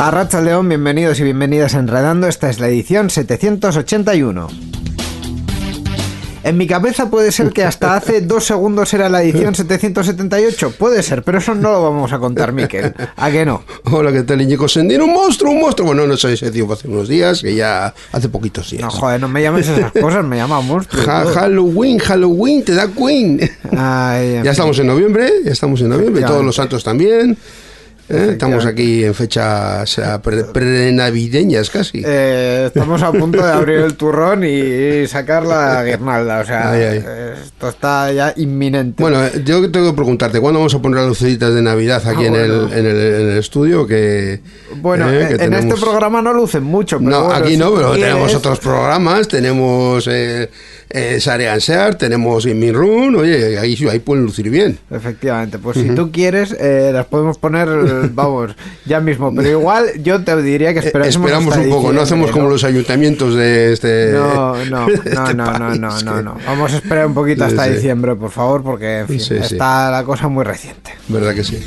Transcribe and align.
A 0.00 0.10
Racha 0.10 0.40
León, 0.40 0.68
bienvenidos 0.68 1.18
y 1.20 1.24
bienvenidas 1.24 1.74
a 1.74 1.80
Enredando. 1.80 2.28
Esta 2.28 2.48
es 2.50 2.60
la 2.60 2.68
edición 2.68 3.10
781. 3.10 4.48
En 6.44 6.56
mi 6.56 6.66
cabeza 6.68 7.10
puede 7.10 7.32
ser 7.32 7.50
que 7.50 7.64
hasta 7.64 7.96
hace 7.96 8.20
dos 8.22 8.44
segundos 8.44 8.94
era 8.94 9.08
la 9.08 9.22
edición 9.22 9.56
778. 9.56 10.70
Puede 10.78 11.02
ser, 11.02 11.24
pero 11.24 11.38
eso 11.38 11.54
no 11.56 11.72
lo 11.72 11.82
vamos 11.82 12.12
a 12.12 12.18
contar, 12.20 12.52
Miquel. 12.52 12.94
¿A 13.16 13.30
qué 13.32 13.44
no? 13.44 13.64
Hola, 13.90 14.12
¿qué 14.12 14.22
tal, 14.22 14.40
Iñigo 14.40 14.68
Sendino? 14.68 15.04
¡Un 15.04 15.12
monstruo, 15.14 15.50
un 15.50 15.60
monstruo! 15.60 15.88
Bueno, 15.88 16.06
no 16.06 16.16
sé 16.16 16.32
ese 16.34 16.50
tío 16.52 16.72
hace 16.72 16.86
unos 16.86 17.08
días, 17.08 17.42
que 17.42 17.56
ya 17.56 17.92
hace 18.12 18.28
poquitos 18.28 18.70
días. 18.70 18.82
No, 18.82 18.90
joder, 18.90 19.20
no 19.20 19.28
me 19.28 19.42
llames 19.42 19.68
esas 19.68 19.90
cosas, 20.00 20.24
me 20.24 20.36
llama 20.36 20.60
monstruo. 20.60 21.02
Ja- 21.04 21.24
Halloween, 21.26 21.98
Halloween, 21.98 22.64
te 22.64 22.74
da 22.76 22.86
Queen. 22.86 23.40
Ay, 23.76 24.40
Ya 24.44 24.52
estamos 24.52 24.78
en 24.78 24.86
noviembre, 24.86 25.28
ya 25.44 25.50
estamos 25.50 25.80
en 25.80 25.88
noviembre, 25.88 26.22
todos 26.22 26.44
los 26.44 26.54
santos 26.54 26.84
también. 26.84 27.36
¿Eh? 28.08 28.28
Estamos 28.32 28.64
aquí 28.66 29.04
en 29.04 29.14
fechas 29.14 29.98
eh, 29.98 30.02
pre- 30.22 30.44
prenavideñas 30.44 31.70
casi. 31.70 32.02
Eh, 32.04 32.64
estamos 32.68 33.02
a 33.02 33.12
punto 33.12 33.44
de 33.44 33.52
abrir 33.52 33.78
el 33.78 33.94
turrón 33.94 34.44
y 34.44 35.06
sacar 35.06 35.44
la 35.44 35.84
guirnalda. 35.84 36.40
O 36.40 36.44
sea, 36.44 36.70
Ay, 36.72 36.82
ay. 36.82 37.04
esto 37.44 37.68
está 37.68 38.12
ya 38.12 38.32
inminente. 38.36 39.02
Bueno, 39.02 39.20
yo 39.44 39.70
tengo 39.70 39.90
que 39.90 39.96
preguntarte, 39.96 40.40
¿cuándo 40.40 40.60
vamos 40.60 40.74
a 40.74 40.80
poner 40.82 40.98
las 41.00 41.08
lucecitas 41.08 41.54
de 41.54 41.62
Navidad 41.62 42.02
aquí 42.06 42.24
Ah, 42.24 42.28
en, 42.28 42.34
el, 42.34 42.50
en, 42.72 42.86
el, 42.86 42.96
en 42.96 43.28
el 43.30 43.38
estudio? 43.38 43.86
Que, 43.86 44.40
Bueno, 44.76 45.10
eh, 45.10 45.26
que 45.28 45.32
en 45.34 45.38
tenemos- 45.50 45.74
este 45.74 45.80
programa 45.86 46.22
no 46.22 46.32
lucen 46.32 46.64
mucho. 46.64 46.98
Pero 46.98 47.10
No, 47.10 47.24
bueno, 47.26 47.44
aquí 47.44 47.56
no, 47.56 47.74
pero 47.74 47.92
tenemos 47.92 48.34
otros 48.34 48.58
programas, 48.60 49.28
tenemos 49.28 50.08
eh, 50.90 51.16
eh, 51.16 51.20
Sare 51.20 51.48
Ansar, 51.48 51.94
tenemos 51.96 52.46
Inmin 52.46 52.74
Run, 52.74 53.16
oye, 53.16 53.58
ahí, 53.58 53.76
ahí 53.90 53.98
pueden 53.98 54.24
lucir 54.24 54.48
bien. 54.50 54.78
Efectivamente, 54.90 55.58
pues 55.58 55.76
si 55.76 55.90
tú 55.90 56.10
quieres, 56.10 56.52
eh, 56.58 56.90
las 56.92 57.06
podemos 57.06 57.38
poner, 57.38 57.68
vamos, 58.12 58.54
ya 58.86 59.00
mismo. 59.00 59.34
Pero 59.34 59.48
igual 59.50 59.86
yo 60.02 60.22
te 60.24 60.40
diría 60.42 60.72
que 60.72 60.80
Eh, 60.80 60.86
esperásemos 60.86 61.26
esperamos 61.26 61.54
hasta 61.54 61.64
un 61.66 61.70
poco, 61.70 61.92
no 61.92 62.00
hacemos 62.00 62.30
como 62.30 62.44
¿no? 62.44 62.50
los 62.50 62.64
ayuntamientos 62.64 63.34
de 63.34 63.72
este, 63.72 64.12
No, 64.12 64.56
no, 64.64 64.64
no, 64.88 64.88
este 64.88 65.14
no, 65.14 65.32
no, 65.34 65.44
país, 65.44 65.80
no, 65.80 66.00
no, 66.02 66.16
que- 66.16 66.22
no. 66.22 66.36
Vamos 66.46 66.72
a 66.72 66.76
esperar 66.76 67.06
un 67.06 67.14
poquito 67.14 67.44
hasta 67.44 67.66
sí. 67.66 67.72
diciembre, 67.74 68.14
por 68.16 68.30
favor, 68.30 68.62
porque 68.62 69.00
en 69.00 69.08
fin, 69.08 69.20
sí. 69.20 69.34
está 69.34 69.90
la 69.90 70.04
cosa 70.04 70.28
muy 70.28 70.44
reciente. 70.44 70.92
¿Verdad 71.08 71.34
que 71.34 71.44
sí? 71.44 71.58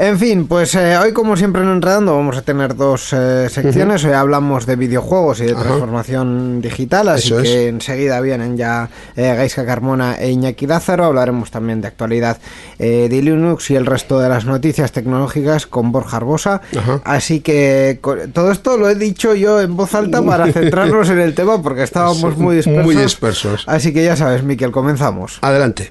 En 0.00 0.16
fin, 0.16 0.46
pues 0.46 0.76
eh, 0.76 0.96
hoy 0.96 1.12
como 1.12 1.36
siempre 1.36 1.60
en 1.60 1.68
Enredando 1.70 2.14
vamos 2.14 2.36
a 2.36 2.42
tener 2.42 2.76
dos 2.76 3.12
eh, 3.12 3.48
secciones. 3.50 4.04
Hoy 4.04 4.12
hablamos 4.12 4.64
de 4.64 4.76
videojuegos 4.76 5.40
y 5.40 5.46
de 5.46 5.54
Ajá. 5.54 5.64
transformación 5.64 6.60
digital, 6.60 7.08
así 7.08 7.26
Eso 7.26 7.40
es. 7.40 7.48
que 7.48 7.66
enseguida 7.66 8.20
vienen 8.20 8.56
ya 8.56 8.88
eh, 9.16 9.34
Gaisca 9.34 9.66
Carmona 9.66 10.14
e 10.14 10.30
Iñaki 10.30 10.68
Lázaro. 10.68 11.04
Hablaremos 11.04 11.50
también 11.50 11.80
de 11.80 11.88
actualidad 11.88 12.38
eh, 12.78 13.08
de 13.10 13.22
Linux 13.22 13.72
y 13.72 13.74
el 13.74 13.86
resto 13.86 14.20
de 14.20 14.28
las 14.28 14.44
noticias 14.44 14.92
tecnológicas 14.92 15.66
con 15.66 15.90
Borja 15.90 16.18
Arbosa. 16.18 16.60
Ajá. 16.78 17.00
Así 17.02 17.40
que 17.40 17.98
todo 18.32 18.52
esto 18.52 18.76
lo 18.76 18.88
he 18.88 18.94
dicho 18.94 19.34
yo 19.34 19.60
en 19.60 19.76
voz 19.76 19.96
alta 19.96 20.22
para 20.22 20.46
centrarnos 20.52 21.10
en 21.10 21.18
el 21.18 21.34
tema 21.34 21.60
porque 21.60 21.82
estábamos 21.82 22.38
muy 22.38 22.54
dispersos. 22.54 22.84
Muy 22.84 22.94
dispersos. 22.94 23.64
Así 23.66 23.92
que 23.92 24.04
ya 24.04 24.14
sabes, 24.14 24.44
Miquel, 24.44 24.70
comenzamos. 24.70 25.38
Adelante. 25.40 25.90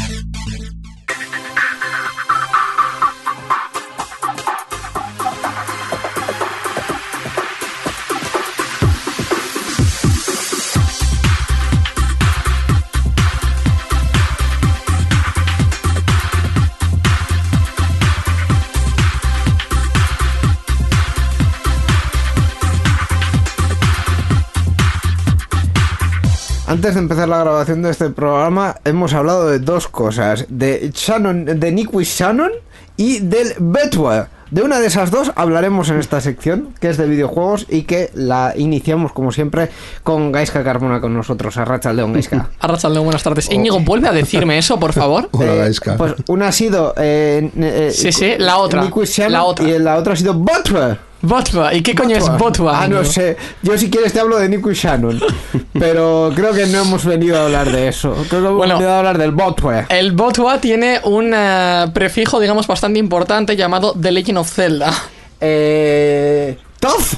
Antes 26.71 26.93
de 26.93 27.01
empezar 27.01 27.27
la 27.27 27.39
grabación 27.39 27.81
de 27.81 27.89
este 27.91 28.09
programa, 28.11 28.77
hemos 28.85 29.13
hablado 29.13 29.49
de 29.49 29.59
dos 29.59 29.89
cosas: 29.89 30.45
de 30.47 30.89
Shannon, 30.95 31.43
de 31.59 31.69
Nick 31.69 31.91
Shannon 31.93 32.51
y 32.95 33.19
del 33.19 33.53
Betware. 33.59 34.27
De 34.51 34.61
una 34.61 34.79
de 34.79 34.87
esas 34.87 35.11
dos 35.11 35.33
hablaremos 35.35 35.89
en 35.89 35.99
esta 35.99 36.21
sección, 36.21 36.73
que 36.79 36.89
es 36.89 36.95
de 36.97 37.07
videojuegos 37.07 37.65
y 37.69 37.81
que 37.83 38.09
la 38.13 38.53
iniciamos, 38.55 39.11
como 39.11 39.33
siempre, 39.33 39.69
con 40.03 40.31
Gaiska 40.31 40.63
Carmona 40.63 41.01
con 41.01 41.13
nosotros. 41.13 41.57
Arracha 41.57 41.91
León 41.91 42.13
Gaiska. 42.13 42.49
Arrachaldeón, 42.61 43.03
buenas 43.03 43.23
tardes. 43.23 43.51
Íñigo, 43.51 43.81
vuelve 43.81 44.07
a 44.07 44.13
decirme 44.13 44.57
eso, 44.57 44.79
por 44.79 44.93
favor. 44.93 45.27
Hola, 45.33 45.53
Eh, 45.53 45.57
Gaisca. 45.57 45.97
Pues 45.97 46.15
una 46.29 46.47
ha 46.47 46.51
sido. 46.53 46.93
eh, 46.97 47.51
eh, 47.57 47.91
Sí, 47.93 48.13
sí, 48.13 48.35
la 48.37 48.57
otra. 48.57 48.89
La 49.29 49.43
otra. 49.43 49.67
Y 49.67 49.77
la 49.77 49.97
otra 49.97 50.13
ha 50.13 50.15
sido 50.15 50.33
Botware. 50.33 51.10
Botwa. 51.21 51.73
¿Y 51.73 51.81
qué 51.81 51.93
coño 51.95 52.17
es 52.17 52.27
Botwa? 52.37 52.83
Ah, 52.83 52.87
no 52.87 53.03
sé. 53.05 53.37
Yo 53.61 53.77
si 53.77 53.89
quieres 53.89 54.13
te 54.13 54.19
hablo 54.19 54.37
de 54.39 54.49
Nico 54.49 54.71
y 54.71 54.73
Shannon. 54.75 55.21
pero 55.73 56.31
creo 56.35 56.53
que 56.53 56.65
no 56.67 56.81
hemos 56.81 57.05
venido 57.05 57.37
a 57.39 57.45
hablar 57.45 57.71
de 57.71 57.87
eso. 57.87 58.13
Creo 58.29 58.41
que 58.41 58.47
hemos 58.47 58.57
Bueno. 58.57 58.75
venido 58.75 58.91
a 58.91 58.97
hablar 58.99 59.17
del 59.17 59.31
botware. 59.31 59.85
El 59.89 60.11
Botwa 60.13 60.59
tiene 60.59 60.99
un 61.03 61.31
eh, 61.35 61.85
prefijo, 61.93 62.39
digamos, 62.39 62.65
bastante 62.67 62.99
importante 62.99 63.55
llamado 63.55 63.93
The 63.99 64.11
Legend 64.11 64.37
of 64.39 64.49
Zelda. 64.51 64.91
Eh... 65.39 66.57
Toth. 66.79 67.13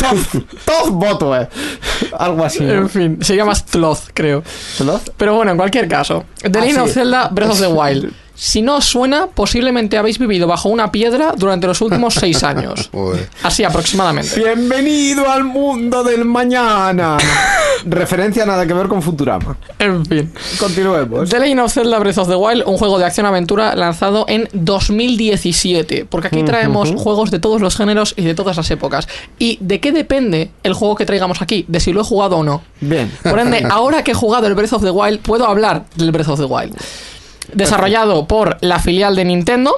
Toth. 0.00 0.42
Toth 0.64 0.90
botware. 0.90 1.48
Algo 2.18 2.44
así. 2.44 2.60
¿no? 2.64 2.72
En 2.72 2.88
fin, 2.90 3.18
se 3.22 3.36
llama 3.36 3.54
Sloth, 3.54 4.08
creo. 4.12 4.42
¿Toth? 4.78 5.10
Pero 5.16 5.36
bueno, 5.36 5.52
en 5.52 5.56
cualquier 5.56 5.86
caso. 5.86 6.24
The 6.40 6.48
Ah, 6.58 6.60
Legend 6.62 6.74
sí. 6.78 6.80
of 6.80 6.92
Zelda 6.92 7.28
Breath 7.28 7.50
of 7.52 7.60
the 7.60 7.68
Wild. 7.68 8.12
Si 8.44 8.60
no 8.60 8.78
os 8.78 8.86
suena, 8.86 9.28
posiblemente 9.28 9.96
habéis 9.96 10.18
vivido 10.18 10.48
bajo 10.48 10.68
una 10.68 10.90
piedra 10.90 11.32
durante 11.36 11.68
los 11.68 11.80
últimos 11.80 12.14
seis 12.14 12.42
años. 12.42 12.90
Así 13.44 13.62
aproximadamente. 13.62 14.34
Bienvenido 14.34 15.30
al 15.30 15.44
mundo 15.44 16.02
del 16.02 16.24
mañana. 16.24 17.18
Referencia 17.86 18.44
nada 18.44 18.66
que 18.66 18.74
ver 18.74 18.88
con 18.88 19.00
Futurama. 19.00 19.56
En 19.78 20.04
fin. 20.04 20.32
Continuemos. 20.58 21.30
The 21.30 21.38
Legend 21.38 21.60
of 21.60 21.72
Zelda 21.72 22.00
Breath 22.00 22.18
of 22.18 22.28
the 22.28 22.34
Wild, 22.34 22.64
un 22.66 22.78
juego 22.78 22.98
de 22.98 23.04
acción-aventura 23.04 23.76
lanzado 23.76 24.24
en 24.26 24.48
2017. 24.52 26.06
Porque 26.10 26.26
aquí 26.26 26.42
traemos 26.42 26.92
juegos 26.96 27.30
de 27.30 27.38
todos 27.38 27.60
los 27.60 27.76
géneros 27.76 28.12
y 28.16 28.22
de 28.22 28.34
todas 28.34 28.56
las 28.56 28.68
épocas. 28.72 29.06
¿Y 29.38 29.56
de 29.60 29.78
qué 29.78 29.92
depende 29.92 30.50
el 30.64 30.74
juego 30.74 30.96
que 30.96 31.06
traigamos 31.06 31.42
aquí? 31.42 31.64
De 31.68 31.78
si 31.78 31.92
lo 31.92 32.00
he 32.00 32.04
jugado 32.04 32.38
o 32.38 32.42
no. 32.42 32.62
Bien. 32.80 33.08
Por 33.22 33.38
ende, 33.38 33.64
ahora 33.70 34.02
que 34.02 34.10
he 34.10 34.14
jugado 34.14 34.48
el 34.48 34.56
Breath 34.56 34.72
of 34.72 34.82
the 34.82 34.90
Wild, 34.90 35.20
puedo 35.20 35.46
hablar 35.46 35.84
del 35.94 36.10
Breath 36.10 36.30
of 36.30 36.40
the 36.40 36.46
Wild. 36.46 36.74
Desarrollado 37.52 38.26
por 38.26 38.56
la 38.60 38.78
filial 38.78 39.16
de 39.16 39.24
Nintendo. 39.24 39.74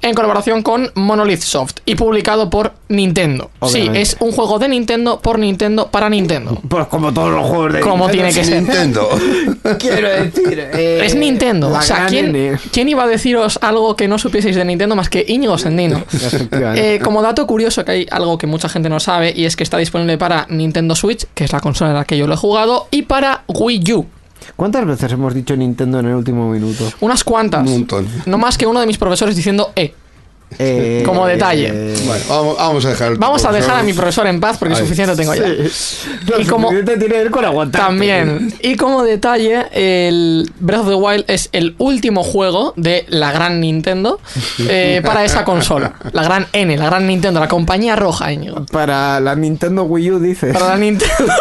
en 0.00 0.14
colaboración 0.14 0.62
con 0.62 0.92
Monolith 0.94 1.40
Soft 1.40 1.78
y 1.84 1.96
publicado 1.96 2.48
por 2.48 2.72
Nintendo. 2.88 3.50
Obviamente. 3.58 3.96
Sí, 3.96 4.00
es 4.02 4.16
un 4.20 4.30
juego 4.30 4.60
de 4.60 4.68
Nintendo 4.68 5.18
por 5.18 5.40
Nintendo 5.40 5.88
para 5.90 6.08
Nintendo. 6.08 6.56
Pues 6.68 6.86
como 6.86 7.12
todos 7.12 7.32
los 7.32 7.44
juegos 7.48 7.72
de 7.72 7.80
Como 7.80 8.08
tiene 8.08 8.32
que 8.32 8.44
ser. 8.44 8.62
Nintendo. 8.62 9.08
Quiero 9.80 10.08
decir. 10.08 10.56
eh, 10.72 11.00
Es 11.04 11.16
Nintendo. 11.16 11.70
O 11.70 11.82
sea, 11.82 12.06
¿quién, 12.06 12.88
iba 12.88 13.02
a 13.02 13.06
deciros 13.08 13.58
algo 13.60 13.96
que 13.96 14.06
no 14.06 14.18
supieseis 14.18 14.54
de 14.54 14.64
Nintendo 14.64 14.94
más 14.94 15.08
que 15.08 15.24
Íñigo 15.26 15.58
Sendino? 15.58 16.04
Eh, 16.76 17.00
como 17.02 17.20
dato 17.20 17.44
curioso, 17.48 17.84
que 17.84 17.90
hay 17.90 18.06
algo 18.12 18.38
que 18.38 18.46
mucha 18.46 18.68
gente 18.68 18.88
no 18.88 19.00
sabe 19.00 19.32
y 19.34 19.46
es 19.46 19.56
que 19.56 19.64
está 19.64 19.78
disponible 19.78 20.16
para 20.16 20.46
Nintendo 20.48 20.94
Switch, 20.94 21.26
que 21.34 21.42
es 21.44 21.52
la 21.52 21.58
consola 21.60 21.90
en 21.90 21.96
la 21.96 22.04
que 22.04 22.16
yo 22.16 22.28
lo 22.28 22.34
he 22.34 22.36
jugado, 22.36 22.86
y 22.92 23.02
para 23.02 23.42
Wii 23.48 23.92
U. 23.94 24.06
¿Cuántas 24.56 24.84
veces 24.86 25.12
hemos 25.12 25.34
dicho 25.34 25.56
Nintendo 25.56 26.00
en 26.00 26.06
el 26.06 26.14
último 26.14 26.50
minuto? 26.50 26.90
Unas 27.00 27.22
cuantas. 27.24 27.60
Un 27.66 27.70
montón. 27.72 28.08
No 28.26 28.38
más 28.38 28.58
que 28.58 28.66
uno 28.66 28.80
de 28.80 28.86
mis 28.86 28.98
profesores 28.98 29.36
diciendo 29.36 29.72
E. 29.76 29.94
Eh, 30.58 31.02
Como 31.04 31.26
detalle. 31.26 31.70
eh, 31.70 31.94
Bueno, 32.06 32.24
vamos, 32.26 32.56
vamos 32.56 32.84
a 32.86 32.88
dejar. 32.88 33.18
Vamos 33.18 33.44
a 33.44 33.52
dejar 33.52 33.76
a 33.80 33.82
mi 33.82 33.92
profesor 33.92 34.26
en 34.28 34.40
paz 34.40 34.56
porque 34.58 34.74
Ahí. 34.74 34.80
suficiente 34.80 35.14
tengo 35.14 35.34
ya. 35.34 35.46
Lo 35.46 36.40
Y 36.40 36.46
como- 36.46 36.70
tiene 36.70 37.20
él 37.20 37.30
con 37.30 37.44
aguantar. 37.44 37.82
También. 37.82 38.54
Y 38.62 38.76
como 38.76 39.02
detalle, 39.04 39.66
el 39.72 40.50
Breath 40.58 40.80
of 40.80 40.88
the 40.88 40.94
Wild 40.94 41.24
es 41.28 41.50
el 41.52 41.74
último 41.76 42.22
juego 42.24 42.72
de 42.76 43.04
la 43.10 43.30
gran 43.30 43.60
Nintendo 43.60 44.20
eh, 44.60 45.02
para 45.04 45.22
esa 45.22 45.44
consola. 45.44 45.92
La 46.12 46.22
gran 46.22 46.46
N, 46.54 46.78
la 46.78 46.86
gran 46.86 47.06
Nintendo, 47.06 47.40
la 47.40 47.48
compañía 47.48 47.94
roja, 47.94 48.32
Íñigo. 48.32 48.64
Para 48.72 49.20
la 49.20 49.34
Nintendo 49.36 49.82
Wii 49.84 50.12
U, 50.12 50.18
dice. 50.18 50.54
Para 50.54 50.68
la 50.68 50.76
Nintendo. 50.78 51.14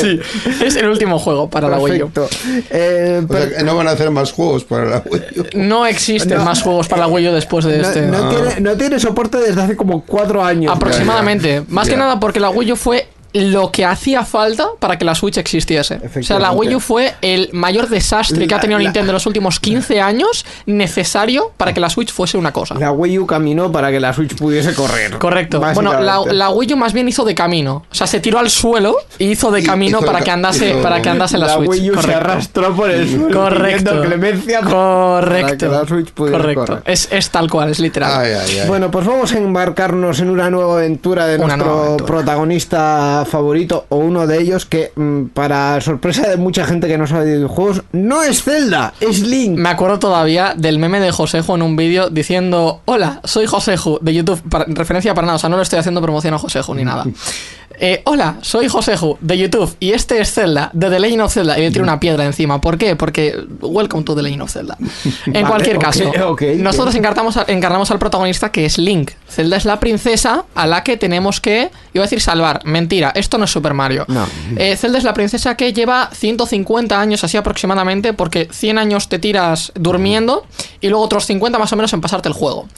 Sí, 0.00 0.20
es 0.64 0.76
el 0.76 0.88
último 0.88 1.18
juego 1.18 1.48
para 1.48 1.68
la 1.68 1.78
Wii 1.78 2.02
U. 2.02 2.10
Perfecto. 2.10 2.28
Eh, 2.70 3.22
O 3.24 3.32
sea, 3.32 3.40
pero- 3.40 3.56
que 3.56 3.64
no 3.64 3.76
van 3.76 3.88
a 3.88 3.92
hacer 3.92 4.10
más 4.10 4.32
juegos 4.32 4.64
para 4.64 4.84
la 4.84 5.02
Wii 5.04 5.22
U. 5.40 5.44
No 5.54 5.86
existen 5.86 6.38
No. 6.38 6.44
más 6.44 6.62
juegos 6.62 6.88
para 6.88 7.02
la 7.02 7.08
Wii 7.08 7.28
U 7.28 7.32
después 7.32 7.64
de 7.64 7.78
no, 7.78 7.88
este. 7.88 8.02
no 8.02 8.28
tiene, 8.28 8.60
no 8.60 8.76
tiene 8.76 8.98
soporte 9.00 9.38
desde 9.38 9.60
hace 9.62 9.76
como 9.76 10.04
cuatro 10.04 10.44
años. 10.44 10.74
Aproximadamente. 10.74 11.48
Ya, 11.48 11.54
ya. 11.60 11.64
Más 11.68 11.88
que 11.88 11.96
nada 11.96 12.20
porque 12.20 12.40
la 12.40 12.50
Wii 12.50 12.72
U 12.72 12.76
fue 12.76 13.06
lo 13.34 13.70
que 13.72 13.84
hacía 13.84 14.24
falta 14.24 14.68
para 14.78 14.96
que 14.96 15.04
la 15.04 15.14
Switch 15.14 15.36
existiese. 15.38 16.00
O 16.18 16.22
sea, 16.22 16.38
la. 16.38 16.52
Wii 16.52 16.76
U 16.76 16.80
fue 16.80 17.14
el 17.20 17.50
mayor 17.52 17.88
desastre 17.88 18.46
que 18.46 18.54
ha 18.54 18.60
tenido 18.60 18.78
La- 18.78 18.84
la- 18.84 18.88
Nintendo 18.90 19.10
en 19.10 19.14
los 19.14 19.26
últimos 19.26 19.58
15 19.60 20.00
años 20.00 20.46
necesario 20.66 21.50
para 21.56 21.72
que 21.74 21.80
la 21.80 21.90
Switch 21.90 22.12
fuese 22.12 22.38
una 22.38 22.52
cosa. 22.52 22.76
La 22.76 22.92
Wii 22.92 23.18
U 23.18 23.26
caminó 23.26 23.72
para 23.72 23.90
que 23.90 23.98
la 24.00 24.12
Switch 24.12 24.36
pudiese 24.36 24.72
correr. 24.74 25.18
Correcto. 25.18 25.60
Bueno, 25.74 26.00
la, 26.00 26.20
la 26.32 26.50
Wii 26.50 26.74
U 26.74 26.76
más 26.76 26.92
bien 26.92 27.08
hizo 27.08 27.24
de 27.24 27.34
camino. 27.34 27.84
O 27.90 27.94
sea, 27.94 28.06
se 28.06 28.20
tiró 28.20 28.38
al 28.38 28.50
suelo 28.50 28.96
y 29.18 29.26
hizo 29.32 29.50
de 29.50 29.60
Y- 29.60 29.64
camino 29.64 29.98
hizo 29.98 30.06
para 30.06 30.20
que 30.20 30.30
andase, 30.30 30.70
hizo- 30.70 30.82
para 30.82 31.02
que 31.02 31.08
andase 31.08 31.36
la, 31.36 31.46
La 31.48 31.54
Switch. 31.54 31.70
Wii 31.70 31.90
U 31.90 32.02
se 32.02 32.14
arrastró 32.14 32.74
por 32.76 32.90
el 32.90 33.08
suelo. 33.10 33.36
Correcto. 33.40 34.00
clemencia 34.02 34.60
para 34.60 34.70
Correcto. 34.72 35.56
que 35.58 35.68
la 35.68 35.86
Switch 35.86 36.12
pudiera 36.12 36.38
Correcto. 36.38 36.66
correr. 36.66 36.82
Es, 36.86 37.08
es 37.10 37.30
tal 37.30 37.50
cual, 37.50 37.70
es 37.70 37.80
literal. 37.80 38.12
Ay, 38.14 38.32
ay, 38.32 38.58
ay. 38.60 38.68
Bueno, 38.68 38.90
pues 38.90 39.04
vamos 39.06 39.32
a 39.32 39.38
embarcarnos 39.38 40.20
en 40.20 40.30
una 40.30 40.50
nueva 40.50 40.74
aventura 40.74 41.26
de 41.26 41.36
Una 41.38 41.56
nuestro 41.56 41.82
aventura. 41.82 42.06
protagonista 42.06 43.23
favorito 43.24 43.86
o 43.88 43.96
uno 43.96 44.26
de 44.26 44.40
ellos 44.40 44.66
que, 44.66 44.92
mm, 44.94 45.26
para 45.26 45.80
sorpresa 45.80 46.28
de 46.28 46.36
mucha 46.36 46.64
gente 46.64 46.88
que 46.88 46.98
no 46.98 47.06
sabe 47.06 47.26
de 47.26 47.36
videojuegos, 47.36 47.82
no 47.92 48.22
es 48.22 48.42
Zelda, 48.42 48.94
es 49.00 49.20
Link. 49.20 49.58
Me 49.58 49.68
acuerdo 49.68 49.98
todavía 49.98 50.54
del 50.56 50.78
meme 50.78 51.00
de 51.00 51.10
Josejo 51.10 51.54
en 51.54 51.62
un 51.62 51.76
vídeo 51.76 52.10
diciendo: 52.10 52.80
Hola, 52.84 53.20
soy 53.24 53.46
Josejo 53.46 53.98
de 54.00 54.14
YouTube. 54.14 54.42
Para, 54.48 54.64
referencia 54.68 55.14
para 55.14 55.26
nada, 55.26 55.36
o 55.36 55.38
sea, 55.38 55.48
no 55.50 55.56
le 55.56 55.62
estoy 55.62 55.78
haciendo 55.78 56.02
promoción 56.02 56.34
a 56.34 56.38
Josejo 56.38 56.74
ni 56.74 56.84
nada. 56.84 57.04
Eh, 57.80 58.02
hola, 58.04 58.36
soy 58.42 58.68
Josejo 58.68 59.18
de 59.20 59.36
YouTube 59.36 59.74
y 59.80 59.92
este 59.92 60.20
es 60.20 60.32
Zelda, 60.32 60.70
de 60.72 60.88
The 60.90 61.00
Legend 61.00 61.22
of 61.22 61.32
Zelda. 61.34 61.58
Y 61.58 61.62
le 61.62 61.70
tiro 61.70 61.82
una 61.82 61.98
piedra 61.98 62.24
encima. 62.24 62.60
¿Por 62.60 62.78
qué? 62.78 62.94
Porque 62.94 63.36
Welcome 63.60 64.04
to 64.04 64.14
The 64.14 64.22
Legend 64.22 64.42
of 64.42 64.50
Zelda. 64.52 64.76
En 65.26 65.32
Vale, 65.32 65.46
cualquier 65.46 65.78
caso, 65.78 66.12
nosotros 66.58 66.94
encarnamos, 66.94 67.36
a- 67.36 67.44
encarnamos 67.48 67.90
al 67.90 67.98
protagonista 67.98 68.52
que 68.52 68.64
es 68.66 68.78
Link. 68.78 69.10
Zelda 69.28 69.56
es 69.56 69.64
la 69.64 69.80
princesa 69.80 70.44
a 70.54 70.66
la 70.66 70.84
que 70.84 70.96
tenemos 70.96 71.40
que, 71.40 71.70
iba 71.92 72.04
a 72.04 72.06
decir 72.06 72.20
salvar. 72.20 72.60
Mentira, 72.64 73.10
esto 73.14 73.38
no 73.38 73.44
es 73.46 73.50
Super 73.50 73.74
Mario. 73.74 74.04
No. 74.08 74.26
Eh, 74.56 74.76
Zelda 74.76 74.98
es 74.98 75.04
la 75.04 75.14
princesa 75.14 75.56
que 75.56 75.72
lleva 75.72 76.10
150 76.12 77.00
años 77.00 77.24
así 77.24 77.36
aproximadamente, 77.36 78.12
porque 78.12 78.48
100 78.52 78.78
años 78.78 79.08
te 79.08 79.18
tiras 79.18 79.72
durmiendo 79.74 80.46
y 80.80 80.88
luego 80.88 81.04
otros 81.04 81.26
50 81.26 81.58
más 81.58 81.72
o 81.72 81.76
menos 81.76 81.92
en 81.92 82.00
pasarte 82.00 82.28
el 82.28 82.34
juego. 82.34 82.68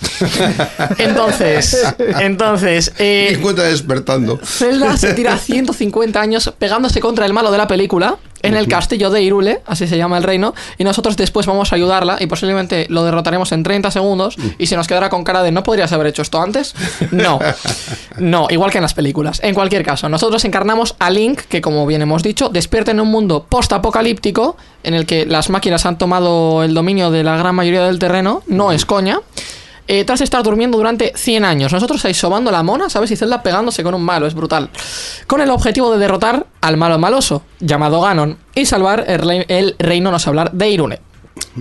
Entonces, 0.98 1.76
entonces, 2.20 2.92
eh, 2.98 3.28
50 3.34 3.62
despertando. 3.64 4.38
Zelda 4.42 4.85
se 4.96 5.14
tira 5.14 5.36
150 5.36 6.20
años 6.20 6.52
pegándose 6.58 7.00
contra 7.00 7.26
el 7.26 7.32
malo 7.32 7.50
de 7.50 7.58
la 7.58 7.66
película 7.66 8.18
en 8.42 8.56
el 8.56 8.68
castillo 8.68 9.10
de 9.10 9.22
Irule, 9.22 9.62
así 9.66 9.86
se 9.86 9.96
llama 9.96 10.18
el 10.18 10.22
reino, 10.22 10.54
y 10.78 10.84
nosotros 10.84 11.16
después 11.16 11.46
vamos 11.46 11.72
a 11.72 11.76
ayudarla 11.76 12.16
y 12.20 12.26
posiblemente 12.26 12.86
lo 12.88 13.04
derrotaremos 13.04 13.50
en 13.52 13.62
30 13.62 13.90
segundos 13.90 14.36
y 14.58 14.66
se 14.66 14.76
nos 14.76 14.86
quedará 14.86 15.08
con 15.08 15.24
cara 15.24 15.42
de 15.42 15.52
¿no 15.52 15.62
podrías 15.62 15.92
haber 15.92 16.08
hecho 16.08 16.22
esto 16.22 16.40
antes? 16.40 16.74
No, 17.10 17.38
no, 18.18 18.46
igual 18.50 18.70
que 18.70 18.78
en 18.78 18.82
las 18.82 18.94
películas. 18.94 19.40
En 19.42 19.54
cualquier 19.54 19.84
caso, 19.84 20.08
nosotros 20.08 20.44
encarnamos 20.44 20.94
a 20.98 21.10
Link, 21.10 21.40
que 21.48 21.60
como 21.60 21.86
bien 21.86 22.02
hemos 22.02 22.22
dicho, 22.22 22.48
despierta 22.48 22.90
en 22.92 23.00
un 23.00 23.08
mundo 23.08 23.46
post-apocalíptico 23.48 24.56
en 24.82 24.94
el 24.94 25.06
que 25.06 25.26
las 25.26 25.50
máquinas 25.50 25.86
han 25.86 25.98
tomado 25.98 26.62
el 26.62 26.74
dominio 26.74 27.10
de 27.10 27.24
la 27.24 27.36
gran 27.36 27.54
mayoría 27.54 27.82
del 27.82 27.98
terreno, 27.98 28.42
no 28.46 28.72
es 28.72 28.84
coña. 28.84 29.20
Eh, 29.88 30.04
tras 30.04 30.20
estar 30.20 30.42
durmiendo 30.42 30.78
durante 30.78 31.12
100 31.16 31.44
años. 31.44 31.72
Nosotros 31.72 32.04
ahí 32.04 32.14
sobando 32.14 32.50
la 32.50 32.62
mona, 32.62 32.88
¿sabes? 32.90 33.10
Y 33.10 33.16
Zelda 33.16 33.42
pegándose 33.42 33.82
con 33.82 33.94
un 33.94 34.02
malo, 34.02 34.26
es 34.26 34.34
brutal. 34.34 34.70
Con 35.26 35.40
el 35.40 35.50
objetivo 35.50 35.90
de 35.92 35.98
derrotar 35.98 36.46
al 36.60 36.76
malo 36.76 36.98
maloso, 36.98 37.42
llamado 37.60 38.00
Ganon, 38.00 38.38
y 38.54 38.66
salvar 38.66 39.04
el, 39.06 39.20
rei- 39.20 39.44
el 39.48 39.76
reino, 39.78 40.10
no 40.10 40.18
sé 40.18 40.28
hablar, 40.28 40.52
de 40.52 40.68
Irune. 40.70 41.00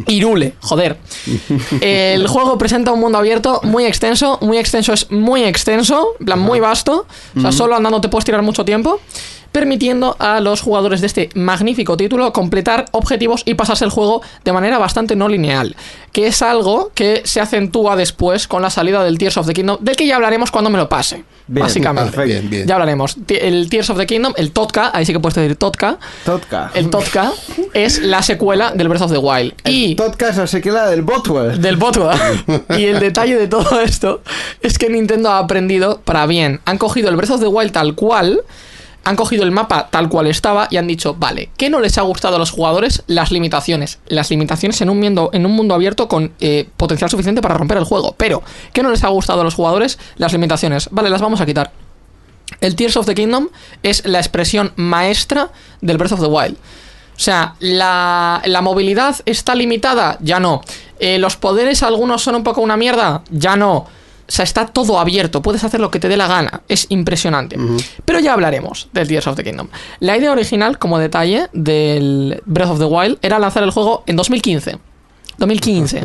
Irule, 0.08 0.56
joder. 0.62 0.98
El 1.82 2.28
juego 2.28 2.58
presenta 2.58 2.92
un 2.94 3.00
mundo 3.02 3.18
abierto 3.18 3.60
muy 3.64 3.86
extenso, 3.86 4.38
muy 4.42 4.58
extenso 4.58 4.94
es 4.94 5.12
muy 5.12 5.44
extenso, 5.44 6.14
en 6.20 6.26
plan 6.26 6.40
muy 6.40 6.60
vasto, 6.60 7.06
o 7.36 7.42
sea, 7.42 7.52
solo 7.52 7.76
andando 7.76 8.00
te 8.02 8.08
puedes 8.10 8.24
tirar 8.26 8.42
mucho 8.42 8.64
tiempo, 8.64 9.02
permitiendo 9.56 10.18
a 10.20 10.42
los 10.42 10.60
jugadores 10.60 11.00
de 11.00 11.08
este 11.08 11.30
magnífico 11.34 11.96
título 11.96 12.34
completar 12.34 12.84
objetivos 12.92 13.42
y 13.46 13.54
pasarse 13.54 13.86
el 13.86 13.90
juego 13.90 14.22
de 14.44 14.52
manera 14.52 14.78
bastante 14.80 15.16
no 15.16 15.30
lineal, 15.30 15.78
que 16.12 16.28
es 16.28 16.42
algo 16.42 16.92
que 16.94 17.22
se 17.24 17.40
acentúa 17.40 17.96
después 17.96 18.50
con 18.50 18.62
la 18.62 18.70
salida 18.70 19.02
del 19.02 19.18
Tears 19.18 19.38
of 19.38 19.48
the 19.48 19.54
Kingdom, 19.54 19.78
del 19.80 19.96
que 19.96 20.08
ya 20.08 20.18
hablaremos 20.18 20.52
cuando 20.52 20.70
me 20.70 20.78
lo 20.78 20.90
pase, 20.90 21.24
Bien, 21.48 21.64
básicamente. 21.66 22.12
perfecto. 22.12 22.28
Bien, 22.42 22.50
bien. 22.50 22.68
Ya 22.68 22.74
hablaremos. 22.76 23.16
El 23.30 23.70
Tears 23.70 23.90
of 23.92 23.98
the 23.98 24.06
Kingdom, 24.06 24.34
el 24.36 24.52
Totka, 24.52 24.92
ahí 24.94 25.06
sí 25.06 25.14
que 25.14 25.22
puedes 25.22 25.36
decir 25.36 25.56
Totka, 25.56 26.00
Totka. 26.26 26.72
el 26.74 26.90
Totka 26.90 27.32
es 27.74 28.00
la 28.02 28.24
secuela 28.24 28.72
del 28.74 28.90
Breath 28.90 29.04
of 29.04 29.12
the 29.14 29.20
Wild. 29.20 29.54
Y 29.64 29.96
Totka 29.96 30.28
es 30.28 30.36
la 30.38 30.48
secuela 30.48 30.88
del 30.90 31.02
Botwell. 31.02 31.62
del 31.62 31.78
botwa. 31.78 32.14
Y 32.78 32.84
el 32.88 33.00
detalle 33.00 33.38
de 33.38 33.48
todo 33.48 33.80
esto 33.80 34.22
es 34.62 34.78
que 34.78 34.90
Nintendo 34.90 35.30
ha 35.32 35.40
aprendido 35.40 36.02
para 36.04 36.26
bien. 36.26 36.60
Han 36.66 36.78
cogido 36.78 37.08
el 37.08 37.16
Breath 37.16 37.32
of 37.32 37.40
the 37.40 37.48
Wild 37.48 37.72
tal 37.72 37.96
cual, 37.96 38.42
han 39.06 39.16
cogido 39.16 39.44
el 39.44 39.52
mapa 39.52 39.88
tal 39.90 40.10
cual 40.10 40.28
estaba 40.28 40.68
y 40.72 40.78
han 40.78 40.88
dicho, 40.88 41.16
vale, 41.18 41.52
¿qué 41.58 41.70
no 41.70 41.80
les 41.80 41.98
ha 41.98 42.02
gustado 42.02 42.36
a 42.36 42.40
los 42.40 42.50
jugadores? 42.52 43.04
Las 43.06 43.32
limitaciones. 43.32 44.00
Las 44.08 44.32
limitaciones 44.32 44.82
en 44.82 44.90
un 44.90 45.00
mundo, 45.00 45.30
en 45.32 45.46
un 45.46 45.52
mundo 45.52 45.76
abierto 45.76 46.08
con 46.08 46.34
eh, 46.40 46.68
potencial 46.76 47.10
suficiente 47.10 47.42
para 47.42 47.54
romper 47.54 47.78
el 47.78 47.84
juego. 47.84 48.16
Pero, 48.18 48.42
¿qué 48.74 48.82
no 48.82 48.90
les 48.90 49.04
ha 49.04 49.10
gustado 49.10 49.42
a 49.42 49.44
los 49.44 49.54
jugadores? 49.54 50.00
Las 50.18 50.34
limitaciones. 50.34 50.90
Vale, 50.92 51.12
las 51.12 51.22
vamos 51.22 51.40
a 51.40 51.46
quitar. 51.46 51.72
El 52.62 52.76
Tears 52.76 52.98
of 52.98 53.06
the 53.06 53.14
Kingdom 53.14 53.50
es 53.84 54.06
la 54.06 54.18
expresión 54.18 54.74
maestra 54.76 55.52
del 55.82 55.98
Breath 55.98 56.14
of 56.14 56.22
the 56.22 56.28
Wild. 56.28 56.56
O 57.16 57.20
sea, 57.20 57.56
la, 57.60 58.42
la 58.46 58.62
movilidad 58.62 59.16
está 59.26 59.54
limitada, 59.56 60.18
ya 60.20 60.40
no. 60.40 60.62
Eh, 61.00 61.20
los 61.20 61.38
poderes 61.38 61.84
algunos 61.84 62.24
son 62.24 62.36
un 62.36 62.44
poco 62.44 62.62
una 62.62 62.76
mierda, 62.76 63.24
ya 63.30 63.56
no. 63.56 63.86
O 64.28 64.32
sea, 64.32 64.44
está 64.44 64.66
todo 64.66 65.00
abierto, 65.00 65.42
puedes 65.42 65.64
hacer 65.64 65.80
lo 65.80 65.92
que 65.92 66.00
te 66.00 66.08
dé 66.08 66.18
la 66.18 66.28
gana, 66.28 66.62
es 66.68 66.88
impresionante. 66.90 67.58
Pero 68.06 68.20
ya 68.20 68.34
hablaremos 68.34 68.88
del 68.92 69.08
Tears 69.08 69.28
of 69.28 69.36
the 69.36 69.44
Kingdom. 69.44 69.68
La 70.00 70.18
idea 70.18 70.32
original, 70.32 70.80
como 70.80 70.98
detalle, 70.98 71.48
del 71.54 72.42
Breath 72.46 72.72
of 72.72 72.80
the 72.80 72.86
Wild 72.86 73.20
era 73.22 73.38
lanzar 73.38 73.64
el 73.64 73.72
juego 73.72 74.04
en 74.08 74.16
2015. 74.16 74.80
2015. 75.38 76.02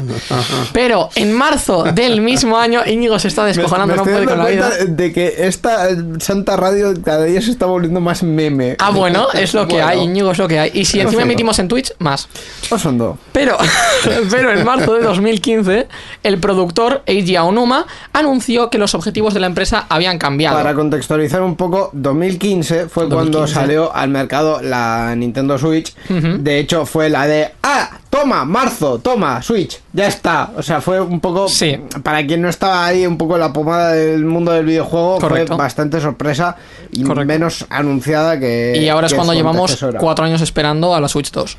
Pero 0.73 1.09
en 1.15 1.33
marzo 1.33 1.85
del 1.85 2.21
mismo 2.21 2.57
año, 2.59 2.83
Íñigo 2.87 3.19
se 3.19 3.29
está 3.29 3.45
descojonando, 3.45 3.95
Me 3.95 3.97
no 3.97 4.03
estoy 4.03 4.25
puede 4.25 4.27
con 4.27 4.39
la 4.39 4.51
vida. 4.51 4.71
de 4.87 5.13
que 5.13 5.35
esta 5.47 5.89
eh, 5.91 5.97
santa 6.19 6.57
radio 6.57 6.93
cada 7.03 7.25
día 7.25 7.41
se 7.41 7.51
está 7.51 7.67
volviendo 7.67 8.01
más 8.01 8.23
meme. 8.23 8.77
Ah, 8.79 8.91
bueno, 8.91 9.29
es 9.33 9.55
lo 9.55 9.67
que 9.67 9.75
Bueno. 9.75 9.89
hay, 9.89 9.99
Íñigo, 10.01 10.31
es 10.33 10.39
lo 10.39 10.49
que 10.49 10.59
hay. 10.59 10.71
Y 10.75 10.85
si 10.85 11.01
encima 11.01 11.23
emitimos 11.23 11.59
en 11.59 11.69
Twitch, 11.69 11.93
más. 11.99 12.29
Osondo. 12.71 13.19
Pero, 13.33 13.57
pero 14.31 14.53
en 14.53 14.65
marzo 14.65 14.95
de 14.95 15.03
2015, 15.03 15.89
el 16.23 16.39
productor 16.39 17.03
Eiji 17.07 17.37
Aonuma 17.37 17.87
anunció 18.13 18.71
que 18.71 18.79
los 18.79 18.95
objetivos 18.95 19.35
de 19.35 19.41
la 19.41 19.47
empresa 19.47 19.87
habían 19.89 20.19
cambiado. 20.19 20.57
Para 20.57 20.75
contextualizar 20.75 21.43
un 21.43 21.57
poco, 21.57 21.91
2015 21.93 22.89
fue 22.89 23.09
cuando 23.09 23.41
2015. 23.41 23.55
salió 23.55 23.95
al 23.95 24.09
mercado 24.11 24.61
la 24.63 25.15
Nintendo 25.17 25.59
Switch. 25.59 25.95
De 26.09 26.59
hecho, 26.59 26.87
fue 26.87 27.09
la 27.11 27.27
de 27.27 27.51
¡Ah! 27.63 27.91
Toma, 28.11 28.45
marzo, 28.45 28.99
toma, 28.99 29.20
Switch, 29.43 29.81
ya 29.93 30.07
está. 30.07 30.51
O 30.57 30.63
sea, 30.63 30.81
fue 30.81 31.01
un 31.01 31.21
poco. 31.21 31.49
Sí. 31.49 31.79
Para 32.03 32.27
quien 32.27 32.43
no 32.43 32.49
estaba 32.49 32.87
ahí, 32.87 33.07
un 33.07 33.17
poco 33.19 33.37
la 33.39 33.53
pomada 33.53 33.93
del 33.93 34.25
mundo 34.25 34.53
del 34.53 34.65
videojuego, 34.67 35.19
Correcto. 35.19 35.55
fue 35.57 35.65
bastante 35.65 36.01
sorpresa 36.01 36.57
y 36.93 37.03
Correcto. 37.03 37.27
menos 37.27 37.67
anunciada 37.69 38.39
que. 38.39 38.77
y 38.81 38.89
ahora 38.89 39.07
es 39.07 39.15
cuando 39.15 39.33
llevamos 39.35 39.63
antecesora. 39.71 39.99
cuatro 39.99 40.25
años 40.25 40.41
esperando 40.41 40.95
a 40.95 41.01
la 41.01 41.09
Switch 41.09 41.31
2. 41.31 41.57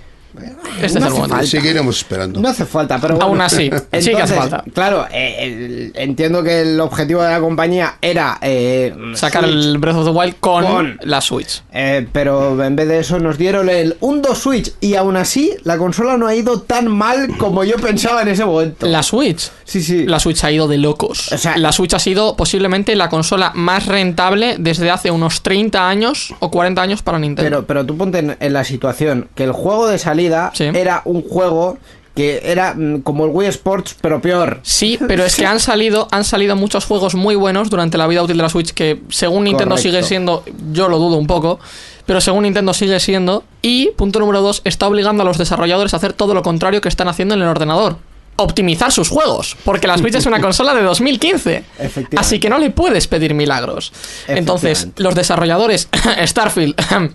Este 0.76 0.86
es 0.86 0.96
el 0.96 1.02
momento. 1.04 1.30
falta. 1.30 1.46
Seguiremos 1.48 1.98
esperando. 1.98 2.40
No 2.40 2.50
hace 2.50 2.66
falta, 2.66 3.00
pero 3.00 3.16
bueno. 3.16 3.28
Aún 3.30 3.42
así, 3.42 3.70
sí 4.00 4.12
que 4.12 4.22
hace 4.22 4.36
falta. 4.36 4.64
Claro, 4.74 5.06
eh, 5.12 5.36
el- 5.40 5.92
entiendo 5.96 6.44
que 6.44 6.62
el 6.62 6.80
objetivo 6.80 7.22
de 7.22 7.30
la 7.32 7.40
compañía 7.40 7.96
era 8.02 8.38
eh, 8.42 8.94
Sacar 9.16 9.44
Switch, 9.44 9.56
el 9.56 9.78
Breath 9.78 9.98
of 9.98 10.06
the 10.06 10.12
Wild 10.12 10.36
con, 10.40 10.66
Con- 10.66 11.00
la 11.04 11.22
Switch. 11.22 11.64
eh, 11.74 12.08
pero 12.12 12.62
en 12.64 12.76
vez 12.76 12.88
de 12.88 13.00
eso 13.00 13.20
nos 13.20 13.38
dieron 13.38 13.70
el 13.70 13.98
1-2 14.00 14.36
Switch 14.36 14.72
y 14.80 14.96
aún 14.96 15.18
así 15.18 15.54
la 15.64 15.78
consola 15.78 16.18
no 16.18 16.28
ha 16.28 16.36
ido 16.36 16.62
tan 16.62 16.88
mal 16.88 17.38
como 17.38 17.64
yo 17.64 17.76
pensaba 17.78 18.22
en 18.22 18.30
ese 18.30 18.46
momento. 18.46 18.86
La 18.88 19.04
Switch. 19.04 19.52
Sí, 19.64 19.82
sí. 19.82 20.06
La 20.06 20.20
Switch 20.20 20.44
ha 20.44 20.52
ido 20.52 20.68
de 20.68 20.78
locos. 20.78 21.32
O 21.32 21.38
sea- 21.38 21.58
la 21.58 21.72
Switch 21.72 21.94
ha 21.94 22.00
sido 22.00 22.36
posiblemente 22.36 22.96
la 22.96 23.10
consola 23.10 23.52
más 23.56 23.86
rentable 23.88 24.56
desde 24.60 24.90
hace 24.92 25.12
unos 25.12 25.42
30 25.44 25.88
años 25.90 26.34
o 26.40 26.52
40 26.52 26.82
años 26.82 27.02
para 27.02 27.20
Nintendo. 27.20 27.50
Pero, 27.50 27.66
pero 27.68 27.86
tú 27.86 27.98
ponte 27.98 28.20
en, 28.20 28.38
en 28.40 28.54
la 28.54 28.64
situación 28.64 29.28
que 29.36 29.44
el 29.44 29.52
juego 29.52 29.88
de 29.88 29.98
salida 29.98 30.21
Sí. 30.54 30.66
era 30.66 31.02
un 31.06 31.22
juego 31.22 31.78
que 32.16 32.42
era 32.44 32.74
mm, 32.74 33.02
como 33.02 33.26
el 33.26 33.32
Wii 33.32 33.48
Sports, 33.50 33.96
pero 34.02 34.22
peor. 34.22 34.60
Sí, 34.64 35.00
pero 35.08 35.24
es 35.24 35.36
que 35.36 35.46
han 35.46 35.60
salido, 35.60 36.08
han 36.12 36.24
salido 36.24 36.56
muchos 36.56 36.86
juegos 36.86 37.16
muy 37.16 37.36
buenos 37.36 37.70
durante 37.70 37.98
la 37.98 38.08
vida 38.08 38.24
útil 38.24 38.38
de 38.38 38.44
la 38.44 38.50
Switch 38.50 38.72
que 38.74 39.02
según 39.10 39.46
Nintendo 39.46 39.76
Correcto. 39.76 39.90
sigue 39.90 40.04
siendo, 40.04 40.44
yo 40.72 40.90
lo 40.90 40.98
dudo 41.00 41.18
un 41.18 41.28
poco, 41.28 41.60
pero 42.06 42.20
según 42.20 42.44
Nintendo 42.44 42.74
sigue 42.74 43.00
siendo. 43.00 43.44
Y 43.62 43.92
punto 43.92 44.20
número 44.20 44.42
dos, 44.42 44.62
está 44.66 44.88
obligando 44.88 45.24
a 45.24 45.26
los 45.26 45.38
desarrolladores 45.38 45.94
a 45.94 45.98
hacer 45.98 46.14
todo 46.14 46.34
lo 46.34 46.44
contrario 46.44 46.82
que 46.82 46.90
están 46.90 47.08
haciendo 47.08 47.36
en 47.36 47.42
el 47.42 47.48
ordenador. 47.48 47.98
Optimizar 48.42 48.92
sus 48.92 49.10
juegos, 49.10 49.56
porque 49.64 49.88
la 49.88 49.98
Switch 49.98 50.16
es 50.16 50.26
una 50.26 50.42
consola 50.42 50.74
de 50.74 50.82
2015. 50.84 51.64
Efectivamente. 51.80 52.18
Así 52.18 52.40
que 52.40 52.50
no 52.50 52.58
le 52.58 52.70
puedes 52.72 53.08
pedir 53.08 53.34
milagros. 53.34 53.92
Entonces, 54.28 54.90
los 54.98 55.16
desarrolladores 55.16 55.90
Starfield 56.26 56.76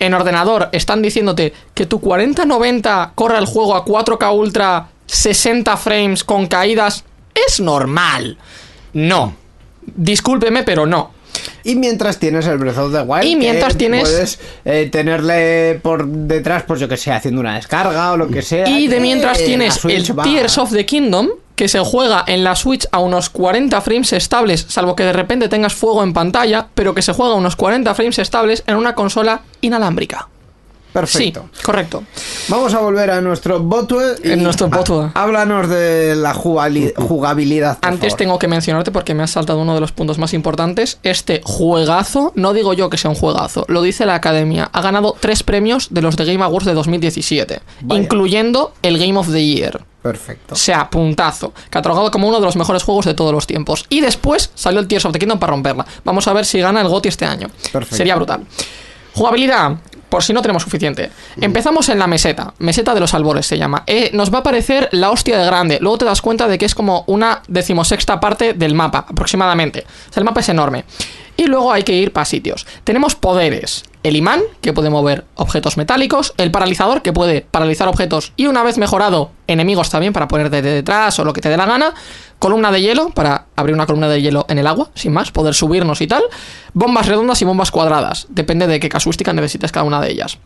en 0.00 0.14
ordenador 0.14 0.68
están 0.72 1.02
diciéndote 1.02 1.52
que 1.74 1.86
tu 1.86 2.00
4090 2.00 3.12
corra 3.14 3.38
el 3.38 3.46
juego 3.46 3.76
a 3.76 3.84
4K 3.84 4.34
Ultra 4.34 4.88
60 5.06 5.76
frames 5.76 6.24
con 6.24 6.46
caídas 6.46 7.04
es 7.34 7.60
normal. 7.60 8.38
No. 8.92 9.34
Discúlpeme, 9.82 10.62
pero 10.62 10.86
no. 10.86 11.12
Y 11.64 11.76
mientras 11.76 12.18
tienes 12.18 12.46
el 12.46 12.58
Breath 12.58 12.78
of 12.78 12.92
the 12.92 13.00
Wild, 13.02 13.24
Y 13.24 13.36
mientras 13.36 13.76
tienes- 13.76 14.02
puedes 14.02 14.38
eh, 14.64 14.88
tenerle 14.90 15.78
por 15.82 16.06
detrás, 16.06 16.64
pues 16.66 16.80
yo 16.80 16.88
que 16.88 16.96
sé, 16.96 17.12
haciendo 17.12 17.40
una 17.40 17.54
descarga 17.56 18.12
o 18.12 18.16
lo 18.16 18.28
que 18.28 18.42
sea. 18.42 18.68
Y 18.68 18.88
de 18.88 19.00
mientras 19.00 19.38
la 19.38 19.44
tienes 19.44 19.84
el 19.84 20.18
va- 20.18 20.22
Tears 20.24 20.58
of 20.58 20.72
the 20.72 20.86
Kingdom, 20.86 21.28
que 21.56 21.68
se 21.68 21.78
juega 21.80 22.24
en 22.26 22.42
la 22.42 22.56
Switch 22.56 22.86
a 22.90 23.00
unos 23.00 23.28
40 23.28 23.80
frames 23.82 24.12
estables, 24.14 24.64
salvo 24.68 24.96
que 24.96 25.02
de 25.04 25.12
repente 25.12 25.48
tengas 25.48 25.74
fuego 25.74 26.02
en 26.02 26.14
pantalla, 26.14 26.68
pero 26.74 26.94
que 26.94 27.02
se 27.02 27.12
juega 27.12 27.32
a 27.34 27.36
unos 27.36 27.54
40 27.56 27.94
frames 27.94 28.18
estables 28.18 28.64
en 28.66 28.76
una 28.76 28.94
consola 28.94 29.42
inalámbrica. 29.60 30.28
Perfecto. 30.92 31.48
Sí, 31.52 31.62
correcto. 31.62 32.02
Vamos 32.48 32.74
a 32.74 32.80
volver 32.80 33.10
a 33.10 33.20
nuestro 33.20 33.60
Botue. 33.60 34.16
y- 34.24 34.32
En 34.32 34.42
nuestro 34.42 34.68
Botue. 34.68 35.04
Ah, 35.14 35.22
Háblanos 35.22 35.68
de 35.68 36.16
la 36.16 36.34
jugabili- 36.34 36.92
jugabilidad. 36.96 37.78
por 37.78 37.88
Antes 37.88 38.10
favor. 38.10 38.18
tengo 38.18 38.38
que 38.38 38.48
mencionarte 38.48 38.90
porque 38.90 39.14
me 39.14 39.22
has 39.22 39.30
saltado 39.30 39.60
uno 39.60 39.74
de 39.74 39.80
los 39.80 39.92
puntos 39.92 40.18
más 40.18 40.34
importantes. 40.34 40.98
Este 41.02 41.42
juegazo, 41.44 42.32
no 42.34 42.52
digo 42.52 42.72
yo 42.72 42.90
que 42.90 42.96
sea 42.96 43.10
un 43.10 43.16
juegazo, 43.16 43.64
lo 43.68 43.82
dice 43.82 44.04
la 44.06 44.16
academia. 44.16 44.68
Ha 44.72 44.80
ganado 44.80 45.14
tres 45.18 45.42
premios 45.42 45.88
de 45.90 46.02
los 46.02 46.16
de 46.16 46.24
Game 46.24 46.42
Awards 46.44 46.66
de 46.66 46.74
2017, 46.74 47.60
Vaya. 47.82 48.02
incluyendo 48.02 48.72
el 48.82 48.98
Game 48.98 49.16
of 49.16 49.30
the 49.30 49.44
Year. 49.44 49.84
Perfecto. 50.02 50.54
O 50.54 50.56
sea, 50.56 50.88
puntazo. 50.90 51.52
Catalogado 51.68 52.10
como 52.10 52.26
uno 52.26 52.40
de 52.40 52.46
los 52.46 52.56
mejores 52.56 52.82
juegos 52.82 53.04
de 53.04 53.14
todos 53.14 53.32
los 53.32 53.46
tiempos. 53.46 53.84
Y 53.90 54.00
después 54.00 54.50
salió 54.54 54.80
el 54.80 54.88
Tears 54.88 55.04
of 55.04 55.12
the 55.12 55.18
Kingdom 55.18 55.38
para 55.38 55.50
romperla. 55.52 55.86
Vamos 56.04 56.26
a 56.26 56.32
ver 56.32 56.46
si 56.46 56.58
gana 56.58 56.80
el 56.80 56.88
GOTY 56.88 57.08
este 57.10 57.26
año. 57.26 57.48
Perfecto. 57.70 57.96
Sería 57.96 58.16
brutal. 58.16 58.46
Jugabilidad. 59.14 59.72
Por 60.10 60.22
si 60.22 60.32
no 60.32 60.42
tenemos 60.42 60.64
suficiente. 60.64 61.10
Empezamos 61.40 61.88
en 61.88 61.98
la 61.98 62.06
meseta. 62.06 62.52
Meseta 62.58 62.92
de 62.92 63.00
los 63.00 63.14
albores 63.14 63.46
se 63.46 63.56
llama. 63.56 63.84
Eh, 63.86 64.10
nos 64.12 64.34
va 64.34 64.38
a 64.38 64.42
parecer 64.42 64.88
la 64.92 65.10
hostia 65.10 65.38
de 65.38 65.46
grande. 65.46 65.78
Luego 65.80 65.98
te 65.98 66.04
das 66.04 66.20
cuenta 66.20 66.48
de 66.48 66.58
que 66.58 66.66
es 66.66 66.74
como 66.74 67.04
una 67.06 67.42
decimosexta 67.48 68.20
parte 68.20 68.52
del 68.52 68.74
mapa, 68.74 69.06
aproximadamente. 69.08 69.86
O 70.10 70.12
sea, 70.12 70.20
el 70.20 70.24
mapa 70.24 70.40
es 70.40 70.48
enorme. 70.48 70.84
Y 71.36 71.46
luego 71.46 71.72
hay 71.72 71.84
que 71.84 71.94
ir 71.94 72.12
para 72.12 72.24
sitios. 72.24 72.66
Tenemos 72.84 73.14
poderes. 73.14 73.84
El 74.02 74.16
imán, 74.16 74.40
que 74.62 74.72
puede 74.72 74.88
mover 74.88 75.26
objetos 75.34 75.76
metálicos. 75.76 76.32
El 76.38 76.50
paralizador, 76.50 77.02
que 77.02 77.12
puede 77.12 77.42
paralizar 77.42 77.86
objetos. 77.86 78.32
Y 78.36 78.46
una 78.46 78.62
vez 78.62 78.78
mejorado, 78.78 79.32
enemigos 79.46 79.90
también 79.90 80.14
para 80.14 80.26
poner 80.26 80.48
de 80.48 80.62
detrás 80.62 81.18
o 81.18 81.24
lo 81.24 81.34
que 81.34 81.42
te 81.42 81.50
dé 81.50 81.56
la 81.58 81.66
gana. 81.66 81.94
Columna 82.38 82.72
de 82.72 82.80
hielo, 82.80 83.10
para 83.10 83.46
abrir 83.56 83.74
una 83.74 83.84
columna 83.84 84.08
de 84.08 84.22
hielo 84.22 84.46
en 84.48 84.58
el 84.58 84.66
agua, 84.66 84.90
sin 84.94 85.12
más, 85.12 85.30
poder 85.30 85.52
subirnos 85.52 86.00
y 86.00 86.06
tal. 86.06 86.22
Bombas 86.72 87.06
redondas 87.06 87.42
y 87.42 87.44
bombas 87.44 87.70
cuadradas. 87.70 88.26
Depende 88.30 88.66
de 88.66 88.80
qué 88.80 88.88
casuística 88.88 89.34
necesites 89.34 89.70
cada 89.70 89.84
una 89.84 90.00
de 90.00 90.10
ellas. 90.10 90.38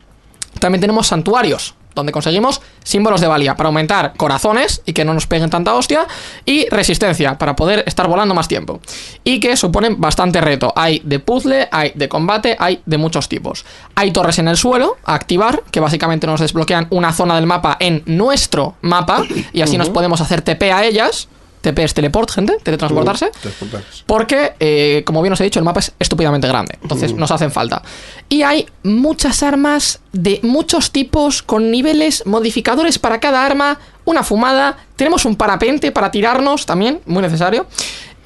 También 0.58 0.80
tenemos 0.80 1.06
santuarios, 1.06 1.74
donde 1.94 2.12
conseguimos 2.12 2.60
símbolos 2.82 3.20
de 3.20 3.26
valía 3.26 3.56
para 3.56 3.68
aumentar 3.68 4.14
corazones 4.16 4.82
y 4.84 4.92
que 4.92 5.04
no 5.04 5.14
nos 5.14 5.26
peguen 5.26 5.50
tanta 5.50 5.74
hostia, 5.74 6.06
y 6.44 6.68
resistencia 6.68 7.38
para 7.38 7.56
poder 7.56 7.84
estar 7.86 8.08
volando 8.08 8.34
más 8.34 8.48
tiempo. 8.48 8.80
Y 9.22 9.40
que 9.40 9.56
suponen 9.56 10.00
bastante 10.00 10.40
reto. 10.40 10.72
Hay 10.76 11.00
de 11.04 11.18
puzzle, 11.18 11.68
hay 11.70 11.92
de 11.94 12.08
combate, 12.08 12.56
hay 12.58 12.80
de 12.84 12.98
muchos 12.98 13.28
tipos. 13.28 13.64
Hay 13.94 14.10
torres 14.12 14.38
en 14.38 14.48
el 14.48 14.56
suelo 14.56 14.96
a 15.04 15.14
activar, 15.14 15.62
que 15.70 15.80
básicamente 15.80 16.26
nos 16.26 16.40
desbloquean 16.40 16.86
una 16.90 17.12
zona 17.12 17.36
del 17.36 17.46
mapa 17.46 17.76
en 17.80 18.02
nuestro 18.06 18.76
mapa, 18.82 19.22
y 19.52 19.62
así 19.62 19.78
nos 19.78 19.90
podemos 19.90 20.20
hacer 20.20 20.42
TP 20.42 20.72
a 20.72 20.84
ellas. 20.84 21.28
TP 21.64 21.82
es 21.82 21.94
teleport, 21.94 22.30
gente, 22.30 22.58
teletransportarse. 22.62 23.30
Transportarse. 23.40 24.04
Porque, 24.06 24.52
eh, 24.60 25.02
como 25.06 25.22
bien 25.22 25.32
os 25.32 25.40
he 25.40 25.44
dicho, 25.44 25.58
el 25.58 25.64
mapa 25.64 25.80
es 25.80 25.92
estúpidamente 25.98 26.46
grande. 26.46 26.78
Entonces 26.82 27.14
nos 27.14 27.30
hacen 27.30 27.50
falta. 27.50 27.82
Y 28.28 28.42
hay 28.42 28.66
muchas 28.82 29.42
armas 29.42 30.00
de 30.12 30.40
muchos 30.42 30.92
tipos, 30.92 31.42
con 31.42 31.70
niveles, 31.70 32.26
modificadores 32.26 32.98
para 32.98 33.18
cada 33.18 33.44
arma, 33.44 33.80
una 34.04 34.22
fumada. 34.22 34.76
Tenemos 34.96 35.24
un 35.24 35.36
parapente 35.36 35.90
para 35.90 36.10
tirarnos 36.10 36.66
también, 36.66 37.00
muy 37.06 37.22
necesario. 37.22 37.66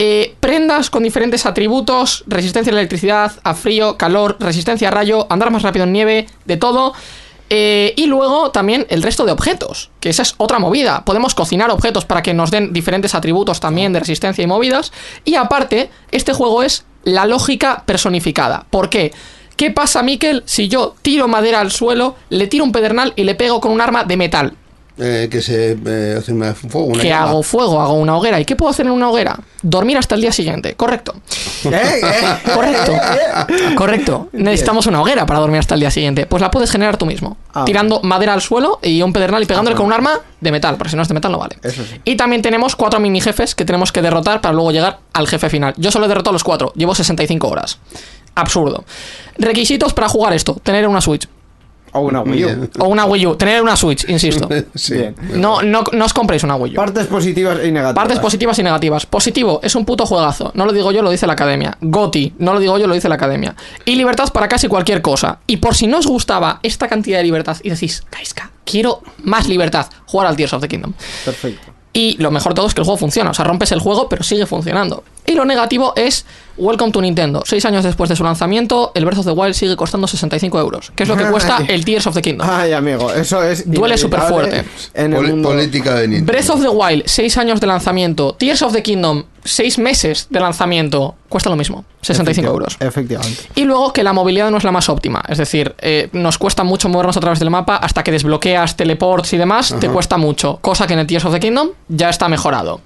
Eh, 0.01 0.35
prendas 0.41 0.91
con 0.91 1.03
diferentes 1.05 1.47
atributos, 1.47 2.25
resistencia 2.27 2.71
a 2.73 2.75
la 2.75 2.81
electricidad, 2.81 3.33
a 3.43 3.55
frío, 3.55 3.97
calor, 3.97 4.37
resistencia 4.41 4.89
a 4.89 4.91
rayo, 4.91 5.27
andar 5.31 5.51
más 5.51 5.63
rápido 5.63 5.85
en 5.85 5.93
nieve, 5.93 6.27
de 6.45 6.57
todo. 6.57 6.93
Eh, 7.51 7.95
y 7.97 8.07
luego 8.07 8.51
también 8.51 8.87
el 8.91 9.03
resto 9.03 9.25
de 9.25 9.33
objetos, 9.33 9.91
que 10.01 10.11
esa 10.11 10.23
es 10.23 10.35
otra 10.37 10.59
movida. 10.59 11.05
Podemos 11.05 11.35
cocinar 11.35 11.71
objetos 11.71 12.05
para 12.05 12.23
que 12.23 12.35
nos 12.35 12.51
den 12.51 12.73
diferentes 12.73 13.15
atributos 13.15 13.61
también 13.61 13.93
de 13.93 14.01
resistencia 14.01 14.45
y 14.45 14.47
movidas. 14.47 14.93
Y 15.25 15.37
aparte, 15.37 15.91
este 16.11 16.33
juego 16.33 16.63
es 16.63 16.85
la 17.05 17.27
lógica 17.27 17.85
personificada. 17.87 18.67
¿Por 18.71 18.91
qué? 18.91 19.13
¿Qué 19.57 19.71
pasa, 19.71 20.03
Mikel, 20.03 20.43
si 20.47 20.69
yo 20.69 20.95
tiro 21.03 21.27
madera 21.27 21.61
al 21.61 21.73
suelo, 21.73 22.15
le 22.29 22.47
tiro 22.47 22.65
un 22.65 22.71
pedernal 22.71 23.13
y 23.17 23.25
le 23.25 23.35
pego 23.35 23.61
con 23.61 23.73
un 23.73 23.81
arma 23.81 24.05
de 24.05 24.17
metal? 24.17 24.53
Eh, 25.01 25.29
que 25.31 25.41
se 25.41 25.79
eh, 25.87 26.17
hace 26.19 26.33
una- 26.33 26.49
un 26.49 26.71
fuego, 26.71 26.87
una 26.89 27.03
que 27.03 27.09
llama. 27.09 27.29
hago 27.31 27.43
fuego, 27.45 27.81
hago 27.81 27.93
una 27.95 28.17
hoguera. 28.17 28.41
¿Y 28.41 28.45
qué 28.45 28.57
puedo 28.57 28.71
hacer 28.71 28.87
en 28.87 28.93
una 28.93 29.09
hoguera? 29.11 29.39
Dormir 29.63 29.97
hasta 29.97 30.15
el 30.17 30.21
día 30.21 30.33
siguiente. 30.33 30.75
Correcto. 30.75 31.15
Eh, 31.65 31.71
eh. 31.73 32.53
Correcto. 32.55 32.93
Correcto. 33.77 34.29
Necesitamos 34.33 34.87
una 34.87 35.01
hoguera 35.03 35.27
para 35.27 35.41
dormir 35.41 35.59
hasta 35.59 35.75
el 35.75 35.81
día 35.81 35.91
siguiente. 35.91 36.27
Pues 36.27 36.41
la 36.41 36.51
puedes 36.51 36.71
generar 36.71 36.97
tú 36.97 37.05
mismo. 37.07 37.37
Ah, 37.53 37.65
tirando 37.65 38.01
madera 38.03 38.33
al 38.33 38.41
suelo 38.41 38.79
y 38.83 39.03
un 39.03 39.13
pedernal 39.13 39.43
y 39.43 39.47
pegándole 39.47 39.77
con 39.77 39.87
un 39.87 39.93
arma 39.93 40.21
de 40.41 40.53
metal. 40.53 40.77
Porque 40.77 40.91
si 40.91 40.97
no 40.97 41.03
es 41.03 41.09
de 41.09 41.15
metal 41.15 41.33
no 41.33 41.39
vale. 41.39 41.57
Eso 41.63 41.83
sí. 41.85 42.01
Y 42.05 42.17
también 42.17 42.43
tenemos 42.43 42.77
cuatro 42.77 43.01
mini 43.01 43.21
jefes 43.21 43.55
que 43.57 43.65
tenemos 43.65 43.91
que 43.93 44.03
derrotar 44.03 44.41
para 44.41 44.55
luego 44.55 44.71
llegar 44.71 45.01
al 45.13 45.27
jefe 45.27 45.49
final. 45.51 45.75
Yo 45.77 45.91
solo 45.91 46.05
he 46.07 46.09
derrotado 46.09 46.31
a 46.31 46.35
los 46.35 46.45
cuatro. 46.45 46.73
Llevo 46.77 46.95
65 46.95 47.49
horas. 47.49 47.79
Absurdo. 48.37 48.85
Requisitos 49.37 49.93
para 49.95 50.09
jugar 50.09 50.33
esto. 50.33 50.55
Tener 50.63 50.87
una 50.87 51.01
Switch. 51.01 51.29
O 51.93 52.01
una 52.01 52.21
Wii 52.23 52.45
U. 52.45 52.47
Bien. 52.47 52.71
O 52.79 52.89
una 52.89 53.05
Wii 53.05 53.27
U. 53.27 53.37
Tener 53.37 53.63
una 53.63 53.77
Switch, 53.77 54.09
insisto. 54.09 54.49
Sí. 54.75 54.95
Bien. 54.95 55.15
No, 55.35 55.63
no, 55.63 55.85
no 55.93 56.05
os 56.05 56.13
compréis 56.13 56.43
una 56.45 56.57
Wii 56.57 56.73
U. 56.73 56.77
Partes 56.77 57.07
positivas 57.07 57.59
y 57.65 57.71
negativas. 57.71 57.95
Partes 57.95 58.19
positivas 58.19 58.59
y 58.59 58.63
negativas. 58.63 59.07
Positivo, 59.07 59.61
es 59.63 59.75
un 59.75 59.85
puto 59.85 60.07
juegazo. 60.07 60.53
No 60.55 60.67
lo 60.67 60.73
digo 60.73 60.93
yo, 60.93 61.03
lo 61.03 61.11
dice 61.11 61.27
la 61.27 61.33
academia. 61.35 61.77
Goti, 61.81 62.35
no 62.39 62.53
lo 62.53 62.61
digo 62.61 62.79
yo, 62.79 62.87
lo 62.87 62.95
dice 62.95 63.09
la 63.09 63.17
academia. 63.17 63.55
Y 63.85 63.95
libertad 63.97 64.33
para 64.33 64.49
casi 64.49 64.69
cualquier 64.69 65.03
cosa. 65.03 65.39
Y 65.47 65.59
por 65.59 65.75
si 65.75 65.87
no 65.87 65.99
os 65.99 66.07
gustaba 66.07 66.61
esta 66.63 66.89
cantidad 66.89 67.19
de 67.19 67.25
libertad 67.25 67.57
y 67.63 67.71
decís, 67.71 68.05
Kaiska, 68.11 68.51
quiero 68.65 69.03
más 69.25 69.49
libertad, 69.49 69.87
jugar 70.07 70.27
al 70.27 70.37
Tears 70.37 70.53
of 70.53 70.63
the 70.63 70.69
Kingdom. 70.69 70.93
Perfecto. 71.25 71.73
Y 71.93 72.17
lo 72.19 72.31
mejor 72.31 72.53
de 72.53 72.57
todo 72.57 72.67
es 72.67 72.75
que 72.75 72.81
el 72.81 72.85
juego 72.85 72.99
funciona. 72.99 73.31
O 73.31 73.35
sea, 73.35 73.45
rompes 73.45 73.73
el 73.73 73.81
juego, 73.81 74.09
pero 74.09 74.23
sigue 74.23 74.47
funcionando. 74.47 75.03
Y 75.29 75.35
lo 75.35 75.45
negativo 75.45 75.93
es 75.95 76.25
Welcome 76.57 76.91
to 76.91 77.03
Nintendo. 77.03 77.43
Seis 77.45 77.65
años 77.67 77.85
después 77.85 78.09
de 78.09 78.17
su 78.17 78.25
lanzamiento, 78.25 78.93
el 78.95 79.05
Breath 79.05 79.19
of 79.19 79.27
the 79.27 79.33
Wild 79.33 79.55
sigue 79.55 79.77
costando 79.77 80.07
65 80.07 80.59
euros. 80.59 80.91
Que 80.97 81.03
es 81.03 81.09
lo 81.09 81.19
que 81.19 81.25
cuesta 81.31 81.59
el 81.69 81.85
Tears 81.85 82.07
of 82.07 82.15
the 82.15 82.23
Kingdom. 82.23 82.49
Ay, 82.51 82.73
amigo, 82.73 83.13
eso 83.13 83.43
es. 83.43 83.71
Duele 83.71 83.95
inevitable 83.95 83.99
superfuerte. 83.99 84.65
En 84.95 85.13
el 85.13 85.29
mundo. 85.29 85.51
política 85.51 85.97
de 85.97 86.09
Nintendo. 86.09 86.33
Breath 86.33 86.49
of 86.49 86.63
the 86.63 86.69
Wild, 86.71 87.03
6 87.05 87.37
años 87.37 87.61
de 87.61 87.67
lanzamiento. 87.67 88.37
Tears 88.39 88.63
of 88.63 88.73
the 88.73 88.83
Kingdom, 88.83 89.25
6 89.45 89.79
meses 89.79 90.29
de 90.31 90.41
lanzamiento. 90.41 91.15
Cuesta 91.29 91.51
lo 91.51 91.57
mismo, 91.57 91.85
65 92.01 92.51
euros. 92.51 92.79
Efectivamente. 92.81 93.43
Y 93.55 93.65
luego 93.65 93.93
que 93.93 94.03
la 94.03 94.15
movilidad 94.15 94.51
no 94.51 94.57
es 94.57 94.65
la 94.65 94.73
más 94.73 94.89
óptima. 94.89 95.23
Es 95.29 95.37
decir, 95.37 95.75
eh, 95.79 96.09
nos 96.13 96.39
cuesta 96.39 96.65
mucho 96.65 96.89
movernos 96.89 97.19
a 97.19 97.21
través 97.21 97.39
del 97.39 97.51
mapa 97.51 97.77
hasta 97.77 98.03
que 98.03 98.11
desbloqueas 98.13 98.77
teleports 98.77 99.35
y 99.35 99.37
demás. 99.37 99.75
Te 99.79 99.91
cuesta 99.91 100.17
mucho. 100.17 100.59
Cosa 100.63 100.87
que 100.87 100.95
en 100.95 101.01
el 101.01 101.07
Tears 101.07 101.27
of 101.27 101.35
the 101.35 101.41
Kingdom 101.41 101.69
ya 101.89 102.09
está 102.09 102.29
mejorado. 102.29 102.81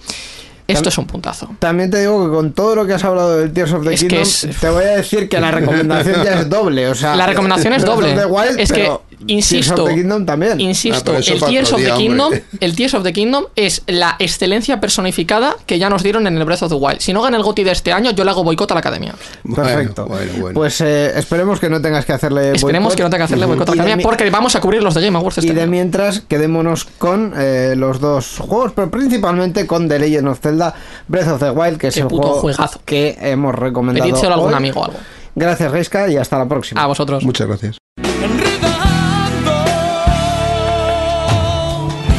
Esto 0.72 0.88
es 0.88 0.98
un 0.98 1.06
puntazo. 1.06 1.48
También 1.58 1.90
te 1.90 2.00
digo 2.00 2.24
que 2.24 2.34
con 2.34 2.52
todo 2.52 2.74
lo 2.74 2.86
que 2.86 2.94
has 2.94 3.04
hablado 3.04 3.38
del 3.38 3.52
Tears 3.52 3.72
of 3.72 3.84
the 3.84 3.94
Es 3.94 4.00
Kingdom, 4.00 4.20
es- 4.22 4.48
te 4.60 4.68
voy 4.70 4.84
a 4.84 4.96
decir 4.96 5.28
que 5.28 5.40
la 5.40 5.50
recomendación 5.50 6.22
ya 6.24 6.40
es 6.40 6.48
doble. 6.48 6.88
O 6.88 6.94
sea, 6.94 7.14
La 7.16 7.26
recomendación 7.26 7.72
es 7.74 7.84
doble. 7.84 8.14
Wild, 8.26 8.58
es 8.60 8.70
pero 8.72 9.02
que 9.08 9.11
Insisto, 9.26 9.74
Tears 9.74 9.80
of 9.80 9.88
the 9.88 9.94
Kingdom 9.94 10.26
también. 10.26 10.60
Insisto, 10.60 11.12
Ah, 11.12 11.18
el 11.18 11.40
Tears 11.40 11.72
of 11.72 11.78
the 11.78 11.84
día, 11.86 11.96
Kingdom, 11.96 12.32
el 12.60 12.76
Tears 12.76 12.94
of 12.94 13.02
the 13.02 13.12
Kingdom 13.12 13.44
es 13.56 13.82
la 13.86 14.16
excelencia 14.18 14.80
personificada 14.80 15.56
que 15.66 15.78
ya 15.78 15.88
nos 15.90 16.02
dieron 16.02 16.26
en 16.26 16.36
el 16.38 16.44
Breath 16.44 16.62
of 16.62 16.70
the 16.70 16.74
Wild. 16.76 17.00
Si 17.00 17.12
no 17.12 17.22
gana 17.22 17.36
el 17.36 17.42
GOTY 17.42 17.64
de 17.64 17.72
este 17.72 17.92
año, 17.92 18.10
yo 18.12 18.24
le 18.24 18.30
hago 18.30 18.42
boicot 18.44 18.70
a 18.70 18.74
la 18.74 18.80
academia. 18.80 19.14
Perfecto. 19.54 20.06
Bueno, 20.06 20.24
bueno, 20.26 20.40
bueno. 20.42 20.54
Pues 20.54 20.80
eh, 20.80 21.12
esperemos 21.18 21.60
que 21.60 21.68
no 21.70 21.80
tengas 21.80 22.04
que 22.04 22.12
hacerle 22.12 22.52
Esperemos 22.52 22.88
boicot. 22.90 22.96
que 22.96 23.02
no 23.04 23.10
tenga 23.10 23.18
que 23.18 23.24
hacerle 23.24 23.46
boicot 23.46 23.68
a 23.68 23.72
Y 23.72 23.76
la 23.76 23.82
de 23.84 23.88
academia 23.90 23.96
mi- 23.96 24.02
porque 24.02 24.30
vamos 24.30 24.54
a 24.56 24.60
cubrir 24.60 24.82
los 24.82 24.94
de 24.94 25.02
Game 25.02 25.16
Awards 25.18 25.38
Y 25.38 25.40
este 25.40 25.54
de 25.54 25.62
año. 25.62 25.70
mientras, 25.70 26.20
quedémonos 26.20 26.84
con 26.84 27.34
eh, 27.36 27.74
los 27.76 28.00
dos 28.00 28.36
juegos, 28.38 28.72
pero 28.74 28.90
principalmente 28.90 29.66
con 29.66 29.88
The 29.88 29.98
Legend 29.98 30.28
of 30.28 30.40
Zelda 30.40 30.74
Breath 31.08 31.28
of 31.28 31.40
the 31.40 31.50
Wild, 31.50 31.78
que 31.78 31.88
es 31.88 31.94
Qué 31.94 32.00
el 32.00 32.06
puto 32.08 32.22
juego 32.28 32.40
juegazo. 32.40 32.80
que 32.84 33.16
hemos 33.20 33.54
recomendado. 33.54 34.08
Pedídselo 34.08 34.32
a 34.32 34.34
algún 34.36 34.54
amigo 34.54 34.80
o 34.80 34.84
algo. 34.86 34.98
Gracias, 35.34 35.70
Reiska, 35.72 36.08
y 36.10 36.16
hasta 36.16 36.38
la 36.38 36.46
próxima. 36.46 36.82
A 36.82 36.86
vosotros. 36.86 37.24
Muchas 37.24 37.46
gracias. 37.46 37.81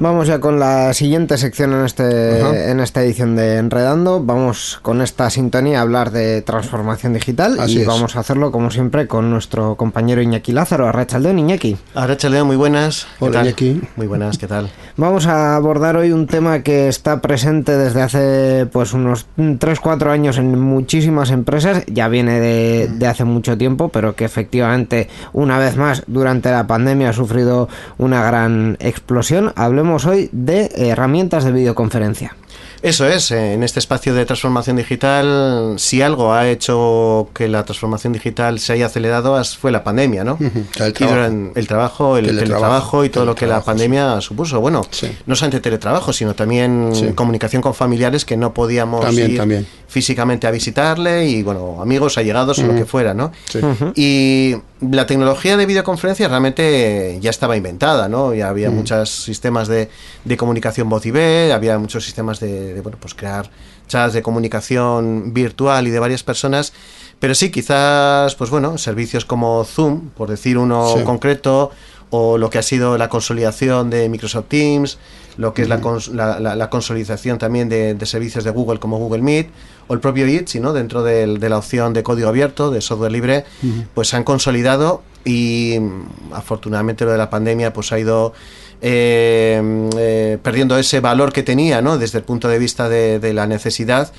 Vamos 0.00 0.28
ya 0.28 0.38
con 0.38 0.60
la 0.60 0.94
siguiente 0.94 1.36
sección 1.38 1.72
en, 1.72 1.84
este, 1.84 2.70
en 2.70 2.78
esta 2.78 3.02
edición 3.02 3.34
de 3.34 3.56
Enredando. 3.56 4.22
Vamos 4.22 4.78
con 4.80 5.02
esta 5.02 5.28
sintonía 5.28 5.80
a 5.80 5.82
hablar 5.82 6.12
de 6.12 6.40
transformación 6.42 7.14
digital 7.14 7.58
Así 7.58 7.78
y 7.78 7.80
es. 7.80 7.86
vamos 7.86 8.14
a 8.14 8.20
hacerlo 8.20 8.52
como 8.52 8.70
siempre 8.70 9.08
con 9.08 9.28
nuestro 9.28 9.74
compañero 9.74 10.22
Iñaki 10.22 10.52
Lázaro, 10.52 10.86
Arrachaldeón 10.86 11.40
Iñaki. 11.40 11.76
Arracha 11.96 12.28
León, 12.28 12.46
muy 12.46 12.54
buenas. 12.54 13.08
¿Qué 13.18 13.24
Hola, 13.24 13.32
tal? 13.38 13.46
Iñaki. 13.46 13.80
Muy 13.96 14.06
buenas, 14.06 14.38
¿qué 14.38 14.46
tal? 14.46 14.70
Vamos 14.96 15.26
a 15.26 15.56
abordar 15.56 15.96
hoy 15.96 16.12
un 16.12 16.28
tema 16.28 16.60
que 16.62 16.86
está 16.86 17.20
presente 17.20 17.76
desde 17.76 18.00
hace 18.02 18.66
pues 18.72 18.92
unos 18.92 19.26
3-4 19.36 20.10
años 20.10 20.38
en 20.38 20.60
muchísimas 20.60 21.30
empresas, 21.30 21.84
ya 21.86 22.06
viene 22.08 22.38
de, 22.38 22.88
de 22.88 23.06
hace 23.08 23.24
mucho 23.24 23.58
tiempo, 23.58 23.88
pero 23.88 24.14
que 24.14 24.24
efectivamente 24.24 25.08
una 25.32 25.58
vez 25.58 25.76
más 25.76 26.04
durante 26.06 26.52
la 26.52 26.68
pandemia 26.68 27.10
ha 27.10 27.12
sufrido 27.12 27.68
una 27.98 28.22
gran 28.22 28.76
explosión. 28.80 29.52
Hablemos 29.56 29.97
hoy 30.06 30.28
de 30.32 30.70
herramientas 30.76 31.44
de 31.44 31.52
videoconferencia. 31.52 32.34
Eso 32.80 33.08
es, 33.08 33.32
en 33.32 33.64
este 33.64 33.80
espacio 33.80 34.14
de 34.14 34.24
transformación 34.24 34.76
digital, 34.76 35.74
si 35.78 36.00
algo 36.00 36.32
ha 36.32 36.48
hecho 36.48 37.28
que 37.34 37.48
la 37.48 37.64
transformación 37.64 38.12
digital 38.12 38.60
se 38.60 38.72
haya 38.74 38.86
acelerado 38.86 39.42
fue 39.60 39.72
la 39.72 39.82
pandemia, 39.82 40.22
¿no? 40.22 40.38
El 40.78 40.92
trabajo. 40.92 41.52
el 41.56 41.66
trabajo, 41.66 42.16
el 42.18 42.26
Teletrabajo, 42.26 42.26
teletrabajo 42.26 43.04
y 43.04 43.08
todo 43.08 43.24
lo 43.24 43.34
que 43.34 43.46
la 43.48 43.62
pandemia 43.62 44.20
supuso. 44.20 44.60
Bueno, 44.60 44.82
Sí. 44.92 45.10
no 45.26 45.34
solamente 45.34 45.60
teletrabajo, 45.60 46.12
sino 46.12 46.34
también 46.36 46.90
Sí. 46.94 47.08
comunicación 47.16 47.62
con 47.62 47.74
familiares 47.74 48.24
que 48.24 48.36
no 48.36 48.54
podíamos 48.54 49.00
También, 49.04 49.32
ir 49.32 49.36
también. 49.38 49.66
Físicamente 49.88 50.46
a 50.46 50.50
visitarle 50.50 51.26
y, 51.26 51.42
bueno, 51.42 51.80
amigos, 51.80 52.18
allegados 52.18 52.58
o 52.58 52.66
lo 52.66 52.74
que 52.74 52.84
fuera, 52.84 53.14
¿no? 53.14 53.32
Sí. 53.50 53.58
Y 53.96 54.54
la 54.80 55.06
tecnología 55.06 55.56
de 55.56 55.64
videoconferencia 55.64 56.28
realmente 56.28 57.16
ya 57.20 57.30
estaba 57.30 57.56
inventada, 57.56 58.06
¿no? 58.08 58.34
Ya 58.34 58.50
había 58.50 58.70
muchos 58.70 59.10
sistemas 59.10 59.66
de, 59.66 59.88
de 60.24 60.36
comunicación 60.36 60.88
voz 60.90 61.06
y 61.06 61.10
ve, 61.10 61.52
había 61.54 61.78
muchos 61.78 62.04
sistemas 62.04 62.38
de, 62.38 62.74
de, 62.74 62.80
bueno, 62.82 62.98
pues 63.00 63.14
crear 63.14 63.50
chats 63.88 64.12
de 64.12 64.20
comunicación 64.22 65.32
virtual 65.32 65.86
y 65.86 65.90
de 65.90 65.98
varias 65.98 66.22
personas. 66.22 66.74
Pero 67.18 67.34
sí, 67.34 67.50
quizás, 67.50 68.34
pues 68.34 68.50
bueno, 68.50 68.76
servicios 68.78 69.24
como 69.24 69.64
Zoom, 69.64 70.10
por 70.10 70.28
decir 70.28 70.58
uno 70.58 70.94
Sí. 70.98 71.02
concreto, 71.04 71.70
o 72.10 72.38
lo 72.38 72.50
que 72.50 72.58
ha 72.58 72.62
sido 72.62 72.96
la 72.98 73.08
consolidación 73.08 73.90
de 73.90 74.08
Microsoft 74.08 74.46
Teams, 74.48 74.98
lo 75.38 75.54
que 75.54 75.62
es 75.62 75.68
la, 75.68 75.80
cons- 75.80 76.12
la, 76.12 76.38
la- 76.40 76.54
la 76.56 76.68
consolidación 76.68 77.38
también 77.38 77.68
de, 77.70 77.94
de 77.94 78.06
servicios 78.06 78.44
de 78.44 78.50
Google 78.50 78.78
como 78.78 78.98
Google 78.98 79.22
Meet, 79.22 79.48
o 79.86 79.94
el 79.94 80.00
propio 80.00 80.26
Jitsi, 80.26 80.60
¿no? 80.60 80.72
dentro 80.74 81.02
del- 81.02 81.38
de 81.40 81.48
la 81.48 81.56
opción 81.58 81.94
de 81.94 82.02
código 82.02 82.28
abierto, 82.28 82.70
de 82.70 82.80
software 82.82 83.12
libre, 83.12 83.44
pues 83.94 84.08
se 84.08 84.16
han 84.16 84.24
consolidado 84.24 85.02
y 85.24 85.78
mm, 85.80 86.32
afortunadamente 86.34 87.04
lo 87.04 87.12
de 87.12 87.18
la 87.18 87.30
pandemia 87.30 87.72
pues 87.72 87.90
ha 87.92 87.98
ido 87.98 88.34
eh, 88.80 89.88
eh, 89.96 90.38
perdiendo 90.42 90.78
ese 90.78 91.00
valor 91.00 91.32
que 91.32 91.42
tenía 91.42 91.82
¿no? 91.82 91.98
desde 91.98 92.18
el 92.18 92.24
punto 92.24 92.48
de 92.48 92.58
vista 92.58 92.88
de, 92.88 93.18
de 93.18 93.32
la 93.32 93.46
necesidad 93.46 94.12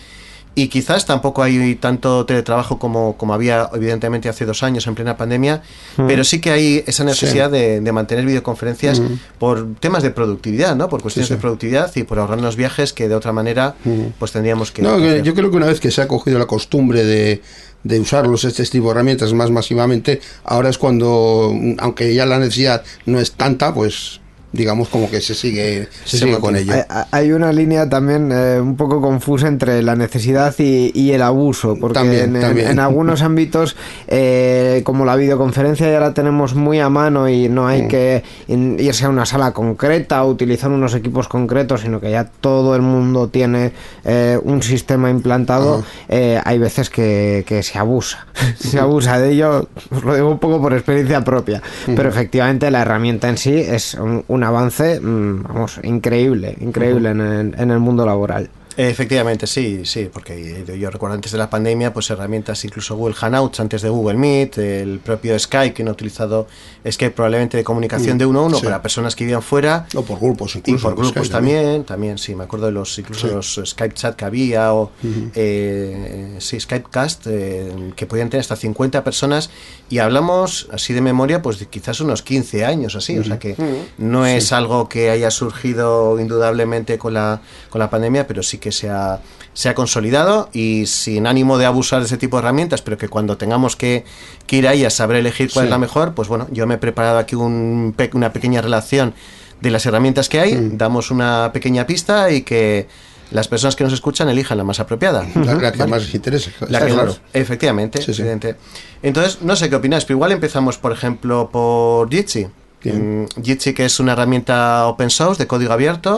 y 0.55 0.67
quizás 0.67 1.05
tampoco 1.05 1.41
hay 1.43 1.75
tanto 1.75 2.25
teletrabajo 2.25 2.79
como, 2.79 3.15
como 3.15 3.33
había 3.33 3.69
evidentemente 3.73 4.27
hace 4.27 4.45
dos 4.45 4.61
años 4.63 4.85
en 4.87 4.95
plena 4.95 5.15
pandemia, 5.15 5.61
pero 6.07 6.23
sí 6.23 6.41
que 6.41 6.51
hay 6.51 6.83
esa 6.85 7.03
necesidad 7.05 7.49
de, 7.49 7.79
de 7.79 7.91
mantener 7.91 8.25
videoconferencias 8.25 9.01
por 9.37 9.75
temas 9.79 10.03
de 10.03 10.11
productividad, 10.11 10.75
¿no? 10.75 10.89
Por 10.89 11.01
cuestiones 11.01 11.27
Sí, 11.27 11.33
sí. 11.33 11.37
de 11.37 11.41
productividad 11.41 11.95
y 11.95 12.03
por 12.03 12.19
ahorrarnos 12.19 12.55
viajes 12.57 12.91
que 12.93 13.07
de 13.07 13.15
otra 13.15 13.31
manera 13.31 13.75
pues 14.17 14.31
tendríamos 14.33 14.71
que... 14.71 14.81
No, 14.81 14.95
hacer. 14.95 15.23
yo 15.23 15.33
creo 15.33 15.49
que 15.49 15.57
una 15.57 15.67
vez 15.67 15.79
que 15.79 15.91
se 15.91 16.01
ha 16.01 16.07
cogido 16.07 16.39
la 16.39 16.45
costumbre 16.47 17.05
de, 17.05 17.41
de 17.83 17.99
usarlos, 17.99 18.43
este 18.43 18.65
tipo 18.65 18.85
de 18.87 18.91
herramientas 18.91 19.31
más 19.33 19.51
masivamente, 19.51 20.19
ahora 20.43 20.69
es 20.69 20.77
cuando, 20.77 21.53
aunque 21.77 22.13
ya 22.13 22.25
la 22.25 22.37
necesidad 22.39 22.83
no 23.05 23.19
es 23.19 23.31
tanta, 23.33 23.73
pues 23.73 24.19
digamos 24.51 24.89
como 24.89 25.09
que 25.09 25.21
se 25.21 25.35
sigue, 25.35 25.87
se 26.05 26.17
Se 26.17 26.25
sigue 26.25 26.39
con 26.39 26.55
ello. 26.55 26.73
Hay, 26.89 27.03
hay 27.11 27.31
una 27.31 27.51
línea 27.53 27.87
también 27.87 28.31
eh, 28.33 28.59
un 28.59 28.75
poco 28.75 28.99
confusa 29.01 29.47
entre 29.47 29.81
la 29.83 29.95
necesidad 29.95 30.53
y, 30.57 30.91
y 30.93 31.11
el 31.11 31.21
abuso, 31.21 31.77
porque 31.79 31.93
También, 31.95 32.29
en, 32.31 32.35
en- 32.37 32.41
también. 32.41 32.67
en 32.71 32.79
algunos 32.79 33.21
ámbitos, 33.29 33.75
eh, 34.07 34.81
como 34.83 35.05
la 35.05 35.15
videoconferencia 35.15 35.91
ya 35.91 35.99
la 35.99 36.13
tenemos 36.13 36.55
muy 36.55 36.79
a 36.79 36.89
mano 36.89 37.29
y 37.29 37.47
no 37.47 37.63
Mm. 37.63 37.67
hay 37.67 37.87
que 37.87 38.23
in- 38.47 38.77
irse 38.79 39.05
a 39.05 39.09
una 39.09 39.25
sala 39.25 39.51
concreta 39.51 40.23
o 40.23 40.29
utilizar 40.29 40.71
unos 40.71 40.95
equipos 40.95 41.27
concretos, 41.27 41.81
sino 41.81 41.99
que 41.99 42.09
ya 42.11 42.25
todo 42.25 42.75
el 42.75 42.81
mundo 42.81 43.27
tiene 43.27 43.71
eh, 44.05 44.39
un 44.43 44.63
sistema 44.63 45.09
implantado, 45.09 45.83
eh, 46.07 46.39
hay 46.43 46.57
veces 46.57 46.89
que, 46.89 47.43
que 47.47 47.61
se 47.63 47.77
abusa, 47.77 48.25
se 48.59 48.79
abusa 48.79 49.19
de 49.19 49.31
ello, 49.33 49.67
os 49.91 50.03
lo 50.03 50.15
digo 50.15 50.29
un 50.29 50.39
poco 50.39 50.61
por 50.61 50.73
experiencia 50.73 51.23
propia, 51.23 51.61
pero 51.95 52.09
efectivamente 52.09 52.71
la 52.71 52.81
herramienta 52.81 53.29
en 53.29 53.37
sí 53.37 53.53
es 53.53 53.93
un, 53.93 54.23
un 54.27 54.38
avance, 54.43 54.99
mm, 54.99 55.43
vamos, 55.43 55.79
increíble, 55.83 56.55
increíble 56.59 57.09
en, 57.09 57.21
el, 57.21 57.55
en 57.59 57.71
el 57.71 57.79
mundo 57.79 58.05
laboral. 58.05 58.49
Efectivamente, 58.81 59.45
sí, 59.45 59.81
sí, 59.83 60.09
porque 60.11 60.63
yo, 60.65 60.73
yo 60.73 60.89
recuerdo 60.89 61.15
antes 61.15 61.33
de 61.33 61.37
la 61.37 61.49
pandemia, 61.49 61.91
pues 61.93 62.09
herramientas, 62.11 62.63
incluso 62.63 62.95
Google 62.95 63.13
Hangouts 63.13 63.59
antes 63.59 63.81
de 63.81 63.89
Google 63.89 64.17
Meet, 64.17 64.57
el 64.57 64.99
propio 64.99 65.37
Skype, 65.37 65.73
que 65.73 65.83
no 65.83 65.91
ha 65.91 65.93
utilizado 65.93 66.47
Skype 66.89 67.11
probablemente 67.11 67.57
de 67.57 67.65
comunicación 67.65 68.17
de 68.17 68.25
uno 68.25 68.39
a 68.39 68.43
uno 68.43 68.57
sí. 68.57 68.63
para 68.63 68.81
personas 68.81 69.17
que 69.17 69.25
vivían 69.25 69.41
fuera. 69.41 69.85
O 69.95 70.03
por 70.03 70.17
grupos 70.17 70.55
Y 70.55 70.59
incluso. 70.59 70.83
por 70.83 70.93
grupos 70.95 71.27
Skype 71.27 71.29
también, 71.29 71.83
también, 71.83 72.17
sí, 72.17 72.35
me 72.35 72.45
acuerdo 72.45 72.67
de 72.67 72.71
los 72.71 72.97
incluso 72.97 73.27
Sí. 73.27 73.33
los 73.33 73.59
Skype 73.65 73.95
chat 73.95 74.15
que 74.15 74.23
había 74.23 74.73
o 74.73 74.91
eh, 75.35 76.37
sí, 76.39 76.57
Skypecast 76.57 77.27
eh, 77.27 77.91
que 77.97 78.05
podían 78.05 78.29
tener 78.29 78.39
hasta 78.39 78.55
50 78.55 79.03
personas 79.03 79.49
y 79.89 79.97
hablamos 79.97 80.69
así 80.71 80.93
de 80.93 81.01
memoria 81.01 81.41
pues 81.41 81.59
de 81.59 81.65
quizás 81.65 81.99
unos 81.99 82.21
15 82.21 82.63
años 82.63 82.95
así, 82.95 83.17
o 83.19 83.25
sea 83.25 83.39
que 83.39 83.57
no 83.97 84.25
es 84.25 84.53
algo 84.53 84.87
que 84.87 85.09
haya 85.09 85.31
surgido 85.31 86.17
indudablemente 86.17 86.97
con 86.97 87.13
la 87.13 87.41
con 87.69 87.79
la 87.79 87.89
pandemia, 87.89 88.25
pero 88.25 88.41
sí 88.41 88.57
que 88.57 88.68
se 88.71 88.89
ha 88.89 89.19
se 89.53 89.67
ha 89.67 89.75
consolidado 89.75 90.49
y 90.53 90.85
sin 90.85 91.27
ánimo 91.27 91.57
de 91.57 91.65
abusar 91.65 91.99
de 91.99 92.05
ese 92.05 92.17
tipo 92.17 92.37
de 92.37 92.43
herramientas, 92.43 92.81
pero 92.81 92.97
que 92.97 93.09
cuando 93.09 93.35
tengamos 93.35 93.75
que, 93.75 94.05
que 94.47 94.55
ir 94.57 94.67
a 94.67 94.89
saber 94.89 95.17
elegir 95.17 95.49
cuál 95.51 95.63
Sí. 95.63 95.67
es 95.67 95.71
la 95.71 95.77
mejor, 95.77 96.13
pues 96.13 96.29
bueno, 96.29 96.47
yo 96.51 96.65
me 96.65 96.75
he 96.75 96.77
preparado 96.77 97.17
aquí 97.17 97.35
un 97.35 97.93
una 98.13 98.31
pequeña 98.31 98.61
relación 98.61 99.13
de 99.59 99.71
las 99.71 99.85
herramientas 99.85 100.29
que 100.29 100.39
hay, 100.39 100.55
Mm. 100.55 100.77
damos 100.77 101.11
una 101.11 101.49
pequeña 101.51 101.85
pista 101.85 102.31
y 102.31 102.43
que 102.43 102.87
las 103.31 103.47
personas 103.49 103.75
que 103.75 103.83
nos 103.83 103.91
escuchan 103.91 104.29
elijan 104.29 104.57
la 104.57 104.63
más 104.63 104.79
apropiada. 104.79 105.25
La, 105.35 105.55
la 105.55 105.71
que 105.73 105.79
¿Vale? 105.79 105.91
más 105.91 106.03
les 106.03 106.15
interese. 106.15 106.51
La 106.69 106.79
que 106.85 106.93
claro. 106.93 107.15
efectivamente, 107.33 108.01
Sí, 108.01 108.13
sí. 108.13 108.21
evidente. 108.21 108.55
Entonces, 109.03 109.41
no 109.41 109.55
sé 109.57 109.69
qué 109.69 109.75
opináis, 109.75 110.05
pero 110.05 110.15
igual 110.17 110.31
empezamos, 110.31 110.77
por 110.77 110.93
ejemplo, 110.93 111.49
por 111.51 112.09
Jitsi. 112.09 112.47
Mm, 112.85 113.25
Jitsi, 113.43 113.73
que 113.73 113.83
es 113.85 113.99
una 113.99 114.13
herramienta 114.13 114.87
open 114.87 115.09
source 115.09 115.43
de 115.43 115.47
código 115.47 115.73
abierto. 115.73 116.17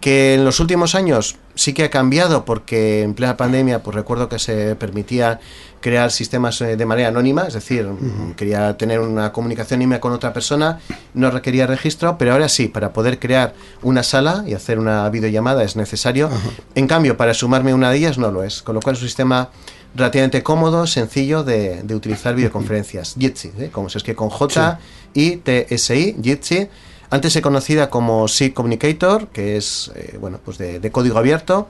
Que 0.00 0.34
en 0.34 0.44
los 0.44 0.60
últimos 0.60 0.94
años 0.94 1.36
sí 1.54 1.72
que 1.72 1.84
ha 1.84 1.90
cambiado 1.90 2.44
porque 2.44 3.02
en 3.02 3.14
plena 3.14 3.36
pandemia, 3.36 3.82
pues 3.82 3.96
recuerdo 3.96 4.28
que 4.28 4.38
se 4.38 4.76
permitía 4.76 5.40
crear 5.80 6.12
sistemas 6.12 6.60
eh, 6.60 6.76
de 6.76 6.86
manera 6.86 7.08
anónima, 7.08 7.46
es 7.48 7.54
decir, 7.54 7.84
mm, 7.84 8.34
quería 8.34 8.76
tener 8.76 9.00
una 9.00 9.32
comunicación 9.32 9.78
anónima 9.78 10.00
con 10.00 10.12
otra 10.12 10.32
persona, 10.32 10.78
no 11.14 11.30
requería 11.30 11.66
registro, 11.66 12.16
pero 12.16 12.32
ahora 12.32 12.48
sí, 12.48 12.68
para 12.68 12.92
poder 12.92 13.18
crear 13.18 13.54
una 13.82 14.02
sala 14.02 14.44
y 14.46 14.54
hacer 14.54 14.78
una 14.78 15.08
videollamada 15.10 15.64
es 15.64 15.74
necesario. 15.74 16.30
En 16.74 16.86
cambio, 16.86 17.16
para 17.16 17.34
sumarme 17.34 17.72
a 17.72 17.74
una 17.74 17.90
de 17.90 17.98
ellas 17.98 18.18
no 18.18 18.30
lo 18.30 18.44
es, 18.44 18.62
con 18.62 18.76
lo 18.76 18.80
cual 18.80 18.94
es 18.94 19.02
un 19.02 19.08
sistema 19.08 19.50
relativamente 19.96 20.42
cómodo, 20.42 20.86
sencillo 20.86 21.42
de, 21.42 21.82
de 21.82 21.94
utilizar 21.94 22.34
videoconferencias. 22.36 23.16
Jitsi, 23.18 23.52
¿eh? 23.58 23.70
como 23.72 23.88
se 23.88 23.98
es 23.98 24.04
que 24.04 24.14
con 24.14 24.28
J 24.28 24.78
I 25.14 25.36
T 25.38 25.66
S 25.74 25.96
I, 25.96 26.16
Jitsi. 26.22 26.68
Antes 27.10 27.32
se 27.32 27.42
conocida 27.42 27.90
como 27.90 28.28
SIG 28.28 28.54
Communicator, 28.54 29.28
que 29.28 29.56
es 29.56 29.90
eh, 29.94 30.18
bueno, 30.20 30.38
pues 30.44 30.58
de, 30.58 30.80
de 30.80 30.90
código 30.90 31.18
abierto. 31.18 31.68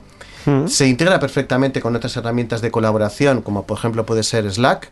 Se 0.65 0.87
integra 0.87 1.19
perfectamente 1.19 1.79
con 1.79 1.95
otras 1.95 2.17
herramientas 2.17 2.61
de 2.61 2.71
colaboración, 2.71 3.43
como 3.43 3.67
por 3.67 3.77
ejemplo 3.77 4.05
puede 4.05 4.23
ser 4.23 4.51
Slack. 4.51 4.89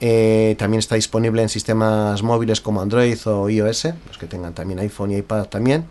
Eh, 0.00 0.54
también 0.58 0.78
está 0.78 0.94
disponible 0.94 1.42
en 1.42 1.48
sistemas 1.48 2.22
móviles 2.22 2.60
como 2.60 2.80
Android 2.80 3.18
o 3.26 3.48
iOS, 3.48 3.84
los 4.06 4.18
que 4.18 4.26
tengan 4.26 4.52
también 4.54 4.78
iPhone 4.78 5.10
y 5.10 5.16
iPad 5.16 5.46
también. 5.46 5.86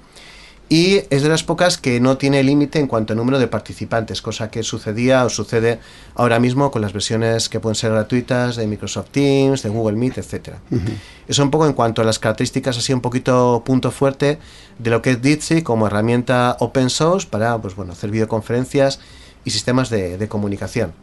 Y 0.72 1.02
es 1.10 1.22
de 1.22 1.28
las 1.28 1.44
pocas 1.44 1.78
que 1.78 2.00
no 2.00 2.16
tiene 2.16 2.42
límite 2.44 2.80
en 2.80 2.88
cuanto 2.88 3.12
a 3.12 3.16
número 3.18 3.40
de 3.40 3.48
participantes, 3.48 4.22
cosa 4.22 4.50
que 4.50 4.64
sucedía 4.64 5.26
o 5.26 5.30
sucede 5.30 5.82
ahora 6.16 6.40
mismo 6.40 6.72
con 6.72 6.82
las 6.82 6.94
versiones 6.94 7.50
que 7.50 7.60
pueden 7.60 7.76
ser 7.76 7.92
gratuitas 7.92 8.56
de 8.56 8.68
Microsoft 8.68 9.10
Teams, 9.12 9.64
de 9.64 9.70
Google 9.70 9.98
Meet, 9.98 10.20
etcétera. 10.20 10.62
Eso 11.28 11.44
un 11.44 11.52
poco 11.52 11.66
en 11.66 11.74
cuanto 11.74 12.02
a 12.02 12.06
las 12.06 12.20
características, 12.20 12.78
así 12.78 12.94
un 12.94 13.02
poquito 13.02 13.64
punto 13.66 13.92
fuerte 13.92 14.40
de 14.80 14.90
lo 14.90 15.02
que 15.02 15.12
es 15.12 15.20
Jitsi 15.22 15.62
como 15.62 15.88
herramienta 15.88 16.56
open 16.62 16.90
source 16.90 17.28
para 17.30 17.58
pues, 17.58 17.76
bueno, 17.76 17.92
hacer 17.92 18.10
videoconferencias 18.10 19.02
y 19.44 19.52
sistemas 19.52 19.90
de, 19.90 20.18
de 20.18 20.28
comunicación. 20.30 20.94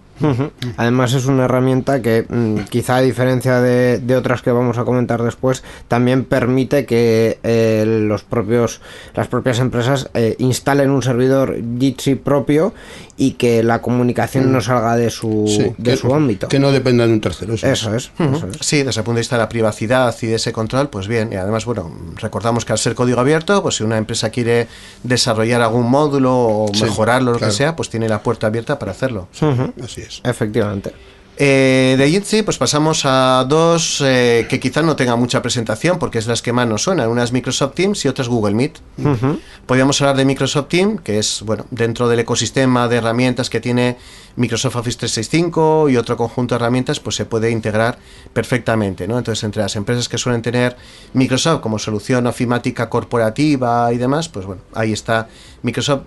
Además 0.76 1.14
es 1.14 1.26
una 1.26 1.44
herramienta 1.44 2.02
que 2.02 2.24
mm, 2.28 2.68
quizá 2.68 2.96
a 2.96 3.00
diferencia 3.00 3.61
de, 3.61 3.98
de 3.98 4.16
otras 4.16 4.42
que 4.42 4.50
vamos 4.50 4.78
a 4.78 4.85
comentar 4.85 5.22
después 5.22 5.62
también 5.88 6.24
permite 6.24 6.87
que 6.87 7.38
eh, 7.42 7.85
los 7.87 8.22
propios 8.22 8.81
las 9.14 9.28
propias 9.28 9.59
empresas 9.59 10.11
eh, 10.14 10.37
instalen 10.38 10.90
un 10.90 11.02
servidor 11.02 11.57
Jitsi 11.78 12.14
propio 12.14 12.72
y 13.20 13.33
que 13.33 13.64
la 13.64 13.83
comunicación 13.83 14.52
no 14.52 14.61
salga 14.61 14.94
de 14.96 15.11
su, 15.11 15.44
Sí, 15.48 15.74
de 15.76 15.90
que, 15.90 15.96
su 15.96 16.14
ámbito. 16.14 16.46
Que 16.46 16.61
no 16.61 16.70
dependa 16.70 17.04
de 17.04 17.12
un 17.12 17.20
tercero. 17.20 17.54
Eso, 17.54 17.66
Eso 17.66 17.94
es. 17.96 18.12
eso 18.18 18.46
es. 18.48 18.59
Sí, 18.61 18.85
desde 18.85 19.00
el 19.00 19.04
punto 19.04 19.16
de 19.16 19.22
vista 19.22 19.35
de 19.37 19.42
la 19.42 19.48
privacidad 19.48 20.14
y 20.22 20.26
de 20.28 20.37
ese 20.37 20.52
control, 20.52 20.88
pues 20.88 21.09
bien. 21.09 21.33
Y 21.33 21.37
además, 21.37 21.64
bueno, 21.64 21.92
recordamos 22.16 22.64
que 22.64 22.72
al 22.72 22.78
ser 22.78 22.94
código 22.94 23.18
abierto, 23.20 23.61
pues 23.62 23.74
si 23.76 23.83
una 23.83 23.98
empresa 23.98 24.31
quiere 24.31 24.68
desarrollar 25.02 25.61
algún 25.62 25.90
módulo 25.90 26.33
o 26.33 26.70
Sí, 26.72 26.85
mejorarlo, 26.85 27.33
lo 27.33 27.38
claro. 27.38 27.50
que 27.52 27.57
sea, 27.57 27.74
pues 27.74 27.90
tiene 27.90 28.09
la 28.09 28.22
puerta 28.22 28.46
abierta 28.46 28.78
para 28.78 28.92
hacerlo. 28.92 29.26
Así 29.83 30.00
es. 30.02 30.20
Efectivamente. 30.22 30.92
Eh, 31.40 31.94
de 31.96 32.11
Jitsi, 32.11 32.42
pues 32.42 32.59
pasamos 32.59 33.03
a 33.05 33.46
dos 33.48 34.03
eh, 34.05 34.46
que 34.48 34.59
quizás 34.59 34.83
no 34.85 34.96
tengan 34.96 35.20
mucha 35.20 35.40
presentación, 35.40 36.01
porque 36.01 36.18
es 36.18 36.27
las 36.27 36.42
que 36.42 36.53
más 36.53 36.66
nos 36.66 36.83
suenan. 36.83 37.09
Una 37.09 37.22
es 37.22 37.31
Microsoft 37.31 37.74
Teams 37.74 38.05
y 38.05 38.09
otra 38.09 38.22
es 38.22 38.29
Google 38.29 38.55
Meet. 38.55 38.81
Podríamos 39.64 40.01
hablar 40.01 40.16
de 40.16 40.24
Microsoft 40.24 40.66
Teams, 40.66 41.01
que 41.03 41.20
es, 41.20 41.42
bueno, 41.46 41.64
dentro 41.70 42.09
del 42.09 42.18
ecosistema 42.18 42.88
de 42.88 42.96
herramientas 42.96 43.51
que 43.51 43.61
tiene 43.61 43.98
Microsoft 44.35 44.74
Office 44.74 44.98
365 44.98 45.88
y 45.90 45.96
otro 45.96 46.16
conjunto 46.16 46.57
de 46.57 46.61
herramientas, 46.61 46.98
pues 46.98 47.14
se 47.14 47.24
puede 47.24 47.53
integrar 47.53 47.98
perfectamente, 48.33 49.07
¿no? 49.07 49.16
Entonces, 49.16 49.44
entre 49.44 49.62
las 49.62 49.77
empresas 49.77 50.09
que 50.09 50.18
suelen 50.18 50.42
tener 50.42 50.77
Microsoft 51.12 51.61
como 51.61 51.79
solución 51.79 52.27
ofimática 52.27 52.90
corporativa 52.90 53.92
y 53.92 53.96
demás, 53.96 54.29
pues 54.29 54.44
bueno, 54.44 54.62
ahí 54.74 54.92
está 54.92 55.29
Microsoft 55.62 56.03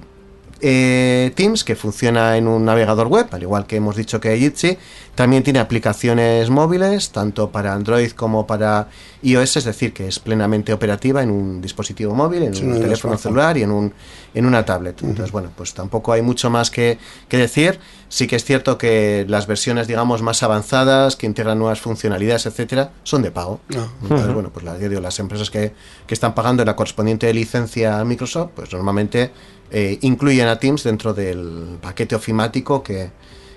eh, 0.61 1.31
Teams, 1.35 1.63
que 1.63 1.75
funciona 1.75 2.37
en 2.37 2.47
un 2.47 2.65
navegador 2.65 3.07
web, 3.07 3.27
al 3.31 3.41
igual 3.41 3.65
que 3.65 3.77
hemos 3.77 3.95
dicho 3.95 4.19
que 4.19 4.37
Jitsi, 4.37 4.77
también 5.15 5.43
tiene 5.43 5.59
aplicaciones 5.59 6.49
móviles, 6.49 7.11
tanto 7.11 7.51
para 7.51 7.73
Android 7.73 8.11
como 8.11 8.47
para 8.47 8.87
iOS, 9.23 9.57
es 9.57 9.63
decir, 9.65 9.93
que 9.93 10.07
es 10.07 10.19
plenamente 10.19 10.73
operativa 10.73 11.21
en 11.21 11.31
un 11.31 11.61
dispositivo 11.61 12.13
móvil, 12.15 12.43
en 12.43 12.55
Sí, 12.55 12.63
un 12.63 12.79
teléfono 12.79 13.17
celular 13.17 13.57
y 13.57 13.63
en, 13.63 13.71
un, 13.71 13.93
en 14.33 14.45
una 14.45 14.63
tablet. 14.63 15.01
Entonces, 15.03 15.31
bueno, 15.31 15.49
pues 15.55 15.73
tampoco 15.73 16.13
hay 16.13 16.21
mucho 16.21 16.49
más 16.49 16.71
que, 16.71 16.97
que 17.27 17.37
decir. 17.37 17.79
Sí 18.11 18.27
que 18.27 18.35
es 18.35 18.43
cierto 18.43 18.77
que 18.77 19.25
las 19.29 19.47
versiones, 19.47 19.87
digamos, 19.87 20.21
más 20.21 20.43
avanzadas, 20.43 21.15
que 21.15 21.25
integran 21.25 21.57
nuevas 21.57 21.79
funcionalidades, 21.79 22.45
etcétera, 22.45 22.91
son 23.03 23.21
de 23.21 23.31
pago. 23.31 23.61
Ah. 23.73 23.87
Entonces, 24.01 24.33
bueno, 24.33 24.49
pues 24.49 24.65
las, 24.65 24.81
digo, 24.81 24.99
las 24.99 25.17
empresas 25.19 25.49
que, 25.49 25.71
que 26.05 26.13
están 26.13 26.35
pagando 26.35 26.65
la 26.65 26.75
correspondiente 26.75 27.33
licencia 27.33 28.01
a 28.01 28.03
Microsoft, 28.03 28.49
pues 28.53 28.73
normalmente 28.73 29.31
eh, 29.71 29.97
incluyen 30.01 30.49
a 30.49 30.59
Teams 30.59 30.83
dentro 30.83 31.13
del 31.13 31.77
paquete 31.81 32.13
ofimático 32.13 32.83
que, 32.83 33.11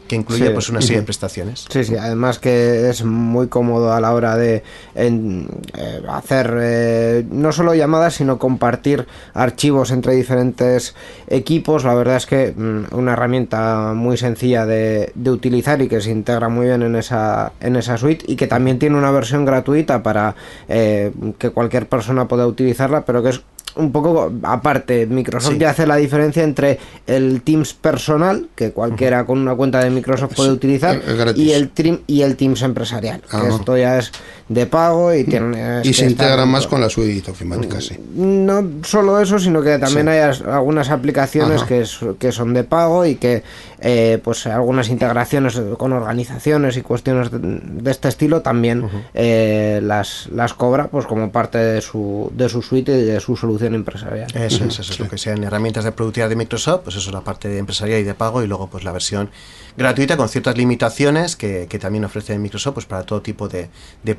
que 0.08 0.16
incluye 0.16 0.46
Sí. 0.48 0.52
pues 0.52 0.68
una 0.68 0.80
serie 0.80 0.98
de 0.98 1.02
prestaciones. 1.04 1.64
Sí, 1.70 1.84
sí, 1.84 1.96
además 1.96 2.38
que 2.38 2.90
es 2.90 3.04
muy 3.04 3.48
cómodo 3.48 3.92
a 3.92 4.00
la 4.00 4.12
hora 4.12 4.36
de 4.36 4.62
en, 4.94 5.48
eh, 5.76 6.02
hacer 6.08 6.54
eh, 6.60 7.26
no 7.30 7.52
solo 7.52 7.74
llamadas, 7.74 8.14
sino 8.14 8.38
compartir 8.38 9.06
archivos 9.32 9.90
entre 9.90 10.14
diferentes 10.14 10.94
equipos. 11.28 11.84
La 11.84 11.94
verdad 11.94 12.16
es 12.16 12.26
que 12.26 12.52
mm, 12.56 12.94
una 12.94 13.12
herramienta 13.14 13.92
muy 13.94 14.16
sencilla 14.16 14.66
de, 14.66 15.10
de 15.14 15.30
utilizar 15.30 15.80
y 15.80 15.88
que 15.88 16.00
se 16.00 16.10
integra 16.10 16.48
muy 16.48 16.66
bien 16.66 16.82
en 16.82 16.96
esa, 16.96 17.52
en 17.60 17.76
esa 17.76 17.96
suite 17.96 18.24
y 18.28 18.36
que 18.36 18.46
también 18.46 18.78
tiene 18.78 18.96
una 18.98 19.10
versión 19.10 19.44
gratuita 19.44 20.02
para 20.02 20.34
eh, 20.68 21.12
que 21.38 21.50
cualquier 21.50 21.88
persona 21.88 22.28
pueda 22.28 22.46
utilizarla, 22.46 23.04
pero 23.04 23.22
que 23.22 23.30
es 23.30 23.42
un 23.76 23.90
poco 23.92 24.32
aparte. 24.42 25.06
Microsoft 25.06 25.52
Sí. 25.54 25.58
ya 25.58 25.70
hace 25.70 25.86
la 25.86 25.96
diferencia 25.96 26.42
entre 26.42 26.78
el 27.06 27.42
Teams 27.42 27.74
personal, 27.74 28.48
que 28.54 28.70
cualquiera 28.72 29.26
con 29.26 29.38
una 29.38 29.54
cuenta 29.54 29.82
de 29.82 29.90
Microsoft 29.90 30.34
puede 30.36 30.50
Sí, 30.50 30.54
utilizar, 30.56 31.00
gratis. 31.00 31.42
y 31.42 31.52
el, 31.52 31.70
y 32.06 32.22
el 32.22 32.36
Teams 32.36 32.62
empresarial. 32.62 33.20
Que 33.22 33.36
Ah. 33.36 33.48
esto 33.48 33.76
ya 33.76 33.98
es 33.98 34.12
de 34.48 34.66
pago 34.66 35.14
y 35.14 35.24
tiene. 35.24 35.80
Y 35.84 35.94
se 35.94 36.04
integra 36.06 36.44
más 36.44 36.66
con 36.66 36.80
la 36.80 36.90
suite 36.90 37.30
ofimática, 37.30 37.80
sí. 37.80 37.98
No 38.14 38.62
solo 38.84 39.18
eso, 39.20 39.38
sino 39.38 39.62
que 39.62 39.78
también 39.78 40.06
Sí. 40.06 40.12
hay 40.12 40.18
as- 40.18 40.42
algunas 40.42 40.90
aplicaciones 40.90 41.62
que, 41.62 41.84
que 42.18 42.30
son 42.32 42.52
de 42.52 42.62
pago 42.64 43.06
y 43.06 43.14
que, 43.14 43.42
eh, 43.80 44.18
pues, 44.22 44.46
algunas 44.46 44.88
integraciones 44.90 45.60
con 45.78 45.92
organizaciones 45.92 46.76
y 46.76 46.82
cuestiones 46.82 47.30
de, 47.30 47.38
de 47.40 47.90
este 47.90 48.08
estilo 48.08 48.42
también 48.42 48.88
eh, 49.14 49.80
las, 49.82 50.28
las 50.32 50.52
cobra, 50.52 50.88
pues, 50.88 51.06
como 51.06 51.30
parte 51.32 51.58
de 51.58 51.80
su, 51.80 52.30
de 52.36 52.48
su 52.50 52.60
suite 52.60 52.92
y 52.98 53.04
de 53.04 53.20
su 53.20 53.36
solución 53.36 53.74
empresarial. 53.74 54.26
Eso 54.34 54.64
es, 54.64 54.78
eso 54.78 54.92
es 54.92 55.00
lo 55.00 55.08
que 55.08 55.16
sean 55.18 55.42
herramientas 55.42 55.84
de 55.84 55.92
productividad 55.92 56.28
de 56.28 56.36
Microsoft, 56.36 56.82
pues 56.84 56.96
eso 56.96 57.08
es 57.08 57.14
la 57.14 57.22
parte 57.22 57.48
de 57.48 57.58
empresarial 57.58 58.00
y 58.00 58.04
de 58.04 58.14
pago, 58.14 58.42
y 58.42 58.46
luego 58.46 58.68
pues 58.68 58.84
la 58.84 58.92
versión 58.92 59.30
gratuita 59.76 60.16
con 60.16 60.28
ciertas 60.28 60.56
limitaciones 60.56 61.34
que, 61.34 61.66
que 61.68 61.78
también 61.80 62.04
ofrece 62.04 62.38
Microsoft 62.38 62.74
pues 62.74 62.86
para 62.86 63.02
todo 63.02 63.22
tipo 63.22 63.48
de, 63.48 63.68
de 64.04 64.14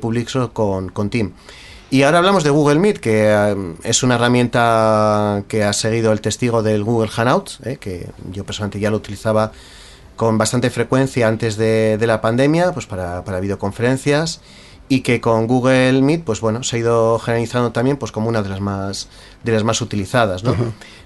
con, 0.52 0.88
con 0.90 1.10
Team. 1.10 1.32
Y 1.88 2.02
ahora 2.02 2.18
hablamos 2.18 2.42
de 2.42 2.50
Google 2.50 2.80
Meet, 2.80 2.98
que 2.98 3.28
eh, 3.28 3.74
es 3.84 4.02
una 4.02 4.16
herramienta 4.16 5.44
que 5.46 5.62
ha 5.62 5.72
seguido 5.72 6.12
el 6.12 6.20
testigo 6.20 6.62
del 6.62 6.82
Google 6.82 7.08
Hangouts, 7.08 7.60
eh, 7.64 7.76
que 7.78 8.08
yo 8.32 8.44
personalmente 8.44 8.80
ya 8.80 8.90
lo 8.90 8.96
utilizaba 8.96 9.52
con 10.16 10.36
bastante 10.36 10.70
frecuencia 10.70 11.28
antes 11.28 11.56
de, 11.56 11.96
de 11.98 12.06
la 12.06 12.20
pandemia, 12.20 12.72
pues 12.72 12.86
para, 12.86 13.22
para 13.22 13.38
videoconferencias 13.38 14.40
y 14.88 15.00
que 15.00 15.20
con 15.20 15.46
Google 15.46 16.00
Meet, 16.02 16.22
pues 16.24 16.40
bueno, 16.40 16.62
se 16.62 16.76
ha 16.76 16.78
ido 16.78 17.18
generalizando 17.18 17.72
también 17.72 17.96
pues 17.96 18.12
como 18.12 18.28
una 18.28 18.42
de 18.42 18.48
las 18.48 18.60
más 18.60 19.08
de 19.42 19.52
las 19.52 19.64
más 19.64 19.80
utilizadas, 19.80 20.44
¿no? 20.44 20.54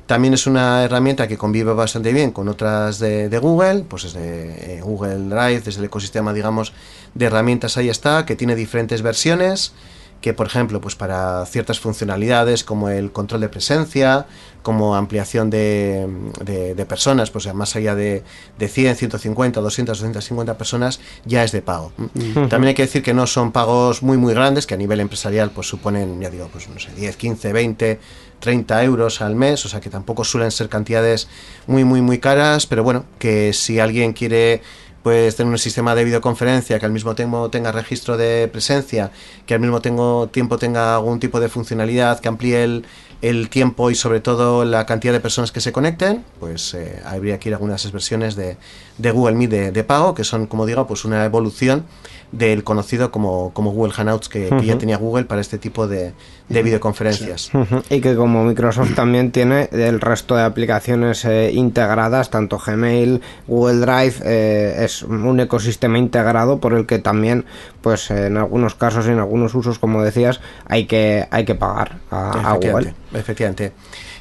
También 0.07 0.35
es 0.35 0.47
una 0.47 0.83
herramienta 0.83 1.29
que 1.29 1.39
convive 1.39 1.73
bastante 1.73 2.13
bien 2.13 2.33
con 2.33 2.49
otras 2.49 2.99
de, 2.99 3.29
de 3.29 3.39
Google, 3.39 3.85
pues 3.89 4.03
desde 4.03 4.79
eh, 4.79 4.81
Google 4.83 5.29
Drive, 5.29 5.61
desde 5.61 5.79
el 5.81 5.87
ecosistema, 5.87 6.33
digamos, 6.33 6.73
de 7.15 7.27
herramientas 7.27 7.77
ahí 7.77 7.89
está, 7.89 8.27
que 8.27 8.37
tiene 8.37 8.55
diferentes 8.57 9.03
versiones, 9.03 9.73
que 10.21 10.35
por 10.35 10.47
ejemplo, 10.47 10.81
pues 10.83 10.97
para 10.97 11.47
ciertas 11.47 11.81
funcionalidades 11.81 12.63
como 12.65 12.89
el 12.91 13.11
control 13.11 13.41
de 13.41 13.49
presencia, 13.49 14.27
como 14.63 14.95
ampliación 14.95 15.49
de, 15.49 16.07
de- 16.45 16.75
de 16.75 16.85
personas, 16.85 17.31
pues 17.31 17.53
más 17.55 17.75
allá 17.77 17.95
de, 17.95 18.23
de 18.59 18.69
100, 18.69 18.97
150, 18.97 19.61
200, 19.63 19.99
250 19.99 20.59
personas, 20.59 21.01
ya 21.25 21.43
es 21.43 21.53
de 21.53 21.63
pago. 21.63 21.93
También 22.51 22.69
hay 22.69 22.75
que 22.75 22.83
decir 22.83 23.03
que 23.03 23.15
no 23.15 23.27
son 23.27 23.53
pagos 23.53 24.03
muy 24.03 24.19
muy 24.19 24.35
grandes, 24.35 24.67
que 24.67 24.75
a 24.75 24.77
nivel 24.77 25.01
empresarial 25.01 25.51
pues 25.53 25.67
suponen, 25.69 26.21
ya 26.21 26.29
digo, 26.29 26.49
pues 26.53 26.69
no 26.69 26.79
sé, 26.79 26.91
10, 26.95 27.17
15, 27.17 27.53
20, 27.55 28.01
30 28.41 28.85
euros 28.85 29.23
al 29.23 29.35
mes, 29.35 29.65
o 29.65 29.69
sea 29.71 29.81
que 29.81 29.89
tampoco 29.89 30.25
suelen 30.25 30.51
ser 30.51 30.69
cantidades 30.69 31.29
muy 31.67 31.85
muy 31.85 32.03
muy 32.03 32.19
caras, 32.19 32.67
pero 32.67 32.83
bueno, 32.85 33.07
que 33.19 33.55
si 33.55 33.81
alguien 33.81 34.13
quiere 34.13 34.61
pues 35.03 35.37
tener 35.37 35.51
un 35.51 35.59
sistema 35.59 35.95
de 35.95 36.05
videoconferencia 36.05 36.79
que 36.79 36.87
al 36.87 36.93
mismo 36.93 37.15
tiempo 37.15 37.51
tenga 37.51 37.73
registro 37.73 38.17
de 38.17 38.49
presencia, 38.49 39.11
que 39.47 39.55
al 39.55 39.61
mismo 39.61 39.81
tiempo 39.81 40.59
tenga 40.59 40.97
algún 40.97 41.21
tipo 41.21 41.41
de 41.41 41.49
funcionalidad 41.49 42.21
que 42.21 42.29
amplíe 42.29 42.63
el, 42.63 42.85
el 43.23 43.49
tiempo 43.51 43.91
y 43.91 43.95
sobre 43.95 44.21
todo 44.21 44.65
la 44.65 44.87
cantidad 44.87 45.13
de 45.13 45.21
personas 45.21 45.53
que 45.53 45.61
se 45.61 45.73
conecten, 45.73 46.25
pues 46.39 46.75
eh, 46.75 47.01
habría 47.05 47.39
que 47.39 47.51
ir 47.51 47.55
a 47.55 47.57
algunas 47.57 47.91
versiones 47.93 48.37
de, 48.37 48.57
de 48.99 49.11
Google 49.11 49.37
Meet 49.37 49.51
de, 49.51 49.73
de 49.73 49.85
pago, 49.85 50.15
que 50.15 50.25
son, 50.25 50.47
como 50.47 50.67
digo, 50.67 50.87
pues 50.87 51.05
una 51.05 51.25
evolución 51.25 51.85
del 52.33 52.63
conocido 52.65 53.11
como, 53.11 53.53
como 53.53 53.73
Google 53.73 53.93
Hangouts 53.93 54.29
que, 54.29 54.49
que 54.49 54.65
ya 54.65 54.79
tenía 54.79 54.97
Google 54.97 55.25
para 55.25 55.41
este 55.41 55.59
tipo 55.59 55.89
de, 55.89 56.13
de 56.49 56.63
videoconferencias. 56.63 57.51
Y 57.89 58.01
que 58.01 58.15
como 58.15 58.45
Microsoft 58.45 58.95
también 58.95 59.31
tiene 59.33 59.69
el 59.73 60.01
resto 60.01 60.37
de 60.37 60.43
aplicaciones 60.43 61.25
eh, 61.25 61.51
integradas, 61.53 62.31
tanto 62.31 62.59
Gmail, 62.59 63.21
Google 63.47 63.79
Drive, 63.81 64.15
eh, 64.25 64.85
es 64.85 65.03
un 65.03 65.41
ecosistema 65.41 65.99
integrado 65.99 66.59
por 66.59 66.75
el 66.75 66.87
que 66.87 66.99
también 66.99 67.45
pues 67.81 68.11
en 68.11 68.37
algunos 68.37 68.75
casos 68.75 69.07
y 69.07 69.11
en 69.11 69.19
algunos 69.19 69.55
usos, 69.55 69.79
como 69.79 70.03
decías, 70.03 70.41
hay 70.67 70.87
que, 70.87 71.27
hay 71.31 71.45
que 71.45 71.55
pagar 71.55 71.99
a, 72.11 72.51
a 72.51 72.55
Google. 72.55 72.95
Efectivamente. 73.15 73.73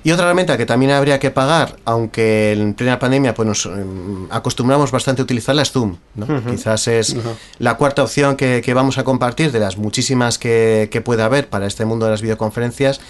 Y 0.03 0.11
otra 0.11 0.25
herramienta 0.25 0.57
que 0.57 0.65
también 0.65 0.91
habría 0.91 1.19
que 1.19 1.29
pagar, 1.31 1.75
aunque 1.85 2.53
en 2.53 2.73
plena 2.73 2.99
pandemia 2.99 3.33
pues 3.33 3.47
nos 3.47 3.65
em, 3.65 4.27
acostumbramos 4.29 4.91
bastante 4.91 5.21
a 5.21 5.23
utilizarla, 5.23 5.61
es 5.61 5.71
Zoom. 5.71 5.97
¿no? 6.15 6.25
Quizás 6.51 6.87
es 6.87 7.15
la 7.59 7.75
cuarta 7.75 8.03
opción 8.03 8.35
que, 8.37 8.61
que 8.63 8.73
vamos 8.73 8.97
a 8.97 9.03
compartir 9.03 9.51
de 9.51 9.59
las 9.59 9.77
muchísimas 9.77 10.37
que, 10.37 10.87
que 10.91 11.01
puede 11.01 11.23
haber 11.23 11.49
para 11.49 11.65
este 11.67 11.83
mundo 11.85 12.05
de 12.05 12.11
las 12.11 12.21
videoconferencias. 12.21 13.01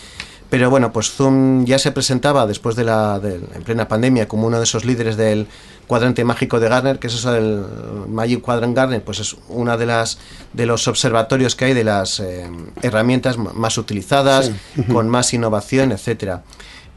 Pero 0.50 0.72
bueno, 0.72 0.92
pues 0.92 1.12
Zoom 1.12 1.64
ya 1.66 1.78
se 1.78 1.92
presentaba 1.92 2.48
después 2.48 2.76
de 2.76 2.84
la 2.84 3.20
de- 3.20 3.36
en 3.36 3.62
plena 3.64 3.88
pandemia 3.88 4.28
como 4.28 4.48
uno 4.48 4.58
de 4.58 4.64
esos 4.64 4.84
líderes 4.84 5.16
del 5.16 5.46
cuadrante 5.86 6.24
mágico 6.24 6.60
de 6.60 6.70
Gartner, 6.70 6.98
que 6.98 7.06
es 7.06 7.14
eso 7.14 7.32
del 7.32 7.64
Magic 8.08 8.42
Quadrant 8.42 8.76
Gartner, 8.76 9.04
pues 9.04 9.20
es 9.20 9.36
una 9.48 9.78
de 9.78 9.86
las 9.86 10.18
de 10.54 10.66
los 10.66 10.88
observatorios 10.88 11.56
que 11.56 11.66
hay 11.66 11.74
de 11.76 11.84
las 11.84 12.20
eh, 12.20 12.50
herramientas 12.82 13.38
más 13.38 13.78
utilizadas, 13.78 14.52
con 14.92 15.08
más 15.08 15.32
innovación, 15.36 15.92
etcétera. 15.92 16.42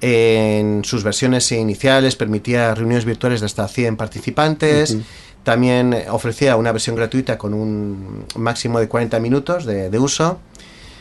En 0.05 0.85
sus 0.85 1.05
versiones 1.05 1.51
iniciales 1.53 2.17
permitía 2.17 2.75
reuniones 2.75 3.05
virtuales 3.05 3.41
de 3.41 3.47
hasta 3.47 3.69
100 3.69 3.97
participantes. 3.97 4.97
También 5.45 5.97
ofrecía 6.11 6.57
una 6.57 6.73
versión 6.73 6.97
gratuita 6.97 7.39
con 7.39 7.55
un 7.55 8.27
máximo 8.37 8.81
de 8.81 8.89
40 8.89 9.21
minutos 9.21 9.65
de, 9.65 9.91
de 9.91 9.99
uso. 10.01 10.41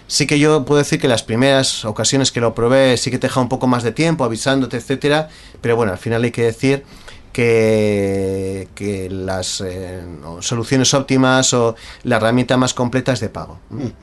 Sí 0.06 0.28
que 0.28 0.38
yo 0.38 0.66
puedo 0.66 0.78
decir 0.78 1.00
que 1.00 1.08
las 1.08 1.24
primeras 1.24 1.84
ocasiones 1.84 2.32
que 2.32 2.42
lo 2.42 2.54
probé 2.54 2.98
sí 2.98 3.10
que 3.10 3.18
te 3.18 3.28
deja 3.28 3.40
un 3.40 3.50
poco 3.50 3.66
más 3.66 3.82
de 3.82 3.92
tiempo 3.92 4.24
avisándote, 4.24 4.78
etcétera, 4.78 5.30
pero 5.62 5.76
bueno, 5.76 5.94
al 5.94 5.98
final 5.98 6.24
hay 6.24 6.32
que 6.32 6.44
decir 6.44 6.84
que, 7.32 8.68
que 8.76 9.10
las 9.10 9.62
eh, 9.62 10.02
soluciones 10.42 10.94
óptimas 10.94 11.54
o 11.54 11.76
la 12.04 12.18
herramienta 12.18 12.58
más 12.58 12.74
completa 12.74 13.14
es 13.14 13.20
de 13.20 13.30
pago. 13.30 13.60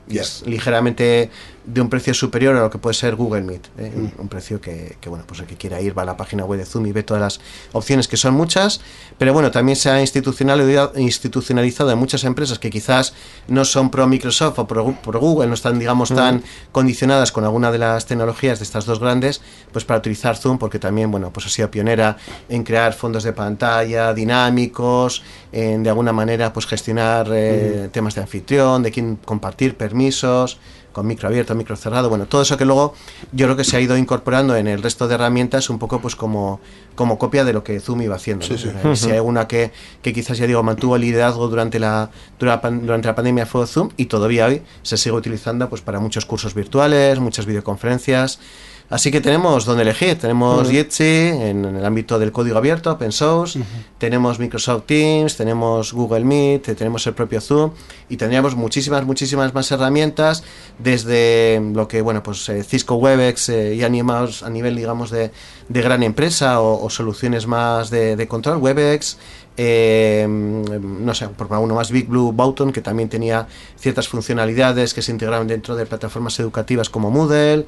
Ya. 0.06 0.22
es 0.22 0.42
ligeramente 0.46 1.30
de 1.68 1.82
un 1.82 1.90
precio 1.90 2.14
superior 2.14 2.56
a 2.56 2.60
lo 2.60 2.70
que 2.70 2.78
puede 2.78 2.94
ser 2.94 3.14
Google 3.14 3.42
Meet. 3.42 3.66
¿eh? 3.78 4.12
Un 4.16 4.28
precio 4.28 4.60
que, 4.60 4.96
que, 5.00 5.08
bueno, 5.10 5.24
pues 5.26 5.40
el 5.40 5.46
que 5.46 5.56
quiera 5.56 5.80
ir 5.80 5.96
va 5.96 6.02
a 6.02 6.06
la 6.06 6.16
página 6.16 6.44
web 6.44 6.58
de 6.58 6.64
Zoom 6.64 6.86
y 6.86 6.92
ve 6.92 7.02
todas 7.02 7.20
las 7.20 7.40
opciones 7.72 8.08
que 8.08 8.16
son 8.16 8.34
muchas, 8.34 8.80
pero 9.18 9.34
bueno, 9.34 9.50
también 9.50 9.76
se 9.76 9.90
ha 9.90 10.00
institucionalizado, 10.00 10.98
institucionalizado 10.98 11.90
en 11.90 11.98
muchas 11.98 12.24
empresas 12.24 12.58
que 12.58 12.70
quizás 12.70 13.12
no 13.48 13.66
son 13.66 13.90
pro 13.90 14.06
Microsoft 14.06 14.58
o 14.58 14.66
pro, 14.66 14.94
pro 15.02 15.20
Google, 15.20 15.48
no 15.48 15.54
están, 15.54 15.78
digamos, 15.78 16.08
tan 16.08 16.42
condicionadas 16.72 17.32
con 17.32 17.44
alguna 17.44 17.70
de 17.70 17.78
las 17.78 18.06
tecnologías 18.06 18.58
de 18.58 18.64
estas 18.64 18.86
dos 18.86 18.98
grandes, 18.98 19.42
pues 19.70 19.84
para 19.84 19.98
utilizar 19.98 20.36
Zoom, 20.36 20.56
porque 20.56 20.78
también, 20.78 21.10
bueno, 21.10 21.30
pues 21.32 21.46
ha 21.46 21.48
sido 21.50 21.70
pionera 21.70 22.16
en 22.48 22.64
crear 22.64 22.94
fondos 22.94 23.24
de 23.24 23.34
pantalla 23.34 24.14
dinámicos, 24.14 25.22
en 25.52 25.82
de 25.82 25.90
alguna 25.90 26.14
manera, 26.14 26.50
pues 26.52 26.66
gestionar 26.66 27.28
eh, 27.30 27.90
temas 27.92 28.14
de 28.14 28.22
anfitrión, 28.22 28.82
de 28.82 28.90
quién 28.90 29.16
compartir 29.16 29.76
permisos 29.76 30.58
con 30.98 31.06
micro 31.06 31.28
abierto, 31.28 31.54
micro 31.54 31.76
cerrado, 31.76 32.08
bueno, 32.08 32.26
todo 32.26 32.42
eso 32.42 32.56
que 32.56 32.64
luego 32.64 32.92
yo 33.30 33.46
creo 33.46 33.56
que 33.56 33.62
se 33.62 33.76
ha 33.76 33.80
ido 33.80 33.96
incorporando 33.96 34.56
en 34.56 34.66
el 34.66 34.82
resto 34.82 35.06
de 35.06 35.14
herramientas 35.14 35.70
un 35.70 35.78
poco 35.78 36.00
pues 36.00 36.16
como, 36.16 36.58
como 36.96 37.18
copia 37.18 37.44
de 37.44 37.52
lo 37.52 37.62
que 37.62 37.78
Zoom 37.78 38.02
iba 38.02 38.16
haciendo. 38.16 38.44
¿no? 38.82 38.96
Si 38.96 39.12
hay 39.12 39.20
una 39.20 39.46
que, 39.46 39.70
que 40.02 40.12
quizás 40.12 40.38
ya 40.38 40.48
digo 40.48 40.60
mantuvo 40.64 40.96
el 40.96 41.02
liderazgo 41.02 41.46
durante 41.46 41.78
la, 41.78 42.10
durante 42.40 43.06
la 43.06 43.14
pandemia 43.14 43.46
fue 43.46 43.64
Zoom 43.68 43.90
y 43.96 44.06
todavía 44.06 44.46
hoy 44.46 44.62
se 44.82 44.96
sigue 44.96 45.14
utilizando 45.14 45.68
pues 45.68 45.82
para 45.82 46.00
muchos 46.00 46.26
cursos 46.26 46.52
virtuales, 46.52 47.20
muchas 47.20 47.46
videoconferencias. 47.46 48.40
Así 48.90 49.10
que 49.10 49.20
tenemos 49.20 49.66
donde 49.66 49.82
elegir. 49.82 50.18
Tenemos 50.18 50.70
Jitsi 50.70 51.04
en, 51.04 51.64
en 51.64 51.76
el 51.76 51.84
ámbito 51.84 52.18
del 52.18 52.32
código 52.32 52.56
abierto, 52.56 52.90
open 52.90 53.12
source. 53.12 53.60
Tenemos 53.98 54.38
Microsoft 54.38 54.84
Teams, 54.86 55.36
tenemos 55.36 55.92
Google 55.92 56.24
Meet, 56.24 56.74
tenemos 56.74 57.06
el 57.06 57.12
propio 57.12 57.40
Zoom 57.42 57.72
y 58.08 58.16
tendríamos 58.16 58.56
muchísimas, 58.56 59.04
muchísimas 59.04 59.52
más 59.52 59.70
herramientas 59.70 60.42
desde 60.78 61.60
lo 61.74 61.86
que, 61.86 62.00
bueno, 62.00 62.22
pues 62.22 62.48
eh, 62.48 62.64
Cisco 62.64 62.94
Webex 62.94 63.50
eh, 63.50 63.74
y 63.74 63.82
animados 63.84 64.42
a 64.42 64.48
nivel, 64.48 64.74
digamos, 64.74 65.10
de, 65.10 65.32
de 65.68 65.82
gran 65.82 66.02
empresa 66.02 66.62
o, 66.62 66.82
o 66.82 66.88
soluciones 66.88 67.46
más 67.46 67.90
de, 67.90 68.16
de 68.16 68.26
control, 68.26 68.56
Webex. 68.56 69.18
eh, 69.58 70.26
no 70.28 71.14
sé, 71.14 71.28
por 71.28 71.52
uno 71.58 71.74
más 71.74 71.90
Big 71.90 72.06
Blue 72.06 72.32
Button, 72.32 72.72
que 72.72 72.80
también 72.80 73.08
tenía 73.08 73.48
ciertas 73.76 74.08
funcionalidades 74.08 74.94
que 74.94 75.02
se 75.02 75.10
integraban 75.10 75.46
dentro 75.48 75.76
de 75.76 75.84
plataformas 75.84 76.38
educativas 76.40 76.88
como 76.88 77.10
Moodle. 77.10 77.66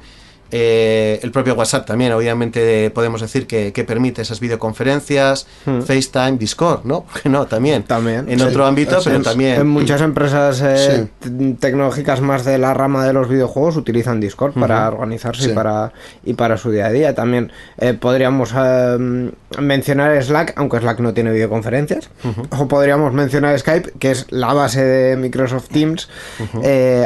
Eh, 0.51 1.19
el 1.23 1.31
propio 1.31 1.55
WhatsApp 1.55 1.85
también, 1.85 2.11
obviamente, 2.11 2.89
podemos 2.91 3.21
decir 3.21 3.47
que, 3.47 3.71
que 3.73 3.83
permite 3.83 4.21
esas 4.21 4.39
videoconferencias, 4.39 5.47
FaceTime, 5.85 6.37
Discord, 6.37 6.81
¿no? 6.83 7.01
¿Por 7.11 7.21
qué 7.21 7.29
no? 7.29 7.45
También. 7.47 7.83
También. 7.83 8.29
En 8.29 8.39
Sí, 8.39 8.45
otro 8.45 8.65
ámbito, 8.65 8.97
pero 9.03 9.17
es. 9.17 9.23
también. 9.23 9.61
En 9.61 9.67
muchas 9.67 10.01
empresas 10.01 10.61
eh, 10.61 11.07
Sí. 11.21 11.55
tecnológicas 11.59 12.21
más 12.21 12.43
de 12.45 12.57
la 12.57 12.73
rama 12.73 13.05
de 13.05 13.13
los 13.13 13.29
videojuegos 13.29 13.77
utilizan 13.77 14.19
Discord 14.19 14.53
para 14.53 14.87
organizarse 14.89 15.51
y, 15.51 15.53
para, 15.53 15.93
y 16.25 16.33
para 16.33 16.57
su 16.57 16.71
día 16.71 16.87
a 16.87 16.91
día. 16.91 17.15
También 17.15 17.51
eh, 17.77 17.93
podríamos 17.93 18.53
eh, 18.57 19.31
mencionar 19.59 20.21
Slack, 20.23 20.53
aunque 20.57 20.79
Slack 20.79 20.99
no 20.99 21.13
tiene 21.13 21.31
videoconferencias. 21.31 22.09
O 22.57 22.67
podríamos 22.67 23.13
mencionar 23.13 23.57
Skype, 23.57 23.93
que 23.99 24.11
es 24.11 24.25
la 24.29 24.53
base 24.53 24.83
de 24.83 25.15
Microsoft 25.17 25.69
Teams. 25.69 26.09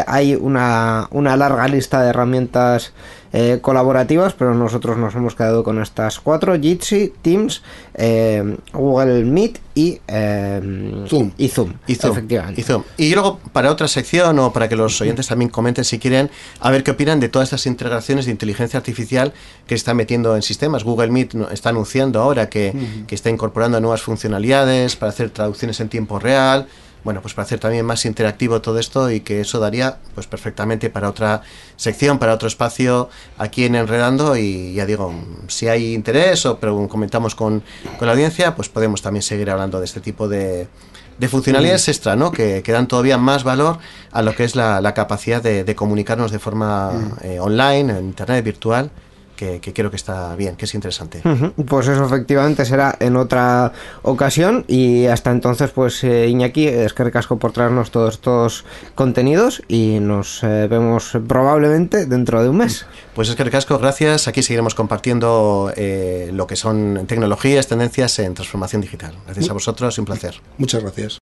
Hay 0.07 0.35
una, 0.35 1.07
una 1.11 1.37
larga 1.37 1.67
lista 1.67 2.01
de 2.01 2.09
herramientas 2.09 2.93
eh, 3.37 3.59
colaborativas, 3.59 4.31
pero 4.31 4.55
nosotros 4.55 4.95
nos 4.97 5.13
hemos 5.13 5.35
quedado 5.35 5.61
con 5.61 5.81
estas 5.81 6.21
cuatro: 6.21 6.57
Jitsi, 6.57 7.11
Teams, 7.21 7.63
eh, 7.93 8.55
Google 8.71 9.25
Meet 9.25 9.59
y, 9.73 9.99
eh, 10.07 11.03
Zoom. 11.09 11.31
y 11.37 11.49
Zoom. 11.49 11.73
Y 11.85 11.95
Zoom, 11.95 12.13
Efectivamente. 12.13 12.61
y 12.61 12.63
Zoom. 12.63 12.83
Y 12.95 13.13
luego, 13.13 13.41
para 13.51 13.71
otra 13.71 13.89
sección, 13.89 14.39
o 14.39 14.53
para 14.53 14.69
que 14.69 14.77
los 14.77 15.01
oyentes 15.01 15.27
también 15.27 15.49
comenten 15.49 15.83
si 15.83 15.99
quieren, 15.99 16.29
a 16.61 16.71
ver 16.71 16.85
qué 16.85 16.91
opinan 16.91 17.19
de 17.19 17.27
todas 17.27 17.47
estas 17.47 17.65
integraciones 17.65 18.23
de 18.23 18.31
inteligencia 18.31 18.77
artificial 18.77 19.33
que 19.67 19.75
está 19.75 19.93
metiendo 19.93 20.33
en 20.37 20.41
sistemas. 20.41 20.85
Google 20.85 21.11
Meet 21.11 21.35
está 21.51 21.71
anunciando 21.71 22.21
ahora 22.21 22.47
que, 22.47 22.73
que 23.05 23.15
está 23.15 23.29
incorporando 23.29 23.81
nuevas 23.81 24.01
funcionalidades 24.01 24.95
para 24.95 25.09
hacer 25.09 25.29
traducciones 25.29 25.81
en 25.81 25.89
tiempo 25.89 26.19
real. 26.19 26.67
Bueno, 27.05 27.21
pues 27.21 27.35
para 27.35 27.45
hacer 27.45 27.59
también 27.59 27.85
más 27.85 28.03
interactivo 28.05 28.61
todo 28.61 28.79
esto 28.79 29.11
y 29.11 29.19
que 29.19 29.41
eso 29.41 29.59
daría 29.59 29.99
pues 30.15 30.25
perfectamente 30.25 30.89
para 30.89 31.07
otra 31.07 31.43
sección, 31.75 32.17
para 32.17 32.33
otro 32.33 32.47
espacio 32.47 33.09
aquí 33.37 33.65
en 33.65 33.75
Enredando 33.75 34.35
y 34.35 34.73
ya 34.73 34.87
digo, 34.87 35.13
si 35.47 35.67
hay 35.67 35.93
interés 35.93 36.47
o 36.47 36.57
pero 36.59 36.87
comentamos 36.87 37.35
con, 37.35 37.61
con 37.99 38.07
la 38.07 38.13
audiencia, 38.13 38.55
pues 38.55 38.69
podemos 38.69 39.03
también 39.03 39.21
seguir 39.21 39.51
hablando 39.51 39.77
de 39.79 39.85
este 39.85 39.99
tipo 39.99 40.27
de, 40.27 40.67
de 41.19 41.27
funcionalidades 41.27 41.87
extra, 41.89 42.15
¿no? 42.15 42.31
Que, 42.31 42.63
que 42.63 42.71
dan 42.71 42.87
todavía 42.87 43.19
más 43.19 43.43
valor 43.43 43.77
a 44.11 44.23
lo 44.23 44.35
que 44.35 44.43
es 44.43 44.55
la, 44.55 44.81
la 44.81 44.95
capacidad 44.95 45.43
de, 45.43 45.63
de 45.63 45.75
comunicarnos 45.75 46.31
de 46.31 46.39
forma 46.39 46.91
eh, 47.21 47.39
online, 47.39 47.99
en 47.99 48.05
internet 48.05 48.43
virtual, 48.43 48.89
que, 49.35 49.59
que 49.59 49.73
creo 49.73 49.89
que 49.89 49.95
está 49.95 50.35
bien, 50.35 50.55
que 50.55 50.65
es 50.65 50.73
interesante. 50.73 51.21
Pues 51.67 51.87
eso 51.87 52.05
efectivamente 52.05 52.65
será 52.65 52.95
en 52.99 53.15
otra 53.15 53.71
ocasión 54.01 54.65
y 54.67 55.05
hasta 55.05 55.31
entonces 55.31 55.71
pues 55.71 56.03
eh, 56.03 56.27
Iñaki, 56.27 56.67
es 56.67 56.93
que 56.93 57.03
recasco 57.03 57.37
por 57.37 57.51
traernos 57.51 57.91
todos 57.91 58.15
estos 58.15 58.65
contenidos 58.95 59.61
y 59.67 59.99
nos 59.99 60.43
eh, 60.43 60.67
vemos 60.69 61.17
probablemente 61.27 62.05
dentro 62.05 62.41
de 62.41 62.49
un 62.49 62.57
mes. 62.57 62.85
Pues 63.13 63.29
es 63.29 63.35
que 63.35 63.43
recasco, 63.43 63.77
gracias. 63.77 64.27
Aquí 64.27 64.43
seguiremos 64.43 64.75
compartiendo 64.75 65.71
eh, 65.75 66.29
lo 66.33 66.47
que 66.47 66.55
son 66.55 67.05
tecnologías, 67.07 67.67
tendencias 67.67 68.19
en 68.19 68.33
transformación 68.33 68.81
digital. 68.81 69.13
Gracias 69.25 69.49
a 69.49 69.53
vosotros 69.53 69.97
un 69.97 70.05
placer. 70.05 70.35
Muchas 70.57 70.81
gracias. 70.81 71.24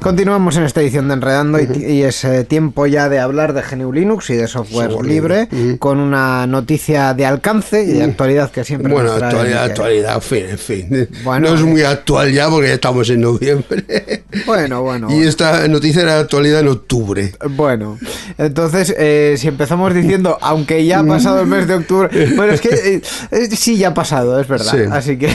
Continuamos 0.00 0.56
en 0.56 0.64
esta 0.64 0.80
edición 0.80 1.08
de 1.08 1.14
Enredando 1.14 1.60
y, 1.60 1.68
y 1.84 2.02
es 2.04 2.24
eh, 2.24 2.44
tiempo 2.44 2.86
ya 2.86 3.10
de 3.10 3.18
hablar 3.18 3.52
de 3.52 3.60
GNU 3.60 3.92
Linux 3.92 4.30
y 4.30 4.34
de 4.34 4.48
software 4.48 4.92
libre 5.04 5.48
con 5.78 5.98
una 6.00 6.46
noticia 6.46 7.12
de 7.12 7.26
alcance 7.26 7.84
y 7.84 7.92
de 7.92 8.04
actualidad 8.04 8.50
que 8.50 8.64
siempre 8.64 8.92
Bueno, 8.92 9.10
nos 9.10 9.18
trae 9.18 9.30
actualidad, 9.30 9.64
actualidad, 9.64 10.14
en 10.14 10.22
fin, 10.22 10.44
en 10.48 10.58
fin. 10.58 11.08
Bueno, 11.22 11.48
no 11.48 11.54
es 11.54 11.60
eh. 11.60 11.64
muy 11.64 11.82
actual 11.82 12.32
ya 12.32 12.48
porque 12.48 12.68
ya 12.68 12.74
estamos 12.74 13.10
en 13.10 13.20
noviembre. 13.20 14.24
Bueno, 14.46 14.82
bueno. 14.82 15.08
y 15.10 15.26
esta 15.26 15.68
noticia 15.68 16.02
era 16.02 16.14
de 16.14 16.20
actualidad 16.20 16.60
en 16.60 16.68
octubre. 16.68 17.34
Bueno, 17.50 17.98
entonces, 18.38 18.94
eh, 18.96 19.34
si 19.36 19.48
empezamos 19.48 19.92
diciendo, 19.92 20.38
aunque 20.40 20.84
ya 20.86 21.00
ha 21.00 21.04
pasado 21.04 21.42
el 21.42 21.46
mes 21.46 21.68
de 21.68 21.74
octubre, 21.74 22.08
bueno, 22.36 22.52
es 22.52 22.60
que 22.60 22.70
eh, 22.70 23.02
eh, 23.32 23.48
sí, 23.54 23.76
ya 23.76 23.88
ha 23.88 23.94
pasado, 23.94 24.40
es 24.40 24.48
verdad. 24.48 24.72
Sí. 24.72 24.90
Así 24.90 25.18
que 25.18 25.28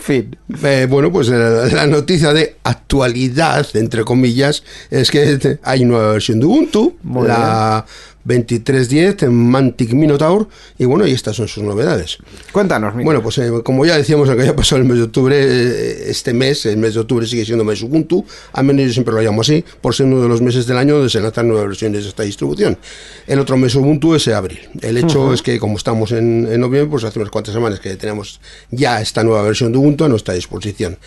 fin. 0.00 0.36
Eh, 0.62 0.86
bueno, 0.88 1.12
pues 1.12 1.28
la, 1.28 1.66
la 1.66 1.86
noticia 1.86 2.32
de 2.32 2.56
actualidad, 2.64 3.66
entre 3.74 4.04
comillas, 4.04 4.62
es 4.90 5.10
que 5.10 5.58
hay 5.62 5.84
nueva 5.84 6.12
versión 6.12 6.40
de 6.40 6.46
Ubuntu, 6.46 6.96
Muy 7.02 7.28
la 7.28 7.84
2310 8.24 9.22
en 9.24 9.34
Mantic 9.34 9.92
Minotaur, 9.92 10.48
y 10.78 10.84
bueno, 10.84 11.06
y 11.06 11.12
estas 11.12 11.36
son 11.36 11.48
sus 11.48 11.62
novedades. 11.62 12.18
Cuéntanos, 12.52 12.92
Miguel. 12.92 13.04
Bueno, 13.04 13.22
pues 13.22 13.38
eh, 13.38 13.50
como 13.64 13.86
ya 13.86 13.96
decíamos 13.96 14.28
el 14.28 14.36
que 14.36 14.42
haya 14.42 14.56
pasado 14.56 14.82
el 14.82 14.88
mes 14.88 14.98
de 14.98 15.04
octubre, 15.04 15.36
eh, 15.38 16.10
este 16.10 16.32
mes, 16.32 16.66
el 16.66 16.76
mes 16.76 16.94
de 16.94 17.00
octubre 17.00 17.26
sigue 17.26 17.44
siendo 17.44 17.64
mes 17.64 17.82
Ubuntu, 17.82 18.24
al 18.52 18.64
menos 18.64 18.86
yo 18.86 18.92
siempre 18.92 19.14
lo 19.14 19.22
llamo 19.22 19.40
así, 19.40 19.64
por 19.80 19.94
ser 19.94 20.06
uno 20.06 20.22
de 20.22 20.28
los 20.28 20.40
meses 20.42 20.66
del 20.66 20.76
año 20.76 20.94
donde 20.94 21.10
se 21.10 21.20
lanzan 21.20 21.48
nuevas 21.48 21.66
versiones 21.66 22.02
de 22.04 22.10
esta 22.10 22.22
distribución. 22.22 22.78
El 23.26 23.38
otro 23.38 23.56
mes 23.56 23.74
Ubuntu 23.74 24.14
es 24.14 24.28
abril. 24.28 24.60
El 24.80 24.98
hecho 24.98 25.32
es 25.32 25.42
que 25.42 25.58
como 25.58 25.76
estamos 25.76 26.12
en, 26.12 26.48
en 26.50 26.60
noviembre, 26.60 26.90
pues 26.90 27.04
hace 27.04 27.18
unas 27.18 27.30
cuantas 27.30 27.54
semanas 27.54 27.80
que 27.80 27.96
tenemos 27.96 28.40
ya 28.70 29.00
esta 29.00 29.24
nueva 29.24 29.42
versión 29.42 29.72
de 29.72 29.78
Ubuntu 29.78 30.04
a 30.04 30.08
nuestra 30.08 30.34
disposición. 30.34 30.98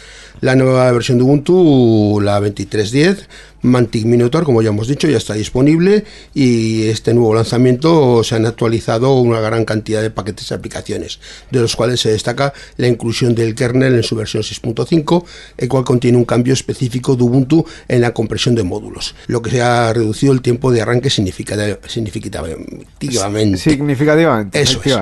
La 0.42 0.56
nueva 0.56 0.92
versión 0.92 1.18
de 1.18 1.24
Ubuntu, 1.24 2.20
la 2.22 2.40
2310, 2.40 3.30
Mantic 3.64 4.06
Minotaur, 4.06 4.44
como 4.44 4.62
ya 4.62 4.70
hemos 4.70 4.88
dicho, 4.88 5.08
ya 5.08 5.18
está 5.18 5.34
disponible 5.34 6.04
y 6.34 6.84
este 6.88 7.14
nuevo 7.14 7.34
lanzamiento 7.34 8.24
se 8.24 8.36
han 8.36 8.46
actualizado 8.46 9.16
una 9.20 9.40
gran 9.40 9.66
cantidad 9.66 10.02
de 10.02 10.10
paquetes 10.12 10.50
de 10.50 10.56
aplicaciones, 10.56 11.20
de 11.50 11.60
los 11.62 11.76
cuales 11.76 12.00
se 12.02 12.12
destaca 12.12 12.54
la 12.78 12.88
inclusión 12.88 13.34
del 13.36 13.56
kernel 13.56 13.96
en 13.96 14.04
su 14.04 14.16
versión 14.16 14.44
6.5, 14.44 15.24
el 15.58 15.70
cual 15.70 15.84
contiene 15.84 16.18
un 16.18 16.26
cambio 16.26 16.54
específico 16.54 17.16
de 17.16 17.24
Ubuntu 17.24 17.66
en 17.88 18.02
la 18.02 18.14
compresión 18.14 18.54
de 18.56 18.64
módulos, 18.64 19.16
lo 19.28 19.42
que 19.42 19.50
se 19.52 19.62
ha 19.62 19.92
reducido 19.94 20.34
el 20.34 20.42
tiempo 20.42 20.72
de 20.72 20.82
arranque 20.82 21.10
significati- 21.10 21.78
significativamente. 21.88 23.58
Significativamente, 23.58 24.62
Eso 24.62 24.80
es. 24.84 24.94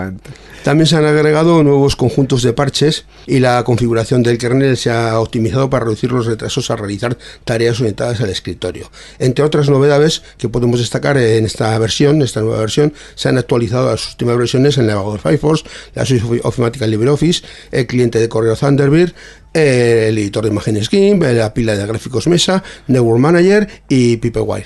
También 0.64 0.86
se 0.86 0.96
han 0.96 1.06
agregado 1.06 1.64
nuevos 1.64 1.96
conjuntos 1.96 2.44
de 2.44 2.54
parches 2.54 3.06
y 3.26 3.40
la 3.40 3.64
configuración 3.64 4.22
del 4.22 4.38
kernel 4.38 4.78
se 4.78 4.92
ha 4.92 5.20
optimizado 5.20 5.72
para 5.72 5.86
reducir 5.86 6.12
los 6.12 6.28
retrasos 6.28 6.70
al 6.70 6.78
realizar 6.78 7.18
tareas 7.46 7.80
orientadas 7.80 8.22
al 8.22 8.30
Entre 9.20 9.44
otras 9.44 9.70
novedades 9.70 10.24
que 10.38 10.50
podemos 10.50 10.80
destacar 10.80 11.18
en 11.18 11.46
esta 11.46 11.78
versión, 11.80 12.22
esta 12.22 12.42
nueva 12.42 12.60
versión, 12.60 12.94
se 13.16 13.30
han 13.30 13.38
actualizado 13.38 13.90
las 13.92 14.10
últimas 14.10 14.38
versiones 14.38 14.78
el 14.78 14.88
navegador 14.88 15.20
Firefox, 15.20 15.64
la 15.96 16.06
suite 16.06 16.42
ofimática 16.44 16.88
LibreOffice, 16.88 17.44
el 17.72 17.88
cliente 17.88 18.20
de 18.20 18.30
correo 18.30 18.56
Thunderbird, 18.56 19.14
el 19.54 20.18
editor 20.18 20.44
de 20.44 20.50
imágenes 20.50 20.90
GIMP, 20.90 21.24
la 21.24 21.54
pila 21.54 21.76
de 21.76 21.86
gráficos 21.86 22.28
Mesa, 22.28 22.64
Network 22.88 23.20
Manager 23.20 23.68
y 23.90 24.18
Pipewire. 24.18 24.66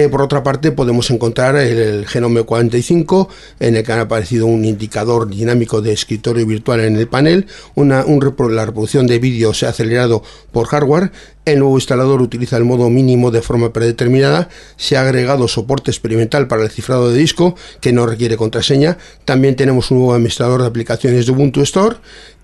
Eh, 0.00 0.08
por 0.08 0.22
otra 0.22 0.42
parte, 0.42 0.72
podemos 0.72 1.10
encontrar 1.10 1.56
el, 1.56 2.06
Genome 2.06 2.42
45, 2.42 3.28
en 3.58 3.76
el 3.76 3.84
que 3.84 3.92
ha 3.92 4.00
aparecido 4.00 4.46
un 4.46 4.64
indicador 4.64 5.28
dinámico 5.28 5.82
de 5.82 5.92
escritorio 5.92 6.46
virtual 6.46 6.80
en 6.80 6.96
el 6.96 7.06
panel, 7.06 7.46
una, 7.74 8.06
la 8.48 8.64
reproducción 8.64 9.06
de 9.06 9.18
vídeo 9.18 9.52
se 9.52 9.66
ha 9.66 9.68
acelerado 9.68 10.22
por 10.52 10.68
hardware, 10.68 11.12
el 11.44 11.58
nuevo 11.58 11.76
instalador 11.76 12.22
utiliza 12.22 12.56
el 12.56 12.64
modo 12.64 12.88
mínimo 12.88 13.30
de 13.30 13.42
forma 13.42 13.74
predeterminada, 13.74 14.48
se 14.78 14.96
ha 14.96 15.02
agregado 15.02 15.48
soporte 15.48 15.90
experimental 15.90 16.48
para 16.48 16.62
el 16.62 16.70
cifrado 16.70 17.10
de 17.10 17.18
disco, 17.18 17.54
que 17.82 17.92
no 17.92 18.06
requiere 18.06 18.38
contraseña, 18.38 18.96
también 19.26 19.54
tenemos 19.54 19.90
un 19.90 19.98
nuevo 19.98 20.14
administrador 20.14 20.62
de 20.62 20.68
aplicaciones 20.68 21.26
de 21.26 21.32
Ubuntu 21.32 21.60
Store, 21.60 21.96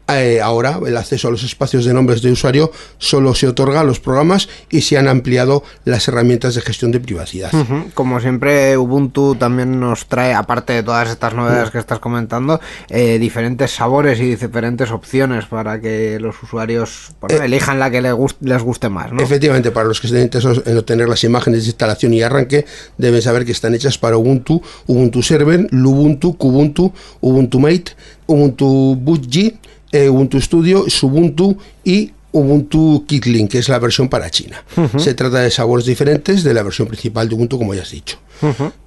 eh, 0.09 0.41
ahora 0.41 0.79
el 0.87 0.97
acceso 0.97 1.29
a 1.29 1.31
los 1.31 1.43
espacios 1.43 1.85
de 1.85 1.93
nombres 1.93 2.23
de 2.23 2.31
usuario 2.31 2.71
solo 2.99 3.35
se 3.35 3.49
otorga 3.49 3.81
a 3.81 3.85
los 3.85 3.99
programas 3.99 4.49
y 4.71 4.83
se 4.83 4.97
han 4.99 5.09
ampliado 5.09 5.65
las 5.85 6.07
herramientas 6.09 6.55
de 6.55 6.61
gestión 6.61 6.93
de 6.93 7.01
privacidad. 7.01 7.51
Como 7.95 8.21
siempre, 8.21 8.77
Ubuntu 8.77 9.35
también 9.35 9.81
nos 9.81 10.07
trae, 10.07 10.33
aparte 10.35 10.75
de 10.75 10.83
todas 10.83 11.09
estas 11.11 11.35
novedades 11.35 11.71
que 11.71 11.79
estás 11.79 11.99
comentando, 11.99 12.61
eh, 12.89 13.19
diferentes 13.19 13.73
sabores 13.73 14.21
y 14.21 14.25
diferentes 14.37 14.91
opciones 14.91 15.47
para 15.47 15.81
que 15.81 16.19
los 16.21 16.41
usuarios 16.43 17.11
bueno, 17.21 17.43
Eh, 17.43 17.47
elijan 17.47 17.79
la 17.79 17.91
que 17.91 18.01
les 18.01 18.13
guste, 18.13 18.47
les 18.47 18.63
guste 18.63 18.89
más. 18.89 19.13
¿no? 19.13 19.21
Efectivamente, 19.23 19.71
para 19.73 19.89
los 19.89 20.01
que 20.01 20.07
estén 20.07 20.23
interesados 20.23 20.63
en 20.67 20.79
obtener 20.79 21.09
las 21.09 21.25
imágenes 21.25 21.63
de 21.63 21.67
instalación 21.71 22.15
y 22.15 22.23
arranque, 22.23 22.65
deben 22.97 23.23
saber 23.23 23.45
que 23.45 23.53
están 23.53 23.75
hechas 23.75 23.99
para 23.99 24.17
Ubuntu, 24.17 24.63
Ubuntu 24.87 25.23
Server, 25.23 25.67
Lubuntu, 25.71 26.37
Kubuntu, 26.37 26.93
Ubuntu 27.21 27.59
Mate, 27.59 27.93
Ubuntu 28.27 28.97
Budgie, 28.97 29.57
eh, 29.93 30.09
Ubuntu 30.09 30.41
Studio, 30.41 30.89
Subuntu 30.89 31.57
y 31.85 32.13
Ubuntu 32.33 33.05
Kitlin, 33.07 33.49
que 33.49 33.59
es 33.59 33.69
la 33.69 33.79
versión 33.79 34.09
para 34.09 34.31
China. 34.31 34.63
Se 34.99 35.15
trata 35.15 35.41
de 35.41 35.51
sabores 35.51 35.87
diferentes 35.87 36.45
de 36.45 36.53
la 36.53 36.63
versión 36.63 36.87
principal 36.87 37.29
de 37.29 37.35
Ubuntu, 37.35 37.59
como 37.59 37.75
ya 37.75 37.83
has 37.83 37.91
dicho. 37.91 38.19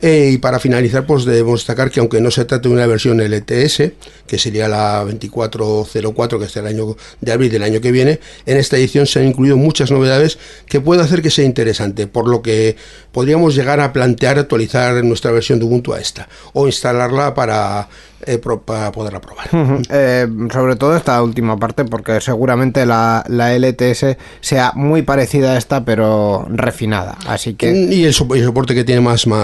Eh, 0.01 0.31
y 0.33 0.38
para 0.38 0.59
finalizar, 0.59 1.05
pues 1.05 1.25
debemos 1.25 1.62
destacar 1.62 1.89
que 1.91 1.99
aunque 1.99 2.21
no 2.21 2.31
se 2.31 2.45
trate 2.45 2.67
de 2.69 2.73
una 2.73 2.85
versión 2.88 3.19
LTS, 3.19 3.91
que 4.27 4.38
sería 4.38 4.67
la 4.67 4.99
2404, 5.03 6.39
que 6.39 6.45
es 6.45 6.55
el 6.57 6.67
año 6.67 6.95
de 7.21 7.31
abril 7.31 7.51
del 7.51 7.63
año 7.63 7.81
que 7.81 7.91
viene, 7.91 8.19
en 8.45 8.57
esta 8.57 8.77
edición 8.77 9.05
se 9.05 9.19
han 9.19 9.25
incluido 9.27 9.57
muchas 9.57 9.91
novedades 9.91 10.38
que 10.67 10.81
puede 10.81 11.01
hacer 11.01 11.21
que 11.21 11.29
sea 11.31 11.45
interesante, 11.45 12.07
por 12.07 12.27
lo 12.27 12.41
que 12.41 12.75
podríamos 13.12 13.55
llegar 13.55 13.79
a 13.79 13.91
plantear 13.93 14.38
actualizar 14.39 15.03
nuestra 15.03 15.31
versión 15.31 15.59
de 15.59 15.65
Ubuntu 15.65 15.93
a 15.93 15.99
esta, 15.99 16.27
o 16.53 16.67
instalarla 16.67 17.33
para, 17.33 17.88
eh, 18.25 18.38
pro- 18.38 18.62
para 18.62 18.91
poderla 18.91 19.19
probar. 19.21 19.49
Eh, 19.89 20.27
sobre 20.53 20.75
todo 20.75 20.95
esta 20.95 21.21
última 21.23 21.57
parte, 21.57 21.85
porque 21.85 22.21
seguramente 22.21 22.85
la, 22.85 23.23
la 23.27 23.53
LTS 23.57 24.17
sea 24.41 24.71
muy 24.75 25.01
parecida 25.01 25.53
a 25.53 25.57
esta, 25.57 25.83
pero 25.85 26.45
refinada. 26.49 27.17
Así 27.27 27.55
que. 27.55 27.71
Y 27.71 28.05
el, 28.05 28.13
sop- 28.13 28.35
y 28.35 28.39
el 28.39 28.45
soporte 28.45 28.75
que 28.75 28.83
tiene 28.83 29.01
más, 29.01 29.25
más, 29.25 29.38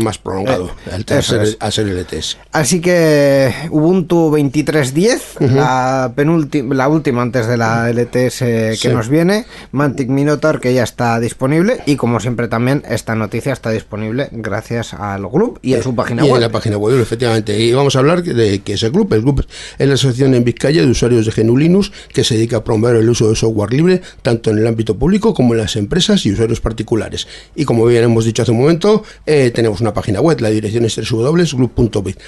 más 0.00 0.18
prolongado, 0.18 0.70
Eh, 0.86 0.90
al, 1.10 1.22
ser, 1.22 1.42
es. 1.42 1.56
al 1.60 1.72
ser 1.72 1.86
LTS. 1.88 2.36
Así 2.52 2.80
que 2.80 3.52
Ubuntu 3.70 4.30
23.10, 4.30 5.40
la 5.54 6.12
penúltima, 6.14 6.74
la 6.74 6.88
última 6.88 7.22
antes 7.22 7.46
de 7.46 7.56
la 7.56 7.88
LTS 7.90 8.38
que 8.40 8.76
Sí. 8.76 8.88
nos 8.88 9.08
viene, 9.08 9.46
Mantic 9.72 10.08
Minotaur 10.08 10.60
que 10.60 10.72
ya 10.74 10.82
está 10.84 11.18
disponible 11.20 11.78
y 11.86 11.96
como 11.96 12.20
siempre 12.20 12.48
también 12.48 12.82
esta 12.88 13.14
noticia 13.14 13.52
está 13.52 13.70
disponible 13.70 14.28
gracias 14.32 14.94
al 14.94 15.22
grupo 15.28 15.58
y 15.62 15.74
en 15.74 15.82
su 15.82 15.94
página 15.94 16.22
y 16.24 16.26
web. 16.28 16.36
en 16.36 16.40
la 16.42 16.48
página 16.50 16.76
web, 16.76 16.98
efectivamente. 17.00 17.58
Y 17.58 17.72
vamos 17.72 17.96
a 17.96 18.00
hablar 18.00 18.22
de 18.22 18.60
qué 18.62 18.74
es 18.74 18.82
el 18.82 18.92
club. 18.92 19.12
El 19.12 19.22
club 19.22 19.44
es 19.78 19.88
la 19.88 19.94
asociación 19.94 20.34
en 20.34 20.44
Vizcaya 20.44 20.82
de 20.82 20.88
usuarios 20.90 21.26
de 21.26 21.32
GNU 21.32 21.56
Linux 21.56 21.92
que 22.12 22.24
se 22.24 22.34
dedica 22.34 22.58
a 22.58 22.64
promover 22.64 22.96
el 22.96 23.08
uso 23.08 23.28
de 23.28 23.36
software 23.36 23.72
libre 23.72 24.02
tanto 24.22 24.50
en 24.50 24.58
el 24.58 24.66
ámbito 24.66 24.96
público 24.96 25.34
como 25.34 25.54
en 25.54 25.60
las 25.60 25.76
empresas 25.76 26.24
y 26.26 26.32
usuarios 26.32 26.60
particulares. 26.60 27.26
Y 27.54 27.64
como 27.64 27.84
bien 27.86 28.04
hemos 28.04 28.24
dicho 28.24 28.42
hace 28.42 28.52
un 28.52 28.58
momento, 28.60 29.02
eh, 29.30 29.50
tenemos 29.52 29.80
una 29.80 29.94
página 29.94 30.20
web. 30.20 30.40
La 30.40 30.50
dirección 30.50 30.84
es 30.84 30.96
www.glub.bit. 30.96 32.18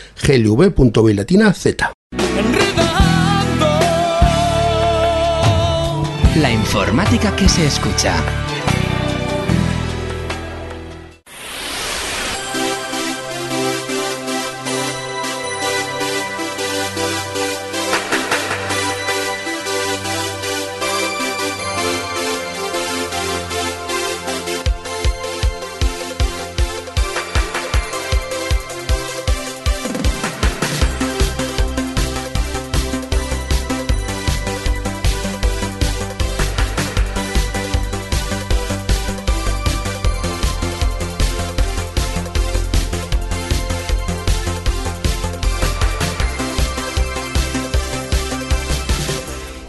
La 6.36 6.50
informática 6.50 7.34
que 7.34 7.48
se 7.48 7.66
escucha. 7.66 8.14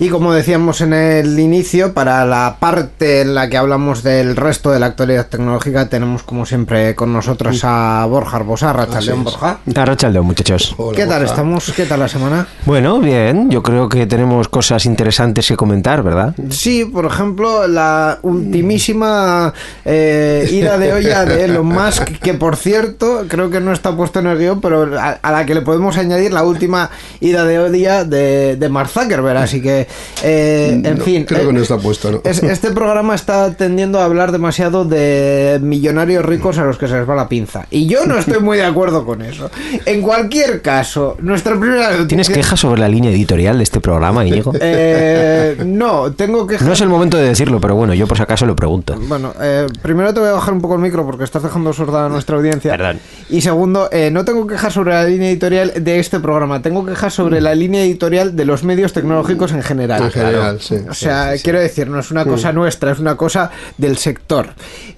Y 0.04 0.10
como 0.10 0.34
decíamos 0.34 0.82
en 0.82 0.92
el 0.92 1.40
inicio, 1.40 1.94
para 1.94 2.26
la 2.26 2.58
parte 2.60 3.22
en 3.22 3.34
la 3.34 3.48
que 3.48 3.56
hablamos 3.56 4.04
del 4.04 4.36
resto 4.36 4.70
de 4.70 4.78
la 4.82 4.88
actualidad 4.88 5.28
tecnológica, 5.28 5.88
tenemos 5.88 6.24
como 6.24 6.46
siempre 6.46 6.94
con 6.94 7.14
nosotros 7.14 7.62
a 7.64 8.06
Borja 8.10 8.36
Arbosa, 8.36 8.74
Rachaldeón. 8.74 9.24
Borja. 9.24 9.60
Arrachaldeón, 9.74 10.26
muchachos. 10.26 10.76
Hola, 10.78 10.98
¿Qué 10.98 11.06
tal 11.06 11.20
Borja. 11.20 11.32
estamos? 11.34 11.72
¿Qué 11.74 11.86
tal 11.86 12.02
la 12.02 12.10
semana? 12.10 12.46
Bueno, 12.66 13.00
bien, 13.00 13.50
yo 13.50 13.64
creo 13.64 13.88
que 13.88 14.06
tenemos 14.06 14.50
cosas 14.50 14.86
interesantes 14.86 15.48
que 15.48 15.56
comentar, 15.56 16.04
¿verdad? 16.04 16.36
Sí, 16.50 16.84
por 16.84 17.06
ejemplo, 17.06 17.66
la 17.70 18.20
ultimísima 18.24 19.54
eh, 19.86 20.46
ida 20.52 20.78
de 20.78 20.92
olla 20.92 21.24
de 21.24 21.46
Elon 21.46 21.66
Musk, 21.66 22.20
que 22.20 22.34
por 22.34 22.58
cierto, 22.58 23.24
creo 23.30 23.50
que 23.50 23.62
no 23.62 23.72
está 23.72 23.96
puesto 23.96 24.20
en 24.20 24.28
el 24.28 24.38
guion, 24.38 24.60
pero 24.60 25.00
a, 25.00 25.12
a 25.12 25.32
la 25.32 25.46
que 25.46 25.54
le 25.56 25.62
podemos 25.62 25.96
añadir 25.96 26.34
la 26.34 26.44
última 26.44 26.90
ida 27.22 27.46
de 27.46 27.60
olla 27.60 28.04
de, 28.04 28.58
de 28.58 28.68
Mark 28.68 28.90
Zuckerberg. 28.90 29.38
Así 29.38 29.62
que 29.62 29.93
Eh, 30.24 30.82
en 30.84 30.98
No, 30.98 31.04
fin. 31.04 31.26
creo 31.26 31.44
eh, 31.44 31.48
que 31.48 31.54
no 31.54 31.62
está 31.62 31.78
puesto, 31.78 32.12
¿no? 32.12 32.22
es- 32.24 32.42
este 32.44 32.72
programa 32.72 33.16
está 33.16 33.54
tendiendo 33.54 34.00
a 34.00 34.06
hablar 34.06 34.32
demasiado 34.32 34.86
de 34.86 35.60
millonarios 35.62 36.24
ricos 36.26 36.58
a 36.58 36.64
los 36.64 36.78
que 36.78 36.88
se 36.88 36.96
les 36.96 37.10
va 37.10 37.16
la 37.16 37.28
pinza. 37.28 37.66
Y 37.72 37.88
yo 37.88 38.06
no 38.06 38.18
estoy 38.18 38.40
muy 38.40 38.58
de 38.58 38.66
acuerdo 38.66 39.06
con 39.06 39.22
eso. 39.22 39.50
En 39.86 40.02
cualquier 40.02 40.62
caso, 40.62 41.18
nuestra 41.20 41.60
primera 41.60 42.08
¿Tienes 42.08 42.30
quejas 42.30 42.60
sobre 42.60 42.80
la 42.82 42.88
línea 42.88 43.12
editorial 43.12 43.58
de 43.58 43.64
este 43.64 43.80
programa, 43.82 44.26
Íñigo? 44.26 44.54
Eh, 44.60 45.58
no, 45.66 46.12
tengo 46.14 46.48
que... 46.48 46.58
No 46.60 46.74
es 46.74 46.82
el 46.82 46.90
momento 46.90 47.18
de 47.18 47.26
decirlo, 47.28 47.60
pero 47.60 47.76
bueno, 47.76 47.94
yo 47.94 48.08
por 48.08 48.18
si 48.18 48.24
acaso 48.24 48.46
lo 48.46 48.56
pregunto. 48.56 48.96
Bueno, 49.08 49.34
eh, 49.42 49.68
primero 49.82 50.14
te 50.14 50.20
voy 50.20 50.30
a 50.30 50.34
bajar 50.34 50.54
un 50.54 50.62
poco 50.62 50.76
el 50.76 50.82
micro 50.82 51.06
porque 51.06 51.24
estás 51.24 51.44
dejando 51.44 51.74
sorda 51.74 52.06
a 52.06 52.10
nuestra 52.10 52.36
audiencia. 52.38 52.72
Perdón. 52.72 53.00
Y 53.30 53.42
segundo, 53.42 53.90
eh, 53.92 54.10
no 54.12 54.24
tengo 54.26 54.48
quejas 54.48 54.74
sobre 54.74 54.94
la 54.94 55.04
línea 55.06 55.30
editorial 55.30 55.74
de 55.84 56.00
este 56.00 56.20
programa, 56.20 56.62
tengo 56.62 56.86
quejas 56.86 57.14
sobre 57.14 57.42
la 57.42 57.54
línea 57.56 57.84
editorial 57.84 58.36
de 58.36 58.46
los 58.46 58.64
medios 58.64 58.94
tecnológicos 58.94 59.52
en 59.52 59.62
general. 59.64 59.83
En 59.92 60.12
general, 60.12 60.62
sí. 60.62 60.76
O 60.90 60.94
sea, 60.94 61.26
Sí, 61.26 61.32
sí, 61.32 61.38
sí. 61.38 61.44
quiero 61.44 61.60
decir, 61.60 61.88
no 61.88 62.00
es 62.00 62.12
una 62.12 62.26
cosa 62.26 62.52
nuestra, 62.52 62.92
es 62.92 63.00
una 63.00 63.16
cosa 63.18 63.52
del 63.78 63.98
sector. 63.98 64.50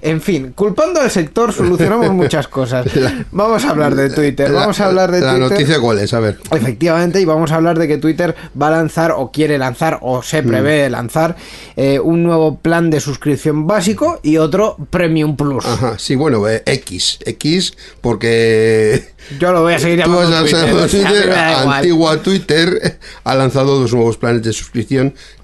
En 0.02 0.22
fin, 0.22 0.54
culpando 0.56 1.02
al 1.02 1.10
sector 1.12 1.52
solucionamos 1.54 2.10
muchas 2.14 2.48
cosas. 2.48 2.86
Vamos 3.32 3.64
a 3.66 3.70
hablar 3.72 3.96
de 3.96 4.10
Twitter, 4.10 4.50
La- 4.52 4.62
vamos 4.62 4.80
a 4.80 4.86
hablar 4.86 5.12
de 5.12 5.22
La 5.22 5.32
Twitter. 5.36 5.50
noticia 5.52 5.80
cuál 5.80 6.00
es, 6.00 6.14
a 6.14 6.20
ver. 6.20 6.40
Efectivamente, 6.52 7.20
y 7.22 7.26
vamos 7.26 7.52
a 7.52 7.56
hablar 7.56 7.78
de 7.80 7.88
que 7.88 7.98
Twitter 7.98 8.36
va 8.60 8.68
a 8.68 8.72
lanzar 8.72 9.12
o 9.16 9.32
quiere 9.32 9.58
lanzar 9.58 10.00
o 10.02 10.22
se 10.22 10.42
Mm. 10.42 10.48
prevé 10.48 10.90
lanzar 10.90 11.36
eh, 11.76 12.00
un 12.00 12.24
nuevo 12.24 12.58
plan 12.60 12.90
de 12.90 13.00
suscripción 13.00 13.68
básico 13.68 14.20
y 14.24 14.38
otro 14.38 14.78
Premium 14.90 15.36
Plus. 15.36 15.66
Ajá, 15.66 15.98
sí, 15.98 16.16
bueno, 16.16 16.48
eh, 16.48 16.62
X. 16.66 17.20
X, 17.26 17.74
porque 18.02 19.14
Yo 19.40 19.52
lo 19.52 19.62
voy 19.64 19.74
a 19.74 19.80
seguir 19.80 20.00
llamando 20.00 20.40
Twitter, 20.42 20.74
o 20.76 20.88
sea, 20.88 21.62
antigua 21.78 22.18
Twitter, 22.22 23.00
ha 23.24 23.34
lanzado 23.36 23.80
dos 23.80 23.92
nuevos 23.94 24.18
planes 24.18 24.44
de 24.44 24.54
suscripción 24.54 24.75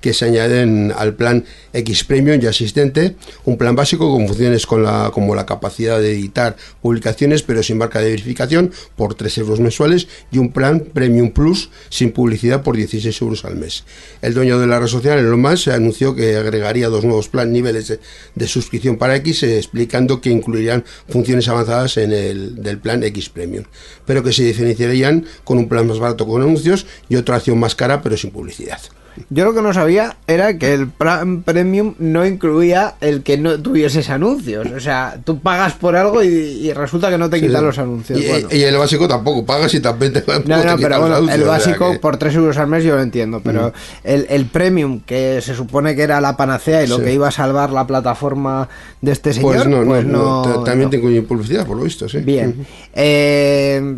que 0.01 0.13
se 0.13 0.25
añaden 0.25 0.93
al 0.97 1.13
plan 1.15 1.45
X 1.73 2.03
Premium 2.03 2.39
ya 2.39 2.49
existente, 2.49 3.15
un 3.45 3.57
plan 3.57 3.75
básico 3.75 4.11
con 4.11 4.27
funciones 4.27 4.65
con 4.65 4.83
la, 4.83 5.11
como 5.13 5.35
la 5.35 5.45
capacidad 5.45 5.99
de 5.99 6.11
editar 6.11 6.55
publicaciones 6.81 7.43
pero 7.43 7.63
sin 7.63 7.77
marca 7.77 7.99
de 7.99 8.09
verificación 8.09 8.71
por 8.95 9.15
3 9.15 9.37
euros 9.39 9.59
mensuales 9.59 10.07
y 10.31 10.37
un 10.37 10.51
plan 10.51 10.81
Premium 10.93 11.31
Plus 11.31 11.69
sin 11.89 12.11
publicidad 12.11 12.63
por 12.63 12.75
16 12.75 13.21
euros 13.21 13.45
al 13.45 13.55
mes. 13.55 13.83
El 14.21 14.33
dueño 14.33 14.59
de 14.59 14.67
la 14.67 14.79
red 14.79 14.87
social, 14.87 15.19
Elon 15.19 15.41
Musk, 15.41 15.69
anunció 15.69 16.15
que 16.15 16.35
agregaría 16.37 16.89
dos 16.89 17.03
nuevos 17.03 17.29
plan 17.29 17.51
niveles 17.51 17.99
de, 18.35 18.47
suscripción 18.47 18.97
para 18.97 19.15
X, 19.17 19.43
eh, 19.43 19.57
explicando 19.57 20.19
que 20.19 20.29
incluirían 20.29 20.83
funciones 21.07 21.47
avanzadas 21.47 21.97
en 21.97 22.11
el 22.11 22.61
del 22.61 22.79
plan 22.79 23.03
X 23.03 23.29
Premium, 23.29 23.65
pero 24.05 24.23
que 24.23 24.33
se 24.33 24.43
diferenciarían 24.43 25.25
con 25.43 25.57
un 25.57 25.69
plan 25.69 25.87
más 25.87 25.99
barato 25.99 26.27
con 26.27 26.41
anuncios 26.41 26.85
y 27.09 27.15
otra 27.15 27.37
acción 27.37 27.59
más 27.59 27.75
cara 27.75 28.01
pero 28.01 28.17
sin 28.17 28.31
publicidad. 28.31 28.81
Yo 29.29 29.45
lo 29.45 29.53
que 29.53 29.61
no 29.61 29.73
sabía 29.73 30.15
era 30.27 30.57
que 30.57 30.73
el 30.73 30.87
plan 30.87 31.43
Premium 31.43 31.95
no 31.99 32.25
incluía 32.25 32.95
el 33.01 33.23
que 33.23 33.37
no 33.37 33.59
tuvieses 33.61 34.09
anuncios. 34.09 34.67
O 34.75 34.79
sea, 34.79 35.17
tú 35.23 35.39
pagas 35.39 35.73
por 35.73 35.95
algo 35.95 36.23
y, 36.23 36.27
y 36.27 36.73
resulta 36.73 37.09
que 37.09 37.17
no 37.17 37.29
te 37.29 37.39
quitan 37.41 37.65
los 37.65 37.77
anuncios. 37.77 38.19
Y, 38.19 38.27
Bueno. 38.27 38.47
y 38.51 38.61
el 38.63 38.77
básico 38.77 39.07
tampoco 39.07 39.45
pagas 39.45 39.73
y 39.73 39.79
también 39.81 40.13
te 40.13 40.19
No, 40.21 40.41
te 40.41 40.49
no, 40.49 40.55
quitan 40.61 40.79
pero 40.79 40.99
bueno, 41.01 41.15
anuncios, 41.15 41.35
el 41.35 41.41
o 41.41 41.45
sea 41.45 41.51
básico 41.53 41.99
por 42.01 42.17
3 42.17 42.35
euros 42.35 42.57
al 42.57 42.67
mes 42.67 42.83
yo 42.83 42.95
lo 42.95 43.01
entiendo, 43.01 43.41
pero 43.43 43.73
el, 44.03 44.25
el 44.29 44.45
premium, 44.45 45.01
que 45.05 45.41
se 45.41 45.55
supone 45.55 45.95
que 45.95 46.03
era 46.03 46.21
la 46.21 46.37
panacea 46.37 46.83
y 46.83 46.87
lo 46.87 46.97
Sí. 46.97 47.03
que 47.03 47.13
iba 47.13 47.27
a 47.27 47.31
salvar 47.31 47.71
la 47.71 47.85
plataforma 47.87 48.69
de 49.01 49.11
este 49.11 49.33
señor, 49.33 49.55
Pues 49.55 49.67
no, 49.67 49.79
no, 49.81 49.85
pues 49.85 50.05
no, 50.05 50.45
no, 50.45 50.53
ta- 50.59 50.63
también 50.71 50.89
te 50.89 50.97
incluye 50.97 51.21
publicidad, 51.21 51.65
por 51.65 51.77
lo 51.77 51.83
visto, 51.83 52.07
sí. 52.07 52.19
Bien. 52.19 52.65
Eh, 52.93 53.95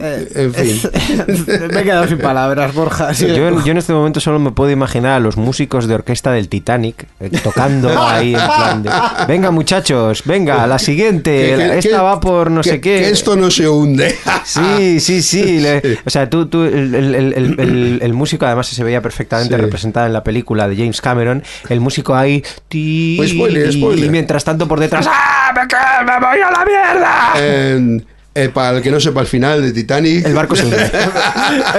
eh, 0.00 0.28
En 0.34 0.54
fin. 0.54 0.80
me 1.72 1.80
he 1.80 1.84
quedado 1.84 2.06
sin 2.06 2.18
palabras, 2.18 2.72
Borja. 2.74 3.12
sí. 3.14 3.26
Yo 3.26 3.48
en, 3.48 3.64
yo 3.64 3.72
en 3.72 3.78
este 3.78 3.92
momento 3.92 4.20
solo 4.20 4.38
me 4.38 4.52
puedo 4.52 4.70
imaginar 4.70 5.12
a 5.12 5.20
los 5.20 5.36
músicos 5.36 5.88
de 5.88 5.94
orquesta 5.94 6.30
del 6.32 6.48
Titanic 6.48 7.06
eh, 7.20 7.30
tocando 7.42 7.90
ahí 8.08 8.34
en 8.34 8.40
plan 8.40 8.82
de, 8.82 8.90
venga 9.26 9.50
muchachos, 9.50 10.22
venga, 10.24 10.66
la 10.66 10.78
siguiente, 10.78 11.30
Que- 11.30 11.78
esta 11.78 11.96
que- 11.96 12.02
va 12.02 12.20
por 12.20 12.50
no 12.50 12.60
que- 12.62 12.70
sé 12.70 12.80
qué. 12.80 12.98
Que 13.00 13.10
esto 13.10 13.36
no 13.36 13.50
se 13.50 13.68
hunde. 13.68 14.16
Sí, 14.44 15.00
sí, 15.00 15.20
sí. 15.22 15.60
le- 15.60 15.98
o 16.06 16.10
sea, 16.10 16.30
tú, 16.30 16.46
tú 16.46 16.62
el, 16.64 16.94
el- 16.94 17.14
el- 17.14 17.32
el- 17.34 17.60
el- 17.60 17.98
el 18.02 18.12
músico 18.14 18.46
además 18.46 18.66
se 18.68 18.82
veía 18.84 19.02
perfectamente 19.02 19.54
Sí. 19.56 19.60
representado 19.60 20.06
en 20.06 20.12
la 20.12 20.22
película 20.24 20.68
de 20.68 20.76
James 20.76 21.00
Cameron. 21.02 21.42
El 21.68 21.80
músico 21.80 22.14
ahí. 22.14 22.42
ti- 22.68 23.14
Pues 23.18 23.30
spoiler, 23.32 23.72
spoiler. 23.72 24.04
Y 24.06 24.08
mientras 24.08 24.44
tanto 24.44 24.66
por 24.66 24.80
detrás. 24.80 25.06
¡Ah! 25.10 25.52
¡Me, 25.54 26.18
voy 26.26 26.40
a 26.40 26.50
la 26.50 26.64
mierda! 26.64 28.08
Eh, 28.44 28.48
para 28.48 28.76
el 28.78 28.82
que 28.82 28.90
no 28.90 29.00
sepa 29.00 29.20
el 29.20 29.26
final 29.26 29.62
de 29.62 29.72
Titanic. 29.72 30.24
El 30.26 30.34
barco 30.34 30.54
se 30.56 30.64
hunde. 30.64 30.78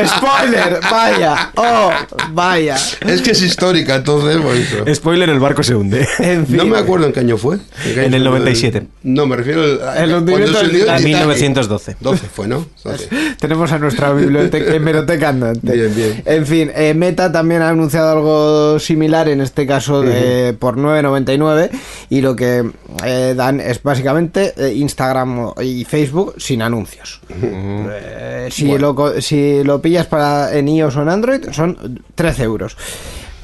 Spoiler, 0.05 0.79
vaya, 0.89 1.51
oh, 1.55 1.91
vaya. 2.33 2.75
Es 3.05 3.21
que 3.21 3.31
es 3.31 3.41
histórica, 3.41 3.95
entonces, 3.95 4.37
por 4.37 4.55
eso. 4.55 4.95
Spoiler: 4.95 5.29
el 5.29 5.39
barco 5.39 5.63
se 5.63 5.75
hunde. 5.75 6.07
En 6.19 6.45
fin. 6.45 6.57
No 6.57 6.65
me 6.65 6.77
acuerdo 6.77 7.05
en 7.07 7.13
qué 7.13 7.19
año 7.21 7.37
fue. 7.37 7.57
qué 7.83 7.91
año 7.91 8.01
En 8.03 8.13
el 8.13 8.21
fue? 8.23 8.29
97. 8.31 8.87
No, 9.03 9.25
me 9.25 9.35
refiero 9.35 9.61
al. 9.61 9.71
El 9.71 9.77
cuando 9.79 10.17
hundimiento 10.17 10.53
se 10.53 10.57
del 10.57 10.65
hundió 10.67 10.79
el 10.79 10.85
Titanic. 10.85 11.05
Titanic. 11.05 11.17
1912. 11.19 11.95
12 11.99 12.27
fue, 12.27 12.47
¿no? 12.47 12.65
12. 12.83 13.07
Tenemos 13.39 13.71
a 13.71 13.79
nuestra 13.79 14.13
biblioteca, 14.13 14.73
hemeroteca 14.73 15.29
andante. 15.29 15.71
Bien, 15.73 15.95
bien. 15.95 16.23
En 16.25 16.45
fin, 16.45 16.71
eh, 16.75 16.93
Meta 16.93 17.31
también 17.31 17.61
ha 17.61 17.69
anunciado 17.69 18.11
algo 18.11 18.79
similar, 18.79 19.29
en 19.29 19.41
este 19.41 19.65
caso 19.65 20.01
de- 20.01 20.53
por 20.53 20.77
9.99, 20.77 21.69
y 22.09 22.21
lo 22.21 22.35
que 22.35 22.69
eh, 23.05 23.33
dan 23.35 23.59
es 23.59 23.81
básicamente 23.81 24.53
eh, 24.57 24.73
Instagram 24.75 25.51
y 25.61 25.85
Facebook 25.85 26.35
sin 26.49 26.61
anuncios. 26.63 27.21
Eh, 27.29 28.49
si, 28.51 28.77
lo, 28.77 28.95
co- 28.95 29.21
si 29.21 29.63
lo 29.63 29.81
pillas 29.81 30.07
para 30.07 30.55
en 30.57 30.67
iOS 30.67 30.95
o 30.97 31.01
en 31.03 31.09
Android, 31.09 31.41
son 31.51 32.01
13 32.15 32.43
euros. 32.43 32.75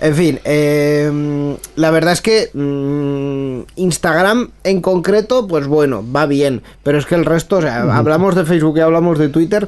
En 0.02 0.16
fin, 0.16 0.40
eh, 0.44 1.56
la 1.76 1.92
verdad 1.92 2.14
es 2.14 2.22
que 2.22 2.50
mm, 2.54 3.80
Instagram 3.80 4.50
en 4.64 4.82
concreto, 4.82 5.48
pues 5.48 5.68
bueno, 5.68 6.04
va 6.12 6.26
bien, 6.26 6.64
pero 6.84 6.98
es 6.98 7.06
que 7.06 7.16
el 7.16 7.26
resto, 7.26 7.58
o 7.58 7.62
sea, 7.62 7.84
hablamos 7.96 8.36
de 8.36 8.44
Facebook 8.46 8.78
y 8.78 8.82
hablamos 8.82 9.20
de 9.20 9.30
Twitter 9.30 9.68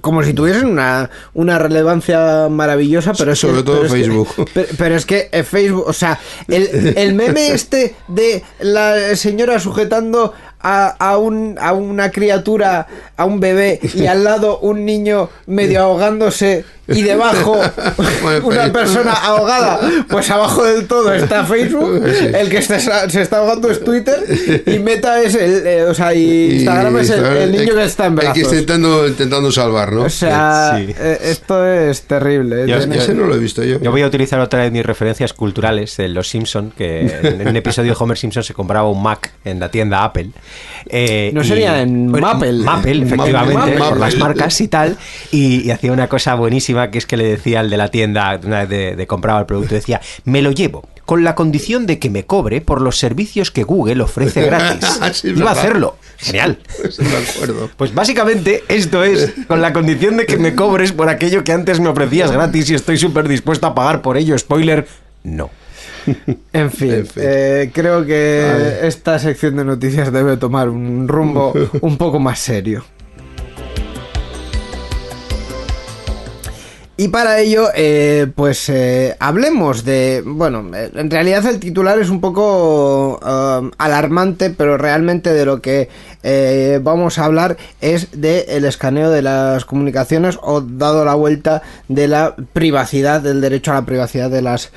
como 0.00 0.24
si 0.24 0.34
tuviesen 0.34 0.66
una, 0.66 1.08
una 1.34 1.56
relevancia 1.56 2.48
maravillosa, 2.50 3.12
pero 3.16 3.30
es 3.30 3.40
que- 3.40 3.46
Sobre 3.46 3.62
todo 3.62 3.82
pero 3.82 3.86
es 3.86 3.92
que- 3.92 3.98
Facebook. 4.00 4.28
pero, 4.54 4.68
pero 4.76 4.94
es 4.96 5.06
que 5.06 5.44
Facebook, 5.44 5.84
o 5.86 5.92
sea, 5.92 6.18
el, 6.48 6.94
el 6.96 7.14
meme 7.14 7.50
este 7.52 7.94
de 8.08 8.42
la 8.58 9.14
señora 9.14 9.60
sujetando 9.60 10.32
a, 10.64 10.86
a, 10.98 11.18
un, 11.18 11.56
a 11.60 11.72
una 11.72 12.10
criatura, 12.10 12.88
a 13.16 13.24
un 13.26 13.38
bebé, 13.38 13.78
y 13.94 14.06
al 14.06 14.24
lado 14.24 14.58
un 14.58 14.84
niño 14.84 15.28
medio 15.46 15.82
ahogándose 15.82 16.64
y 16.88 17.02
debajo 17.02 17.60
una 18.44 18.72
persona 18.72 19.12
ahogada, 19.12 19.80
pues 20.08 20.30
abajo 20.30 20.64
del 20.64 20.86
todo 20.86 21.12
está 21.14 21.44
Facebook, 21.44 22.04
el 22.04 22.48
que 22.50 22.58
está- 22.58 23.08
se 23.08 23.22
está 23.22 23.38
ahogando 23.38 23.70
es 23.70 23.82
Twitter 23.82 24.18
y 24.66 24.78
Meta 24.78 25.20
es 25.22 25.34
el, 25.34 25.66
eh, 25.66 25.84
o 25.84 25.94
sea, 25.94 26.14
y 26.14 26.56
Instagram 26.56 26.98
es 26.98 27.10
el, 27.10 27.52
niño 27.52 27.74
que 27.74 27.84
está 27.84 28.06
en 28.06 28.12
El 28.14 28.18
que 28.18 28.24
brazos. 28.26 28.38
está 28.42 28.54
intentando, 28.56 29.08
intentando 29.08 29.50
salvar, 29.52 29.92
¿no? 29.92 30.02
O 30.02 30.10
sea, 30.10 30.74
Sí. 30.76 30.94
eh, 30.98 31.18
esto 31.24 31.66
es 31.66 32.02
terrible. 32.02 32.66
Yo- 32.68 32.78
Tiene- 32.78 32.96
yo- 32.96 33.02
Ese 33.02 33.14
no 33.14 33.26
lo 33.26 33.34
he 33.34 33.38
visto 33.38 33.62
yo. 33.64 33.80
Yo 33.80 33.90
voy 33.90 34.02
a 34.02 34.06
utilizar 34.06 34.40
otra 34.40 34.62
de 34.62 34.70
mis 34.70 34.84
referencias 34.84 35.32
culturales 35.32 35.96
de 35.96 36.08
Los 36.08 36.28
Simpson, 36.28 36.72
que 36.76 37.00
en 37.22 37.48
un 37.48 37.56
episodio 37.56 37.92
de 37.92 37.96
Homer 37.98 38.18
Simpson 38.18 38.42
se 38.44 38.52
compraba 38.54 38.88
un 38.90 39.02
Mac 39.02 39.32
en 39.44 39.60
la 39.60 39.70
tienda 39.70 40.04
Apple. 40.04 40.30
Eh, 40.86 41.30
No 41.32 41.42
y- 41.42 41.48
sería 41.48 41.80
en 41.80 42.08
Maple. 42.10 42.52
Maple, 42.52 43.02
efectivamente, 43.04 43.54
Maple. 43.54 43.78
por 43.78 43.98
las 44.00 44.16
marcas 44.16 44.60
y 44.60 44.68
tal. 44.68 44.96
Y, 45.30 45.62
y 45.66 45.70
hacía 45.70 45.92
una 45.92 46.08
cosa 46.08 46.34
buenísima 46.34 46.73
que 46.90 46.98
es 46.98 47.06
que 47.06 47.16
le 47.16 47.24
decía 47.24 47.60
al 47.60 47.70
de 47.70 47.76
la 47.76 47.88
tienda, 47.88 48.38
una 48.44 48.60
vez 48.60 48.68
de, 48.68 48.96
de 48.96 49.06
compraba 49.06 49.40
el 49.40 49.46
producto, 49.46 49.74
decía, 49.74 50.00
me 50.24 50.42
lo 50.42 50.50
llevo. 50.52 50.86
Con 51.04 51.22
la 51.22 51.34
condición 51.34 51.84
de 51.86 51.98
que 51.98 52.08
me 52.08 52.24
cobre 52.24 52.62
por 52.62 52.80
los 52.80 52.96
servicios 52.98 53.50
que 53.50 53.62
Google 53.62 54.02
ofrece 54.02 54.42
gratis. 54.46 54.88
Sí, 55.12 55.28
es 55.28 55.36
Iba 55.38 55.50
a 55.50 55.52
hacerlo. 55.52 55.96
Genial. 56.16 56.58
Estoy 56.84 57.06
de 57.06 57.16
acuerdo. 57.18 57.70
Pues 57.76 57.92
básicamente 57.94 58.64
esto 58.68 59.04
es 59.04 59.34
con 59.46 59.60
la 59.60 59.72
condición 59.74 60.16
de 60.16 60.24
que 60.26 60.38
me 60.38 60.54
cobres 60.54 60.92
por 60.92 61.08
aquello 61.10 61.44
que 61.44 61.52
antes 61.52 61.78
me 61.80 61.88
ofrecías 61.88 62.30
gratis 62.32 62.70
y 62.70 62.74
estoy 62.74 62.96
súper 62.96 63.28
dispuesto 63.28 63.66
a 63.66 63.74
pagar 63.74 64.00
por 64.00 64.16
ello. 64.16 64.36
Spoiler, 64.38 64.86
no. 65.24 65.50
En 66.52 66.70
fin, 66.70 66.90
En 66.92 67.06
fin. 67.06 67.22
eh, 67.24 67.70
creo 67.72 68.04
que 68.06 68.78
esta 68.82 69.18
sección 69.18 69.56
de 69.56 69.64
noticias 69.64 70.12
debe 70.12 70.36
tomar 70.36 70.68
un 70.68 71.08
rumbo 71.08 71.52
un 71.82 71.96
poco 71.98 72.18
más 72.18 72.38
serio. 72.38 72.84
Y 76.96 77.08
para 77.08 77.40
ello, 77.40 77.70
eh, 77.74 78.28
pues 78.36 78.68
eh, 78.68 79.16
hablemos 79.18 79.84
de... 79.84 80.22
Bueno, 80.24 80.70
eh, 80.76 80.92
en 80.94 81.10
realidad 81.10 81.44
el 81.46 81.58
titular 81.58 81.98
es 81.98 82.08
un 82.08 82.20
poco 82.20 83.18
eh, 83.20 83.70
alarmante, 83.78 84.50
pero 84.50 84.78
realmente 84.78 85.32
de 85.32 85.44
lo 85.44 85.60
que 85.60 85.88
eh, 86.22 86.78
vamos 86.80 87.18
a 87.18 87.24
hablar 87.24 87.56
es 87.80 88.12
del 88.12 88.64
escaneo 88.64 89.10
de 89.10 89.22
las 89.22 89.64
comunicaciones 89.64 90.38
o 90.40 90.60
dado 90.60 91.04
la 91.04 91.14
vuelta 91.14 91.62
de 91.88 92.06
la 92.06 92.36
privacidad, 92.52 93.20
del 93.22 93.40
derecho 93.40 93.72
a 93.72 93.74
la 93.74 93.86
privacidad 93.86 94.30
de 94.30 94.42
las 94.42 94.70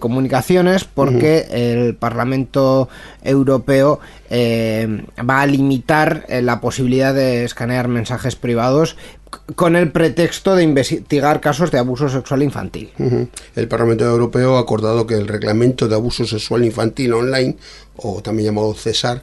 comunicaciones, 0.00 0.84
porque 0.84 1.46
el 1.50 1.94
Parlamento 1.94 2.88
Europeo 3.22 4.00
va 4.30 5.40
a 5.40 5.46
limitar 5.46 6.26
la 6.28 6.60
posibilidad 6.60 7.14
de 7.14 7.44
escanear 7.44 7.88
mensajes 7.88 8.36
privados 8.36 8.96
con 9.54 9.76
el 9.76 9.90
pretexto 9.90 10.56
de 10.56 10.62
investigar 10.62 11.40
casos 11.40 11.70
de 11.70 11.78
abuso 11.78 12.08
sexual 12.08 12.42
infantil. 12.42 12.90
El 13.54 13.68
Parlamento 13.68 14.04
Europeo 14.04 14.56
ha 14.56 14.60
acordado 14.60 15.06
que 15.06 15.14
el 15.14 15.28
reglamento 15.28 15.88
de 15.88 15.94
abuso 15.94 16.24
sexual 16.24 16.64
infantil 16.64 17.12
online, 17.12 17.56
o 17.96 18.22
también 18.22 18.46
llamado 18.46 18.74
CESAR, 18.74 19.22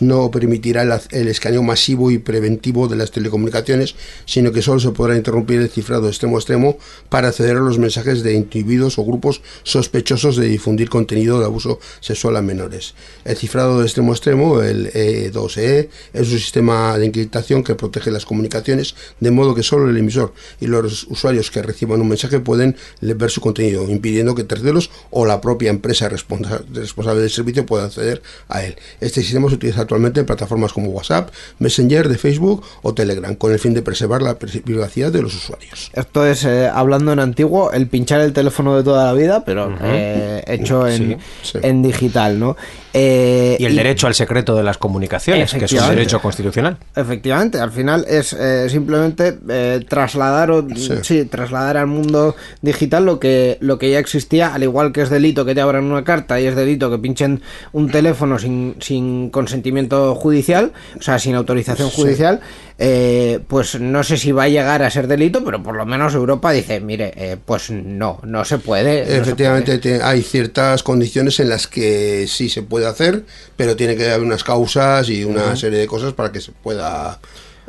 no 0.00 0.30
permitirá 0.30 0.82
el, 0.82 0.92
el 1.10 1.28
escaneo 1.28 1.62
masivo 1.62 2.10
y 2.10 2.18
preventivo 2.18 2.88
de 2.88 2.96
las 2.96 3.10
telecomunicaciones, 3.10 3.94
sino 4.26 4.52
que 4.52 4.60
solo 4.62 4.80
se 4.80 4.90
podrá 4.90 5.16
interrumpir 5.16 5.60
el 5.60 5.70
cifrado 5.70 6.08
extremo 6.08 6.36
a 6.36 6.40
extremo 6.40 6.78
para 7.08 7.28
acceder 7.28 7.56
a 7.56 7.60
los 7.60 7.78
mensajes 7.78 8.22
de 8.22 8.34
individuos 8.34 8.98
o 8.98 9.04
grupos 9.04 9.40
sospechosos 9.62 10.36
de 10.36 10.46
difundir 10.46 10.88
contenido 10.88 11.38
de 11.38 11.46
abuso 11.46 11.78
sexual 12.00 12.36
a 12.36 12.42
menores. 12.42 12.94
El 13.24 13.36
cifrado 13.36 13.78
de 13.80 13.86
extremo 13.86 14.12
a 14.12 14.14
extremo, 14.14 14.62
el 14.62 14.92
E2E, 14.92 15.88
es 16.12 16.32
un 16.32 16.38
sistema 16.38 16.98
de 16.98 17.06
encriptación 17.06 17.62
que 17.64 17.74
protege 17.74 18.10
las 18.10 18.24
comunicaciones 18.24 18.94
de 19.20 19.30
modo 19.30 19.54
que 19.54 19.62
solo 19.62 19.88
el 19.88 19.96
emisor 19.96 20.34
y 20.60 20.66
los 20.66 21.04
usuarios 21.04 21.50
que 21.50 21.62
reciban 21.62 22.00
un 22.00 22.08
mensaje 22.08 22.40
pueden 22.40 22.76
ver 23.00 23.30
su 23.30 23.40
contenido, 23.40 23.88
impidiendo 23.88 24.34
que 24.34 24.44
terceros 24.44 24.90
o 25.10 25.24
la 25.26 25.40
propia 25.40 25.70
empresa 25.70 26.08
responsa- 26.10 26.62
responsable 26.72 27.20
del 27.22 27.30
servicio 27.30 27.64
puedan 27.66 27.86
acceder 27.86 28.07
a 28.48 28.62
él. 28.64 28.76
Este 29.00 29.22
sistema 29.22 29.48
se 29.48 29.54
utiliza 29.56 29.82
actualmente 29.82 30.20
en 30.20 30.26
plataformas 30.26 30.72
como 30.72 30.88
WhatsApp, 30.90 31.30
Messenger 31.58 32.08
de 32.08 32.18
Facebook 32.18 32.62
o 32.82 32.94
Telegram, 32.94 33.34
con 33.34 33.52
el 33.52 33.58
fin 33.58 33.74
de 33.74 33.82
preservar 33.82 34.22
la 34.22 34.38
pri- 34.38 34.60
privacidad 34.60 35.12
de 35.12 35.22
los 35.22 35.34
usuarios. 35.34 35.90
Esto 35.94 36.24
es, 36.26 36.44
eh, 36.44 36.68
hablando 36.72 37.12
en 37.12 37.18
antiguo, 37.20 37.72
el 37.72 37.86
pinchar 37.88 38.20
el 38.20 38.32
teléfono 38.32 38.76
de 38.76 38.82
toda 38.82 39.04
la 39.06 39.12
vida, 39.12 39.44
pero 39.44 39.76
eh, 39.82 40.42
hecho 40.46 40.86
en, 40.88 41.18
Sí, 41.42 41.52
sí. 41.52 41.58
en 41.62 41.82
digital, 41.82 42.38
¿no? 42.38 42.56
Eh, 42.94 43.56
Y 43.58 43.64
el 43.64 43.76
derecho 43.76 44.06
al 44.06 44.14
secreto 44.14 44.54
de 44.56 44.62
las 44.62 44.78
comunicaciones, 44.78 45.52
que 45.52 45.64
es 45.64 45.72
un 45.72 45.88
derecho 45.88 46.20
constitucional. 46.20 46.78
Efectivamente, 46.96 47.58
al 47.60 47.70
final 47.70 48.04
es 48.08 48.32
eh, 48.32 48.68
simplemente 48.70 49.38
eh, 49.48 49.84
trasladar 49.88 50.50
o, 50.50 50.66
Sí. 50.74 50.92
sí, 51.02 51.24
trasladar 51.24 51.76
al 51.76 51.86
mundo 51.86 52.34
digital 52.62 53.04
lo 53.04 53.18
que 53.20 53.58
lo 53.60 53.78
que 53.78 53.90
ya 53.90 53.98
existía, 53.98 54.54
al 54.54 54.62
igual 54.62 54.92
que 54.92 55.02
es 55.02 55.10
delito 55.10 55.44
que 55.44 55.54
te 55.54 55.60
abran 55.60 55.84
una 55.84 56.04
carta 56.04 56.40
y 56.40 56.46
es 56.46 56.56
delito 56.56 56.90
que 56.90 56.98
pinchen 56.98 57.42
un 57.72 57.90
teléfono 57.90 58.38
sin, 58.38 58.76
sin 58.80 59.30
consentimiento 59.30 60.14
judicial, 60.14 60.72
o 60.98 61.02
sea, 61.02 61.18
sin 61.18 61.34
autorización 61.34 61.90
judicial, 61.90 62.40
eh, 62.80 63.40
pues 63.48 63.80
no 63.80 64.04
sé 64.04 64.16
si 64.16 64.30
va 64.30 64.44
a 64.44 64.48
llegar 64.48 64.82
a 64.82 64.90
ser 64.90 65.08
delito, 65.08 65.44
pero 65.44 65.62
por 65.62 65.74
lo 65.74 65.84
menos 65.84 66.14
Europa 66.14 66.52
dice, 66.52 66.78
mire, 66.80 67.12
eh, 67.16 67.36
pues 67.44 67.70
no, 67.70 68.20
no 68.22 68.44
se 68.44 68.58
puede. 68.58 69.00
no 69.04 69.06
se 69.10 69.18
Efectivamente, 69.18 69.78
te- 69.78 70.00
hay 70.02 70.22
ciertas 70.22 70.82
condiciones 70.84 71.40
en 71.40 71.48
las 71.48 71.66
que 71.66 72.26
sí 72.28 72.48
se 72.48 72.62
puede 72.62 72.86
hacer, 72.86 73.24
pero 73.56 73.74
tiene 73.74 73.96
que 73.96 74.08
haber 74.08 74.24
unas 74.24 74.44
causas 74.44 75.08
y 75.10 75.24
una 75.24 75.56
serie 75.56 75.80
de 75.80 75.86
cosas 75.88 76.12
para 76.12 76.30
que 76.30 76.40
se 76.40 76.52
pueda. 76.52 77.18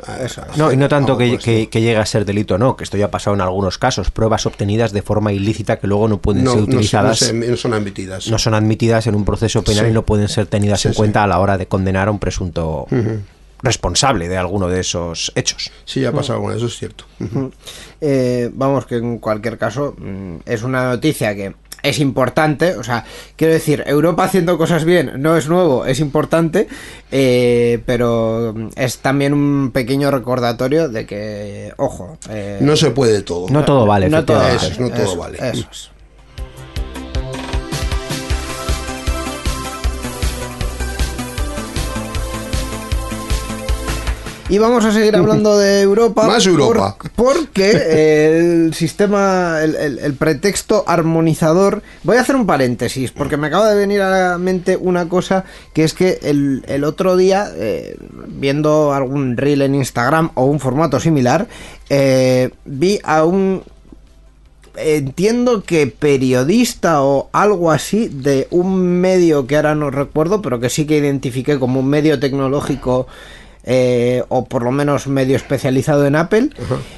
eh, 0.06 0.22
Eso. 0.26 0.42
No, 0.56 0.72
y 0.72 0.76
no 0.76 0.88
tanto 0.88 1.18
que, 1.18 1.28
el 1.32 1.38
que- 1.38 1.66
llegue 1.80 1.96
a 1.96 2.06
ser 2.06 2.24
delito, 2.24 2.56
no, 2.56 2.76
que 2.76 2.84
esto 2.84 2.96
ya 2.96 3.06
ha 3.06 3.10
pasado 3.10 3.34
en 3.34 3.40
algunos 3.42 3.78
casos. 3.78 4.10
Pruebas 4.12 4.46
obtenidas 4.46 4.92
de 4.92 5.02
forma 5.02 5.32
ilícita 5.32 5.78
que 5.80 5.86
luego 5.88 6.06
no 6.08 6.18
pueden 6.22 6.44
no, 6.44 6.52
ser 6.52 6.60
no 6.60 6.64
se- 6.66 6.70
no 6.70 6.76
utilizadas, 6.76 7.18
se- 7.18 7.32
no 7.34 7.56
son 7.56 7.74
admitidas. 7.74 8.28
no 8.28 8.38
son 8.38 8.54
admitidas 8.54 9.06
en 9.08 9.14
un 9.16 9.24
proceso 9.24 9.62
penal 9.64 9.86
Sí. 9.86 9.90
y 9.90 9.94
no 9.94 10.06
pueden 10.06 10.28
ser 10.28 10.46
tenidas 10.46 10.80
Sí, 10.80 10.88
en 10.88 10.94
sí. 10.94 10.96
cuenta 10.98 11.24
a 11.24 11.26
la 11.26 11.38
hora 11.40 11.58
de 11.58 11.66
condenar 11.66 12.06
a 12.08 12.12
un 12.12 12.18
presunto 12.20 12.86
responsable 13.62 14.28
de 14.28 14.36
alguno 14.36 14.68
de 14.68 14.80
esos 14.80 15.32
hechos. 15.34 15.70
Sí, 15.84 16.04
ha 16.04 16.12
pasado 16.12 16.34
alguna, 16.34 16.56
eso 16.56 16.66
es 16.66 16.76
cierto. 16.76 17.04
Ujú. 17.20 17.52
Eh, 18.00 18.50
vamos, 18.52 18.86
que 18.86 18.96
en 18.96 19.18
cualquier 19.18 19.58
caso 19.58 19.94
mm, 19.98 20.36
es 20.46 20.62
una 20.62 20.84
noticia 20.90 21.34
que 21.34 21.54
es 21.82 21.98
importante, 21.98 22.76
o 22.76 22.82
sea, 22.82 23.04
quiero 23.36 23.54
decir, 23.54 23.82
Europa 23.86 24.24
haciendo 24.24 24.58
cosas 24.58 24.84
bien 24.84 25.12
no 25.16 25.36
es 25.36 25.48
nuevo, 25.48 25.86
es 25.86 26.00
importante, 26.00 26.68
eh, 27.10 27.80
pero 27.86 28.52
mm, 28.54 28.68
es 28.76 28.98
también 28.98 29.32
un 29.32 29.70
pequeño 29.72 30.10
recordatorio 30.10 30.88
de 30.88 31.06
que, 31.06 31.72
ojo, 31.76 32.18
eh, 32.28 32.58
No 32.60 32.76
se 32.76 32.90
puede 32.90 33.22
todo. 33.22 33.48
No 33.50 33.64
todo 33.64 33.86
vale, 33.86 34.08
no 34.08 34.24
todo. 34.24 34.46
Eso 34.48 34.66
es, 34.66 34.80
no 34.80 34.90
todo 34.90 35.02
eso, 35.02 35.16
vale. 35.16 35.38
eso 35.38 35.66
es. 35.70 35.90
Y 44.50 44.58
vamos 44.58 44.84
a 44.84 44.90
seguir 44.92 45.14
hablando 45.14 45.56
de 45.56 45.80
Europa. 45.80 46.26
Más 46.26 46.44
Europa. 46.44 46.96
por- 46.98 47.10
porque 47.12 48.34
el 48.36 48.74
sistema, 48.74 49.60
el, 49.62 49.76
el- 49.76 49.98
el 50.00 50.14
pretexto 50.14 50.82
armonizador. 50.88 51.82
Voy 52.02 52.16
a 52.16 52.22
hacer 52.22 52.34
un 52.34 52.46
paréntesis, 52.46 53.12
porque 53.12 53.36
me 53.36 53.46
acaba 53.46 53.70
de 53.70 53.76
venir 53.76 54.02
a 54.02 54.10
la 54.32 54.38
mente 54.38 54.76
una 54.76 55.08
cosa 55.08 55.44
que 55.72 55.84
es 55.84 55.94
que 55.94 56.18
el, 56.22 56.64
el 56.66 56.82
otro 56.82 57.16
día, 57.16 57.48
eh, 57.54 57.96
viendo 58.26 58.92
algún 58.92 59.36
reel 59.36 59.62
en 59.62 59.76
Instagram 59.76 60.30
o 60.34 60.46
un 60.46 60.58
formato 60.58 60.98
similar, 60.98 61.46
eh, 61.88 62.50
vi 62.64 62.98
a 63.04 63.24
un 63.24 63.62
entiendo 64.76 65.62
que 65.62 65.86
periodista 65.88 67.02
o 67.02 67.28
algo 67.32 67.70
así 67.70 68.08
de 68.08 68.46
un 68.50 69.00
medio 69.00 69.46
que 69.46 69.56
ahora 69.56 69.74
no 69.74 69.90
recuerdo, 69.90 70.40
pero 70.42 70.58
que 70.58 70.70
sí 70.70 70.86
que 70.86 70.96
identifiqué 70.98 71.58
como 71.58 71.80
un 71.80 71.88
medio 71.88 72.18
tecnológico 72.18 73.06
eh, 73.64 74.24
o 74.28 74.44
por 74.44 74.62
lo 74.62 74.72
menos 74.72 75.06
medio 75.06 75.36
especializado 75.36 76.06
en 76.06 76.16
Apple, 76.16 76.50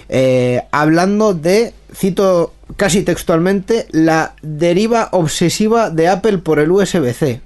eh, 0.09 0.63
hablando 0.71 1.35
de, 1.35 1.75
cito 1.95 2.53
casi 2.77 3.03
textualmente, 3.03 3.87
la 3.91 4.35
deriva 4.43 5.09
obsesiva 5.13 5.91
de 5.91 6.09
Apple 6.09 6.39
por 6.39 6.59
el 6.59 6.71
USB-C. 6.71 7.41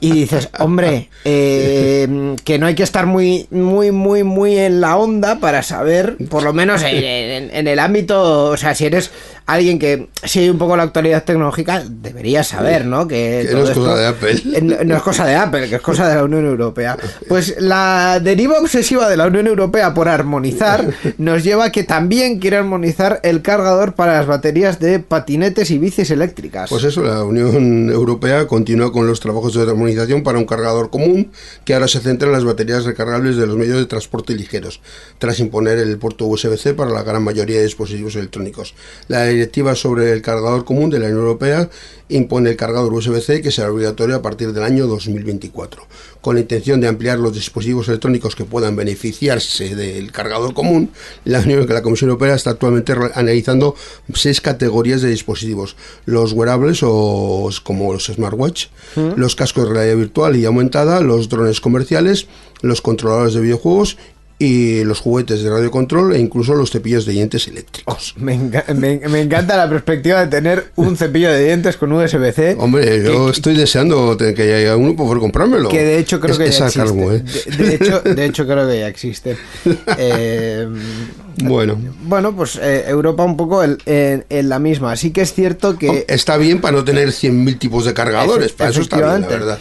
Y 0.00 0.12
dices, 0.12 0.48
hombre, 0.58 1.08
eh, 1.24 2.36
que 2.44 2.58
no 2.58 2.66
hay 2.66 2.74
que 2.74 2.82
estar 2.82 3.06
muy, 3.06 3.46
muy, 3.50 3.90
muy, 3.92 4.22
muy 4.24 4.56
en 4.58 4.80
la 4.80 4.96
onda 4.96 5.38
para 5.40 5.62
saber, 5.62 6.16
por 6.28 6.42
lo 6.42 6.52
menos 6.52 6.82
en, 6.82 6.96
en- 7.04 7.50
en 7.54 7.68
el 7.68 7.78
ámbito, 7.78 8.46
o 8.50 8.56
sea, 8.56 8.74
si 8.74 8.86
eres 8.86 9.10
alguien 9.46 9.78
que 9.78 10.08
sigue 10.24 10.50
un 10.50 10.58
poco 10.58 10.76
la 10.76 10.82
actualidad 10.82 11.22
tecnológica, 11.24 11.82
deberías 11.88 12.48
saber, 12.48 12.84
¿no? 12.84 13.06
Que, 13.06 13.48
no 13.52 13.58
es 13.64 13.70
cosa 13.70 13.72
esto- 13.72 13.96
de 13.96 14.06
Apple. 14.06 14.42
eh, 14.54 14.60
No, 14.62 14.84
no 14.84 14.96
es 14.96 15.02
cosa 15.02 15.24
de 15.26 15.34
Apple, 15.36 15.68
que 15.68 15.76
es 15.76 15.80
cosa 15.82 16.08
de 16.08 16.16
la 16.16 16.24
Unión 16.24 16.44
Europea. 16.46 16.96
Pues 17.28 17.54
la 17.58 18.18
deriva 18.22 18.58
obsesiva 18.58 19.08
de 19.08 19.16
la 19.16 19.26
Unión 19.26 19.46
Europea 19.46 19.94
por 19.94 20.08
armonizar 20.08 20.84
nos 21.18 21.44
lleva 21.44 21.66
a 21.66 21.72
que 21.72 21.84
también 21.84 22.40
quiere 22.40 22.56
armonizar 22.56 23.20
el 23.22 23.42
cargador 23.42 23.94
para 23.94 24.14
las 24.14 24.26
baterías 24.26 24.80
de 24.80 24.98
patinetes 24.98 25.70
y 25.70 25.78
bicis 25.78 26.10
eléctricas. 26.10 26.68
Pues 26.68 26.82
eso, 26.84 27.02
la 27.02 27.22
Unión 27.22 27.90
Europea 27.90 28.46
continúa 28.46 28.92
con 28.92 29.06
los 29.06 29.20
trabajos 29.26 29.54
de 29.54 29.62
armonización 29.62 30.22
para 30.22 30.38
un 30.38 30.46
cargador 30.46 30.88
común 30.88 31.32
que 31.64 31.74
ahora 31.74 31.88
se 31.88 31.98
centra 32.00 32.28
en 32.28 32.32
las 32.32 32.44
baterías 32.44 32.84
recargables 32.84 33.36
de 33.36 33.46
los 33.46 33.56
medios 33.56 33.78
de 33.78 33.86
transporte 33.86 34.34
ligeros, 34.34 34.80
tras 35.18 35.40
imponer 35.40 35.78
el 35.78 35.98
puerto 35.98 36.26
USB-C 36.26 36.74
para 36.74 36.92
la 36.92 37.02
gran 37.02 37.24
mayoría 37.24 37.56
de 37.56 37.64
dispositivos 37.64 38.14
electrónicos. 38.14 38.74
La 39.08 39.26
directiva 39.26 39.74
sobre 39.74 40.12
el 40.12 40.22
cargador 40.22 40.64
común 40.64 40.90
de 40.90 41.00
la 41.00 41.06
Unión 41.06 41.20
Europea 41.20 41.68
impone 42.08 42.50
el 42.50 42.56
cargador 42.56 42.92
USB-C 42.92 43.42
que 43.42 43.50
será 43.50 43.70
obligatorio 43.70 44.14
a 44.14 44.22
partir 44.22 44.52
del 44.52 44.62
año 44.62 44.86
2024. 44.86 45.82
Con 46.20 46.36
la 46.36 46.40
intención 46.40 46.80
de 46.80 46.88
ampliar 46.88 47.18
los 47.18 47.34
dispositivos 47.34 47.88
electrónicos 47.88 48.36
que 48.36 48.44
puedan 48.44 48.76
beneficiarse 48.76 49.74
del 49.74 50.12
cargador 50.12 50.54
común, 50.54 50.90
la, 51.24 51.40
Unión, 51.40 51.66
la 51.68 51.82
Comisión 51.82 52.10
Europea 52.10 52.34
está 52.34 52.50
actualmente 52.50 52.94
analizando 53.14 53.74
seis 54.14 54.40
categorías 54.40 55.02
de 55.02 55.10
dispositivos. 55.10 55.76
Los 56.04 56.32
wearables 56.32 56.80
o 56.82 57.50
como 57.62 57.92
los 57.92 58.06
smartwatch, 58.06 58.66
los 59.16 59.34
cascos 59.34 59.68
de 59.68 59.74
realidad 59.74 59.96
virtual 59.96 60.36
y 60.36 60.44
aumentada, 60.44 61.00
los 61.00 61.28
drones 61.28 61.60
comerciales, 61.60 62.28
los 62.62 62.82
controladores 62.82 63.34
de 63.34 63.40
videojuegos 63.40 63.96
y 64.38 64.84
los 64.84 65.00
juguetes 65.00 65.42
de 65.42 65.48
radiocontrol 65.50 66.14
e 66.14 66.18
incluso 66.18 66.54
los 66.54 66.70
cepillos 66.70 67.06
de 67.06 67.12
dientes 67.12 67.48
eléctricos. 67.48 68.14
Me, 68.18 68.34
enca- 68.38 68.66
me- 68.74 69.00
me 69.08 69.20
encanta 69.22 69.56
la 69.56 69.68
perspectiva 69.68 70.20
de 70.20 70.26
tener 70.26 70.72
un 70.76 70.96
cepillo 70.96 71.30
de 71.32 71.44
dientes 71.46 71.76
con 71.78 71.90
USB-C. 71.92 72.56
Hombre, 72.58 73.02
yo 73.02 73.30
estoy 73.30 73.56
deseando 73.56 74.16
que 74.18 74.54
haya 74.54 74.76
uno 74.76 74.94
por 74.94 75.18
comprármelo. 75.20 75.68
Que 75.70 75.82
de 75.82 75.98
hecho 75.98 76.20
creo 76.20 76.32
Es- 76.32 76.38
que 76.38 76.50
ya 76.50 76.66
existe. 76.66 76.90
¿eh? 77.16 77.56
De, 77.56 77.64
de 77.64 77.74
hecho, 77.76 78.00
de 78.02 78.24
hecho 78.26 78.46
creo 78.46 78.68
que 78.68 78.78
ya 78.80 78.88
existe. 78.88 79.36
Eh, 79.98 80.66
Bueno, 81.42 81.78
bueno, 82.02 82.34
pues 82.34 82.58
eh, 82.62 82.84
Europa 82.88 83.22
un 83.24 83.36
poco 83.36 83.62
en, 83.62 83.78
en- 83.86 84.24
en 84.28 84.48
la 84.48 84.58
misma. 84.58 84.96
Sí 84.96 85.10
que 85.10 85.20
es 85.22 85.32
cierto 85.34 85.78
que... 85.78 86.04
está 86.08 86.36
bien 86.38 86.60
para 86.60 86.76
no 86.78 86.84
tener 86.84 87.08
100.000 87.08 87.58
tipos 87.58 87.84
de 87.84 87.92
cargadores, 87.94 88.52
para 88.52 88.70
eso 88.70 88.80
está 88.80 88.96
bien, 88.96 89.20
la 89.22 89.28
verdad. 89.28 89.58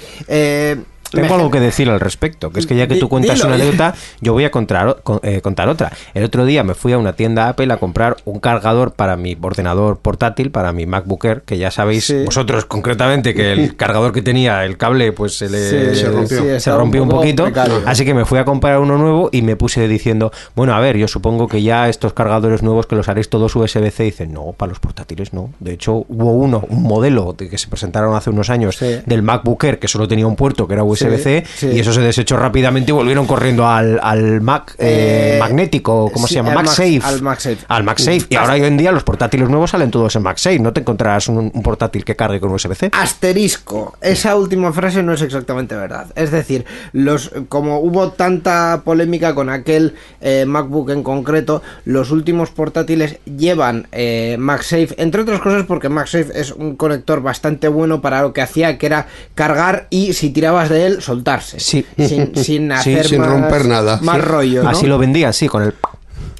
Tengo 1.22 1.36
algo 1.36 1.50
que 1.52 1.60
decir 1.60 1.90
al 1.90 2.00
respecto, 2.00 2.52
que 2.52 2.60
es 2.60 2.68
que 2.68 2.76
ya 2.76 2.88
que 2.88 2.96
tú 2.96 3.10
cuentas 3.10 3.44
una 3.44 3.56
anécdota, 3.56 3.94
yo 4.22 4.34
voy 4.34 4.44
a 4.46 4.52
contar, 4.52 4.98
eh, 5.24 5.42
contar 5.42 5.70
otra. 5.70 5.92
El 6.14 6.24
otro 6.24 6.46
día 6.46 6.64
me 6.64 6.74
fui 6.76 6.94
a 6.94 6.98
una 6.98 7.14
tienda 7.14 7.50
Apple 7.50 7.72
a 7.74 7.78
comprar 7.78 8.18
un 8.26 8.40
cargador 8.40 8.92
para 8.94 9.16
mi 9.18 9.38
ordenador 9.42 9.98
portátil, 9.98 10.52
para 10.52 10.72
mi 10.72 10.86
MacBook 10.86 11.26
Air, 11.26 11.42
que 11.44 11.58
ya 11.58 11.72
sabéis 11.72 12.06
Sí. 12.06 12.24
vosotros 12.26 12.66
concretamente 12.66 13.34
que 13.34 13.52
el 13.54 13.76
cargador 13.78 14.12
que 14.12 14.22
tenía, 14.22 14.66
el 14.66 14.78
cable, 14.78 15.12
pues 15.12 15.38
se 15.38 15.50
le 15.50 15.94
Sí, 15.94 16.00
se 16.02 16.10
rompió. 16.10 16.42
sí, 16.42 16.60
se 16.60 16.72
rompió 16.76 17.04
un 17.04 17.10
poquito. 17.10 17.44
precario. 17.44 17.82
Así 17.86 18.06
que 18.06 18.14
me 18.14 18.26
fui 18.26 18.38
a 18.40 18.46
comprar 18.46 18.80
uno 18.80 18.98
nuevo 18.98 19.30
y 19.32 19.42
me 19.42 19.56
puse 19.56 19.88
diciendo, 19.88 20.32
bueno, 20.56 20.74
a 20.76 20.80
ver, 20.80 20.98
yo 20.98 21.08
supongo 21.08 21.48
que 21.48 21.62
ya 21.62 21.90
estos 21.90 22.14
cargadores 22.14 22.64
nuevos 22.64 22.86
que 22.88 22.96
los 22.96 23.08
haréis 23.10 23.30
todos 23.30 23.56
USB-C. 23.56 24.04
Dicen, 24.04 24.34
no, 24.34 24.54
para 24.58 24.70
los 24.72 24.80
portátiles 24.80 25.34
no. 25.34 25.50
De 25.60 25.74
hecho, 25.74 26.06
hubo 26.08 26.32
uno, 26.34 26.64
un 26.70 26.84
modelo 26.84 27.34
de 27.38 27.50
que 27.50 27.58
se 27.58 27.68
presentaron 27.68 28.16
hace 28.16 28.30
unos 28.30 28.50
años 28.50 28.80
del 28.80 29.22
MacBook 29.22 29.64
Air 29.64 29.80
que 29.80 29.88
solo 29.88 30.08
tenía 30.08 30.28
un 30.28 30.36
puerto 30.36 30.68
que 30.68 30.74
era 30.74 30.84
USB 30.84 31.05
USB-C 31.10 31.44
sí. 31.56 31.68
y 31.74 31.80
eso 31.80 31.94
se 31.94 32.02
desechó 32.02 32.38
rápidamente 32.38 32.92
y 32.92 32.94
volvieron 32.94 33.26
corriendo 33.26 33.68
al, 33.68 34.00
al 34.02 34.42
Mac 34.42 34.76
eh, 34.78 35.36
Eh, 35.36 35.38
magnético, 35.40 36.10
¿cómo 36.14 36.28
se 36.28 36.36
llama? 36.36 36.52
al 36.52 36.56
MagSafe. 36.58 37.00
al 37.04 37.22
MagSafe. 37.22 37.58
Al 37.68 37.84
MagSafe. 37.84 38.26
Y 38.30 38.36
ahora 38.36 38.54
hoy 38.54 38.64
en 38.64 38.78
día 38.78 38.92
los 38.92 39.04
portátiles 39.04 39.50
nuevos 39.50 39.72
salen 39.72 39.92
todos 39.92 40.16
en 40.16 40.24
MagSafe. 40.24 40.60
No 40.60 40.74
te 40.74 40.82
encontrarás 40.82 41.28
un, 41.28 41.52
un 41.54 41.64
portátil 41.64 42.04
que 42.06 42.16
cargue 42.16 42.40
con 42.40 42.52
USB-C. 42.52 42.92
Asterisco. 42.94 43.98
Esa 44.02 44.36
última 44.36 44.72
frase 44.72 45.02
no 45.04 45.14
es 45.14 45.22
exactamente 45.22 45.76
verdad. 45.76 46.08
Es 46.16 46.32
decir, 46.32 46.66
los 46.94 47.32
como 47.50 47.80
hubo 47.80 48.12
tanta 48.12 48.82
polémica 48.84 49.34
con 49.36 49.50
aquel 49.50 49.96
eh, 50.22 50.46
MacBook 50.46 50.90
en 50.92 51.04
concreto, 51.04 51.62
los 51.86 52.12
últimos 52.12 52.50
portátiles 52.52 53.18
llevan 53.26 53.88
eh, 53.92 54.36
MagSafe, 54.40 54.90
entre 54.98 55.22
otras 55.22 55.42
cosas 55.42 55.66
porque 55.66 55.90
MagSafe 55.90 56.40
es 56.40 56.52
un 56.52 56.76
conector 56.76 57.22
bastante 57.22 57.68
bueno 57.68 58.02
para 58.02 58.22
lo 58.22 58.34
que 58.34 58.42
hacía, 58.42 58.78
que 58.78 58.86
era 58.86 59.08
cargar 59.34 59.88
y 59.90 60.14
si 60.14 60.30
tirabas 60.30 60.70
de 60.70 60.86
él, 60.86 60.95
soltarse. 61.02 61.60
Sí. 61.60 61.86
Sin, 61.98 62.36
sin 62.44 62.72
hacer 62.72 63.08
sin 63.08 63.20
más- 63.22 63.30
romper 63.30 63.66
nada. 63.66 64.00
Más 64.02 64.16
Sí. 64.18 64.22
rollo. 64.22 64.64
¿no? 64.64 64.70
Así 64.70 64.86
lo 64.88 64.98
vendía, 64.98 65.32
sí, 65.34 65.48
con 65.48 65.64
el... 65.64 65.74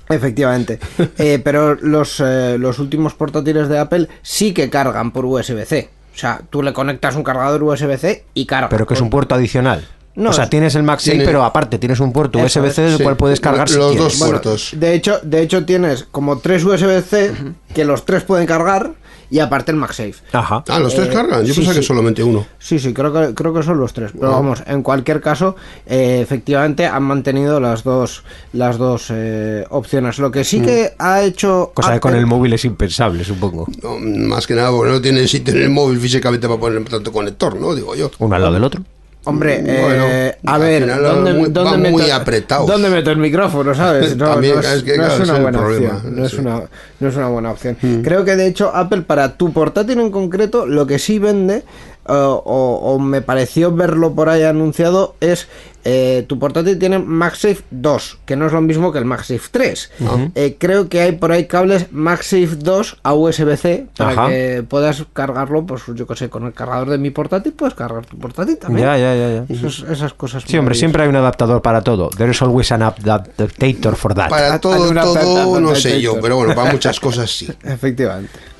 Efectivamente. 0.10 0.80
Eh, 1.18 1.40
pero 1.44 1.76
los, 1.76 2.20
eh, 2.20 2.58
los 2.60 2.80
últimos 2.80 3.14
portátiles 3.14 3.70
de 3.70 3.80
Apple 3.80 4.08
sí 4.22 4.54
que 4.54 4.70
cargan 4.70 5.12
por 5.12 5.26
USB-C. 5.26 5.90
O 6.14 6.18
sea, 6.18 6.42
tú 6.50 6.62
le 6.64 6.72
conectas 6.74 7.16
un 7.16 7.24
cargador 7.24 7.62
USB-C 7.64 8.24
y 8.34 8.46
carga. 8.46 8.70
Pero 8.70 8.86
que 8.86 8.94
es 8.94 9.02
un 9.02 9.10
puerto 9.10 9.36
adicional. 9.36 9.86
No, 10.16 10.30
o 10.30 10.34
sea, 10.34 10.46
es- 10.46 10.50
tienes 10.50 10.76
el 10.76 10.84
MagSafe, 10.84 11.12
tiene- 11.12 11.26
pero 11.26 11.44
aparte 11.44 11.78
tienes 11.78 12.00
un 12.00 12.12
puerto 12.14 12.40
USB-C 12.40 12.82
del 12.84 12.98
Sí, 12.98 13.04
cual 13.04 13.18
puedes 13.18 13.40
cargar 13.40 13.68
si 13.70 13.78
los 13.78 13.92
quieres. 13.92 14.04
dos 14.04 14.20
Bueno, 14.20 14.32
puertos. 14.42 14.70
de 14.74 14.94
hecho, 14.94 15.20
de 15.24 15.42
hecho 15.42 15.66
tienes 15.66 16.06
como 16.12 16.38
tres 16.40 16.64
USB-C 16.64 17.34
que 17.74 17.86
los 17.86 18.06
tres 18.06 18.24
pueden 18.24 18.46
cargar 18.48 18.94
y 19.30 19.40
aparte 19.40 19.72
el 19.72 19.78
MagSafe. 19.78 20.14
Ajá. 20.32 20.64
Ah, 20.70 20.80
los 20.80 20.94
tres 20.96 21.08
Eh, 21.10 21.12
cargan. 21.12 21.42
Yo 21.44 21.54
sí, 21.54 21.60
pensaba 21.62 21.74
que 21.76 21.82
sí. 21.82 21.88
solamente 21.88 22.24
uno. 22.24 22.46
Sí, 22.60 22.78
sí, 22.80 22.94
creo 22.94 23.12
que, 23.12 23.34
creo 23.34 23.54
que 23.54 23.64
son 23.64 23.80
los 23.80 23.92
tres. 23.92 24.12
Pero 24.18 24.32
vamos, 24.32 24.64
en 24.68 24.84
cualquier 24.84 25.20
caso, 25.20 25.56
eh, 25.88 26.20
efectivamente 26.22 26.86
han 26.86 27.04
mantenido 27.04 27.60
las 27.60 27.84
dos, 27.84 28.24
las 28.54 28.78
dos 28.78 29.08
eh, 29.10 29.66
opciones. 29.72 30.20
Lo 30.20 30.32
que 30.32 30.44
sí 30.44 30.62
que 30.62 30.94
ha 31.00 31.24
hecho. 31.24 31.72
Cosa 31.74 31.94
que 31.94 32.00
con 32.00 32.16
el 32.16 32.28
móvil 32.28 32.54
es 32.54 32.64
impensable, 32.66 33.24
supongo. 33.26 33.68
No, 33.84 33.98
más 34.00 34.46
que 34.48 34.54
nada 34.54 34.70
porque 34.70 34.92
no 34.94 35.02
tiene 35.02 35.28
sitio 35.28 35.56
en 35.56 35.64
el 35.64 35.70
móvil 35.72 36.00
físicamente 36.00 36.48
para 36.48 36.60
poner 36.60 36.86
tanto 36.86 37.12
conector, 37.12 37.60
¿no? 37.60 37.74
Digo 37.76 37.96
yo. 37.96 38.12
Uno 38.20 38.36
al 38.36 38.42
lado 38.42 38.54
del 38.54 38.64
otro. 38.64 38.82
Hombre, 39.26 39.62
Bueno, 39.62 40.06
eh, 40.08 40.38
a 40.46 40.58
ver, 40.58 40.88
¿dónde, 41.02 41.34
muy- 41.34 41.50
dónde 41.50 41.78
meto, 41.78 41.98
muy 41.98 42.10
apretados. 42.10 42.68
¿Dónde 42.68 42.90
meto 42.90 43.12
el 43.12 43.18
micrófono, 43.18 43.74
sabes? 43.74 44.16
No, 44.18 44.30
También, 44.30 44.56
no 44.56 44.62
es, 44.62 44.68
es 44.68 44.84
que, 44.84 44.98
no 44.98 45.04
es 45.04 45.10
claro, 45.10 45.24
una 45.24 45.24
es 45.34 45.38
el 45.38 45.42
buena 45.44 45.58
problema, 45.60 45.96
opción. 45.96 46.16
No 46.16 46.26
es, 46.26 46.32
sí. 46.32 46.38
una, 46.40 46.62
no 47.00 47.08
es 47.10 47.16
una 47.16 47.28
buena 47.30 47.52
opción. 47.52 47.78
Creo 48.04 48.24
que 48.26 48.36
de 48.36 48.48
hecho 48.48 48.72
Apple 48.76 49.02
para 49.02 49.36
tu 49.38 49.52
portátil 49.52 50.00
en 50.00 50.12
concreto 50.12 50.66
lo 50.66 50.86
que 50.88 51.00
sí 51.00 51.20
vende, 51.20 51.64
eh, 52.08 52.12
o, 52.14 52.80
o 52.84 53.00
me 53.00 53.22
pareció 53.22 53.72
verlo 53.72 54.14
por 54.14 54.30
ahí 54.30 54.44
anunciado, 54.44 55.16
es 55.20 55.48
eh, 55.88 56.26
tu 56.28 56.40
portátil 56.40 56.80
tiene 56.80 56.98
MagSafe 56.98 57.62
2, 57.70 58.18
que 58.26 58.36
no 58.36 58.48
es 58.48 58.54
lo 58.54 58.62
mismo 58.62 58.92
que 58.92 58.98
el 58.98 59.06
MagSafe 59.06 59.50
3. 59.52 59.92
Eh, 60.34 60.56
creo 60.60 60.90
que 60.90 61.02
hay 61.02 61.12
por 61.12 61.32
ahí 61.32 61.46
cables 61.46 61.92
MagSafe 61.92 62.56
2 62.58 62.98
a 63.04 63.14
USB-C 63.14 63.86
para 63.96 64.10
Ajá. 64.12 64.30
que 64.30 64.66
puedas 64.68 65.04
cargarlo, 65.14 65.64
pues 65.68 65.84
yo 65.94 66.08
que 66.08 66.16
sé, 66.16 66.28
con 66.30 66.46
el 66.48 66.54
cargador 66.54 66.90
de 66.90 66.98
mi 66.98 67.12
portátil 67.12 67.54
puedes 67.54 67.76
cargar 67.76 68.04
tu 68.08 68.18
portátil 68.18 68.58
también. 68.58 68.88
Ya, 68.88 68.98
ya, 68.98 69.16
ya, 69.16 69.30
ya. 69.48 69.54
Esos- 69.54 69.86
esas 69.88 70.14
cosas. 70.16 70.44
Sí, 70.48 70.58
hombre, 70.58 70.74
siempre 70.74 71.04
hay 71.04 71.10
un 71.10 71.18
adaptador 71.18 71.62
para 71.62 71.82
todo. 71.84 72.10
There 72.10 72.32
is 72.32 72.42
always 72.42 72.72
an 72.72 72.82
adaptator 72.82 73.96
for 73.96 74.16
that. 74.16 74.30
Para 74.30 74.60
todo, 74.60 74.92
todo, 74.92 75.60
no 75.60 75.76
sé 75.76 76.02
yo, 76.02 76.20
pero 76.20 76.38
bueno, 76.38 76.56
para 76.56 76.72
muchas 76.72 77.00
cosas 77.00 77.30
sí. 77.30 77.48
Efectivamente. 77.64 78.55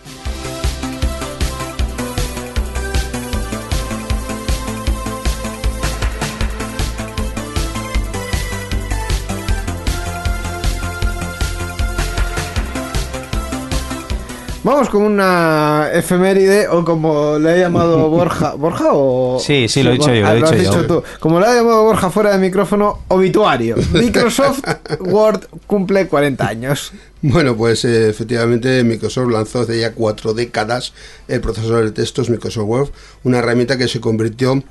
Vamos 14.66 14.90
con 14.90 15.04
una 15.04 15.92
efeméride 15.94 16.68
o 16.68 16.84
como 16.84 17.38
le 17.38 17.52
ha 17.52 17.58
llamado 17.58 18.10
Borja. 18.10 18.56
¿Borja 18.56 18.86
o.? 18.94 19.40
Sí, 19.40 19.68
sí, 19.70 19.84
lo 19.84 19.92
he 19.92 19.94
dicho 19.94 20.12
yo, 20.12 20.22
lo 20.24 20.28
he 20.28 20.42
has 20.42 20.58
dicho 20.58 20.82
yo. 20.82 20.88
tú. 20.88 21.04
Como 21.20 21.40
le 21.40 21.46
ha 21.46 21.54
llamado 21.54 21.84
Borja 21.84 22.10
fuera 22.10 22.32
de 22.32 22.40
micrófono, 22.40 23.04
obituario. 23.10 23.76
Microsoft 23.94 24.64
Word 25.02 25.42
cumple 25.68 26.08
40 26.08 26.48
años. 26.48 26.94
Bueno, 27.22 27.56
pues 27.56 27.86
eh, 27.86 28.10
efectivamente 28.10 28.84
Microsoft 28.84 29.30
lanzó 29.30 29.62
hace 29.62 29.80
ya 29.80 29.94
cuatro 29.94 30.34
décadas 30.34 30.94
el 31.28 31.42
procesador 31.42 31.86
de 31.86 31.92
textos 31.92 32.32
Microsoft 32.32 32.66
Word, 32.68 32.90
una 33.24 33.38
herramienta 33.38 33.78
que 33.78 33.88
se 33.88 34.02
convirtió 34.02 34.64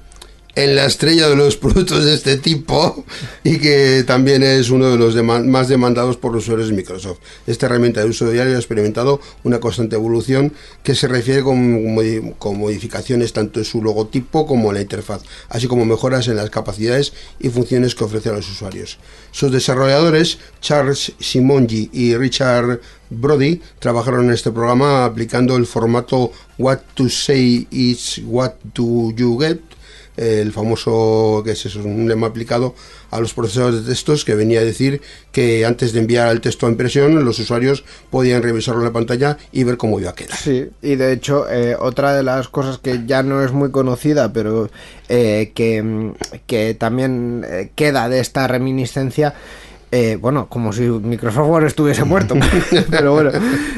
en 0.56 0.76
la 0.76 0.86
estrella 0.86 1.28
de 1.28 1.36
los 1.36 1.56
productos 1.64 2.04
de 2.04 2.14
este 2.14 2.36
tipo 2.36 3.04
y 3.42 3.58
que 3.58 4.04
también 4.06 4.42
es 4.42 4.70
uno 4.70 4.90
de 4.90 4.96
los 4.96 5.14
más 5.44 5.68
demandados 5.68 6.16
por 6.16 6.32
los 6.32 6.44
usuarios 6.44 6.68
de 6.68 6.76
Microsoft. 6.76 7.18
Esta 7.46 7.66
herramienta 7.66 8.00
de 8.00 8.08
uso 8.08 8.30
diario 8.30 8.56
ha 8.56 8.58
experimentado 8.58 9.20
una 9.42 9.60
constante 9.60 9.96
evolución 9.96 10.52
que 10.82 10.94
se 10.94 11.08
refiere 11.08 11.42
con 11.42 12.58
modificaciones 12.58 13.32
tanto 13.32 13.58
en 13.58 13.64
su 13.64 13.82
logotipo 13.82 14.46
como 14.46 14.68
en 14.70 14.74
la 14.74 14.82
interfaz, 14.82 15.22
así 15.48 15.66
como 15.66 15.84
mejoras 15.84 16.28
en 16.28 16.36
las 16.36 16.50
capacidades 16.50 17.12
y 17.40 17.48
funciones 17.48 17.94
que 17.94 18.04
ofrece 18.04 18.30
a 18.30 18.32
los 18.32 18.48
usuarios. 18.48 18.98
Sus 19.30 19.50
desarrolladores, 19.50 20.38
Charles 20.60 21.12
Simongi 21.18 21.90
y 21.92 22.16
Richard 22.16 22.80
Brody, 23.10 23.60
trabajaron 23.78 24.26
en 24.26 24.32
este 24.32 24.50
programa 24.50 25.04
aplicando 25.04 25.56
el 25.56 25.66
formato 25.66 26.32
What 26.58 26.78
to 26.94 27.08
say 27.08 27.66
is 27.70 28.20
what 28.24 28.54
do 28.74 29.12
you 29.16 29.38
get, 29.40 29.58
el 30.16 30.52
famoso, 30.52 31.42
que 31.44 31.52
es 31.52 31.66
eso, 31.66 31.80
un 31.80 32.08
lema 32.08 32.28
aplicado 32.28 32.74
a 33.10 33.20
los 33.20 33.34
procesadores 33.34 33.84
de 33.84 33.90
textos 33.90 34.24
que 34.24 34.34
venía 34.34 34.60
a 34.60 34.64
decir 34.64 35.00
que 35.32 35.64
antes 35.64 35.92
de 35.92 36.00
enviar 36.00 36.30
el 36.30 36.40
texto 36.40 36.66
a 36.66 36.70
impresión, 36.70 37.24
los 37.24 37.38
usuarios 37.38 37.84
podían 38.10 38.42
revisarlo 38.42 38.80
en 38.80 38.86
la 38.86 38.92
pantalla 38.92 39.38
y 39.52 39.64
ver 39.64 39.76
cómo 39.76 40.00
iba 40.00 40.10
a 40.10 40.14
quedar. 40.14 40.36
Sí, 40.36 40.68
y 40.82 40.96
de 40.96 41.12
hecho, 41.12 41.50
eh, 41.50 41.76
otra 41.78 42.14
de 42.14 42.22
las 42.22 42.48
cosas 42.48 42.78
que 42.78 43.02
ya 43.06 43.22
no 43.22 43.42
es 43.42 43.52
muy 43.52 43.70
conocida, 43.70 44.32
pero 44.32 44.70
eh, 45.08 45.52
que, 45.54 46.12
que 46.46 46.74
también 46.74 47.44
eh, 47.48 47.70
queda 47.74 48.08
de 48.08 48.20
esta 48.20 48.46
reminiscencia. 48.46 49.34
Eh, 49.96 50.16
bueno, 50.20 50.48
como 50.48 50.72
si 50.72 50.82
Microsoft 50.82 51.48
Word 51.48 51.66
estuviese 51.66 52.02
muerto, 52.12 52.34
pero 52.90 53.12
bueno, 53.12 53.30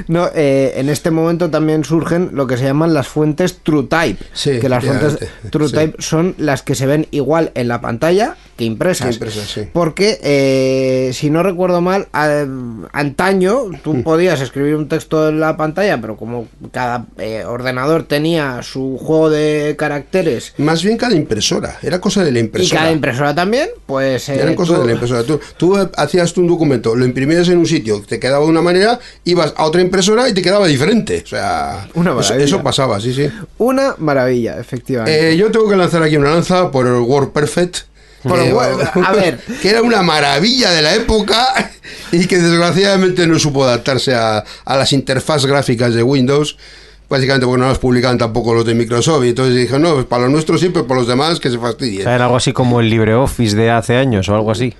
no, 0.08 0.28
eh, 0.34 0.72
en 0.76 0.88
este 0.88 1.10
momento 1.10 1.50
también 1.50 1.84
surgen 1.84 2.30
lo 2.32 2.46
que 2.46 2.56
se 2.56 2.64
llaman 2.64 2.94
las 2.94 3.06
fuentes 3.06 3.58
TrueType, 3.62 4.24
Sí, 4.32 4.58
que 4.58 4.70
las 4.70 4.82
fuentes 4.82 5.18
TrueType 5.50 5.96
son 5.98 6.34
las 6.38 6.62
que 6.62 6.74
se 6.74 6.86
ven 6.86 7.06
igual 7.10 7.52
en 7.54 7.68
la 7.68 7.82
pantalla 7.82 8.34
que 8.56 8.64
impresas, 8.64 9.08
Que 9.08 9.12
impresas, 9.14 9.48
sí. 9.50 9.62
porque 9.72 10.18
eh, 10.22 11.10
si 11.12 11.28
no 11.30 11.42
recuerdo 11.42 11.80
mal, 11.80 12.08
a- 12.12 12.44
antaño 12.92 13.64
tú 13.82 13.94
Mm. 13.94 14.02
podías 14.02 14.40
escribir 14.40 14.74
un 14.76 14.88
texto 14.88 15.28
en 15.28 15.40
la 15.40 15.56
pantalla, 15.56 16.00
pero 16.00 16.16
como 16.16 16.46
cada 16.72 17.06
eh, 17.18 17.44
ordenador 17.46 18.04
tenía 18.04 18.62
su 18.62 18.98
juego 18.98 19.30
de 19.30 19.74
caracteres 19.78 20.54
Más 20.58 20.82
bien 20.82 20.96
cada 20.96 21.14
impresora, 21.14 21.78
era 21.82 22.00
cosa 22.00 22.24
de 22.24 22.32
la 22.32 22.38
y 22.38 22.42
impresora. 22.42 22.80
cada 22.80 22.92
impresora 22.92 23.34
también, 23.34 23.68
pues 23.86 24.28
eh, 24.28 24.40
Eran 24.40 24.54
cosas 24.54 24.76
tú- 24.76 24.80
de 24.82 24.86
la 24.86 24.92
impresora. 24.92 25.22
Tú, 25.24 25.40
tú 25.56 25.76
hacías 25.96 26.32
tú 26.32 26.40
un 26.40 26.48
documento, 26.48 26.94
lo 26.96 27.04
imprimías 27.04 27.48
en 27.48 27.58
un 27.58 27.66
sitio, 27.66 28.02
te 28.06 28.18
quedaba 28.18 28.44
de 28.44 28.50
una 28.50 28.62
manera, 28.62 28.98
ibas 29.24 29.52
a 29.56 29.64
otra 29.66 29.80
impresora 29.82 30.28
y 30.28 30.34
te 30.34 30.42
quedaba 30.42 30.66
diferente. 30.66 31.22
O 31.24 31.28
sea, 31.28 31.88
Una 31.94 32.10
eso, 32.12 32.20
maravilla. 32.20 32.44
eso 32.44 32.62
pasaba, 32.62 33.00
sí, 33.00 33.12
sí. 33.12 33.28
una 33.58 33.94
maravilla, 33.98 34.58
efectivamente. 34.58 35.32
Eh, 35.32 35.36
yo 35.36 35.50
tengo 35.50 35.68
que 35.68 35.76
lanzar 35.76 36.02
aquí 36.02 36.16
una 36.16 36.30
lanza 36.30 36.70
por 36.70 36.86
el 36.86 36.94
Word 36.94 37.30
Que- 38.34 38.52
Word, 38.52 38.80
a 39.04 39.12
ver. 39.14 39.38
Que 39.62 39.68
era 39.70 39.82
una 39.82 40.02
maravilla 40.02 40.70
de 40.70 40.82
la 40.82 40.94
época 40.94 41.70
y 42.12 42.26
que 42.26 42.38
desgraciadamente 42.38 43.26
no 43.26 43.38
supo 43.38 43.64
adaptarse 43.64 44.14
a, 44.14 44.44
a 44.64 44.76
las 44.76 44.92
interfaces 44.92 45.46
gráficas 45.46 45.94
de 45.94 46.02
Windows. 46.02 46.56
Básicamente 47.08 47.46
porque 47.46 47.60
no 47.60 47.68
las 47.68 47.78
publicaban 47.78 48.18
tampoco 48.18 48.52
los 48.52 48.64
de 48.66 48.74
Microsoft. 48.74 49.24
Y 49.24 49.28
entonces 49.28 49.54
dije, 49.54 49.78
no, 49.78 49.94
pues 49.94 50.06
para 50.06 50.24
los 50.24 50.32
nuestros 50.32 50.60
sí, 50.60 50.70
pero 50.70 50.88
para 50.88 50.98
los 51.00 51.08
demás 51.08 51.38
que 51.38 51.50
se 51.50 51.58
fastidien. 51.58 52.00
O 52.00 52.02
sea, 52.02 52.16
era 52.16 52.24
algo 52.24 52.36
así 52.36 52.52
como 52.52 52.80
el 52.80 52.90
LibreOffice 52.90 53.54
de 53.54 53.70
hace 53.70 53.94
años 53.94 54.28
o 54.28 54.34
algo 54.34 54.50
así. 54.50 54.74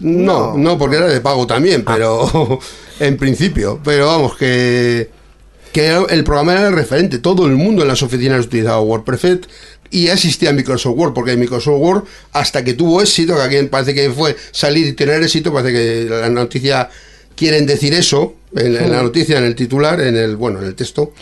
No, 0.00 0.56
no, 0.56 0.76
porque 0.76 0.96
era 0.96 1.06
de 1.06 1.20
pago 1.20 1.46
también, 1.46 1.84
pero 1.84 2.58
en 3.00 3.16
principio. 3.16 3.78
Pero 3.84 4.08
vamos, 4.08 4.36
que, 4.36 5.08
que 5.72 5.94
el 6.10 6.24
programa 6.24 6.54
era 6.54 6.66
el 6.66 6.74
referente. 6.74 7.18
Todo 7.20 7.46
el 7.46 7.52
mundo 7.52 7.82
en 7.82 7.88
las 7.88 8.02
oficinas 8.02 8.44
utilizaba 8.46 8.80
WordPerfect 8.80 9.46
y 9.90 10.04
ya 10.04 10.14
existía 10.14 10.52
Microsoft 10.52 10.96
Word, 10.96 11.14
porque 11.14 11.36
Microsoft 11.36 11.80
Word, 11.80 12.04
hasta 12.32 12.64
que 12.64 12.74
tuvo 12.74 13.00
éxito, 13.00 13.34
que 13.36 13.42
aquí 13.42 13.66
parece 13.68 13.94
que 13.94 14.10
fue 14.10 14.36
salir 14.50 14.86
y 14.86 14.92
tener 14.92 15.22
éxito, 15.22 15.52
parece 15.52 15.72
que 15.72 16.10
la 16.10 16.28
noticia 16.28 16.88
quieren 17.34 17.66
decir 17.66 17.94
eso, 17.94 18.34
en, 18.54 18.76
en 18.76 18.90
la 18.90 19.02
noticia, 19.02 19.38
en 19.38 19.44
el 19.44 19.54
titular, 19.54 20.00
en 20.00 20.16
el, 20.16 20.36
bueno, 20.36 20.60
en 20.60 20.66
el 20.66 20.74
texto. 20.74 21.12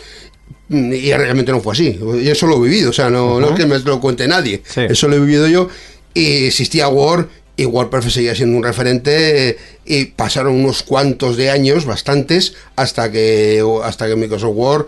Y 0.69 1.13
realmente 1.13 1.51
no 1.51 1.61
fue 1.61 1.73
así. 1.73 1.97
Yo 1.97 2.31
eso 2.31 2.45
lo 2.45 2.57
he 2.57 2.67
vivido, 2.67 2.89
o 2.89 2.93
sea, 2.93 3.09
no, 3.09 3.39
no 3.39 3.49
es 3.49 3.55
que 3.55 3.65
me 3.65 3.79
lo 3.79 4.01
cuente 4.01 4.27
nadie. 4.27 4.61
Sí. 4.67 4.81
Eso 4.89 5.07
lo 5.07 5.15
he 5.15 5.19
vivido 5.19 5.47
yo. 5.47 5.69
Y 6.13 6.47
existía 6.47 6.89
Word 6.89 7.27
y 7.55 7.65
WordPerfect 7.65 8.13
seguía 8.13 8.35
siendo 8.35 8.57
un 8.57 8.63
referente 8.63 9.57
y 9.85 10.05
pasaron 10.05 10.53
unos 10.53 10.83
cuantos 10.83 11.37
de 11.37 11.49
años, 11.49 11.85
bastantes, 11.85 12.53
hasta 12.75 13.11
que, 13.11 13.63
hasta 13.83 14.07
que 14.07 14.15
Microsoft 14.15 14.55
Word 14.55 14.87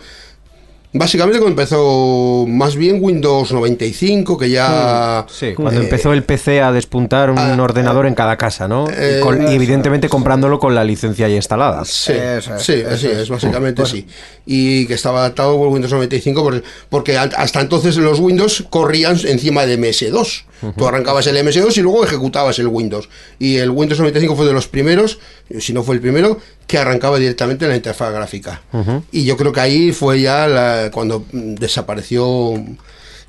Básicamente 0.92 1.40
cuando 1.40 1.62
empezó 1.62 2.46
más 2.48 2.76
bien 2.76 2.98
Windows 3.00 3.52
95, 3.52 4.40
que 4.40 4.50
ya... 4.50 5.24
Sí, 5.30 5.54
cuando 5.54 5.82
eh, 5.82 5.84
empezó 5.84 6.14
el 6.14 6.24
PC 6.24 6.62
a 6.62 6.72
despuntar 6.72 7.30
un 7.30 7.38
ordenador 7.60 8.08
en 8.08 8.16
cada 8.16 8.38
casa, 8.38 8.68
¿no? 8.68 8.88
eh, 8.90 9.18
y, 9.20 9.24
con- 9.24 9.40
y 9.40 9.46
eso, 9.46 9.54
evidentemente 9.54 10.10
comprándolo 10.10 10.58
con 10.58 10.74
la 10.74 10.84
licencia 10.84 11.28
ya 11.28 11.36
instalada. 11.36 11.86
Sí, 11.86 12.14
Eso 12.14 12.56
es, 12.56 12.64
sí, 12.64 12.74
eso 12.74 13.08
es. 13.08 13.18
es, 13.20 13.30
básicamente 13.30 13.86
sí. 13.86 14.08
Y 14.48 14.88
que 14.88 14.96
estaba 14.96 15.20
adaptado 15.20 15.58
por 15.60 15.68
Windows 15.68 15.94
95 15.94 16.42
por- 16.44 16.64
porque 16.90 17.18
a- 17.18 17.24
hasta 17.38 17.62
entonces 17.62 17.96
los 17.98 18.20
Windows 18.20 18.66
corrían 18.72 19.16
encima 19.26 19.68
de 19.68 19.78
MS2. 19.78 20.46
Tú 20.78 20.88
arrancabas 20.88 21.26
el 21.28 21.38
MS2 21.38 21.78
y 21.78 21.82
luego 21.82 22.04
ejecutabas 22.04 22.60
el 22.60 22.68
Windows. 22.68 23.08
Y 23.40 23.58
el 23.58 23.70
Windows 23.70 24.00
95 24.00 24.36
fue 24.36 24.46
de 24.46 24.54
los 24.54 24.68
primeros, 24.68 25.20
si 25.60 25.72
no 25.74 25.84
fue 25.84 25.96
el 25.96 26.02
primero, 26.02 26.40
que 26.68 26.78
arrancaba 26.78 27.18
directamente 27.18 27.66
en 27.66 27.72
la 27.72 27.78
interfaz 27.78 28.12
gráfica. 28.14 28.62
Y 29.12 29.24
yo 29.26 29.38
creo 29.38 29.52
que 29.54 29.60
ahí 29.62 29.92
fue 29.92 30.22
ya 30.22 30.48
la- 30.48 30.90
cuando 30.92 31.26
mm, 31.32 31.56
desapareció... 31.56 32.54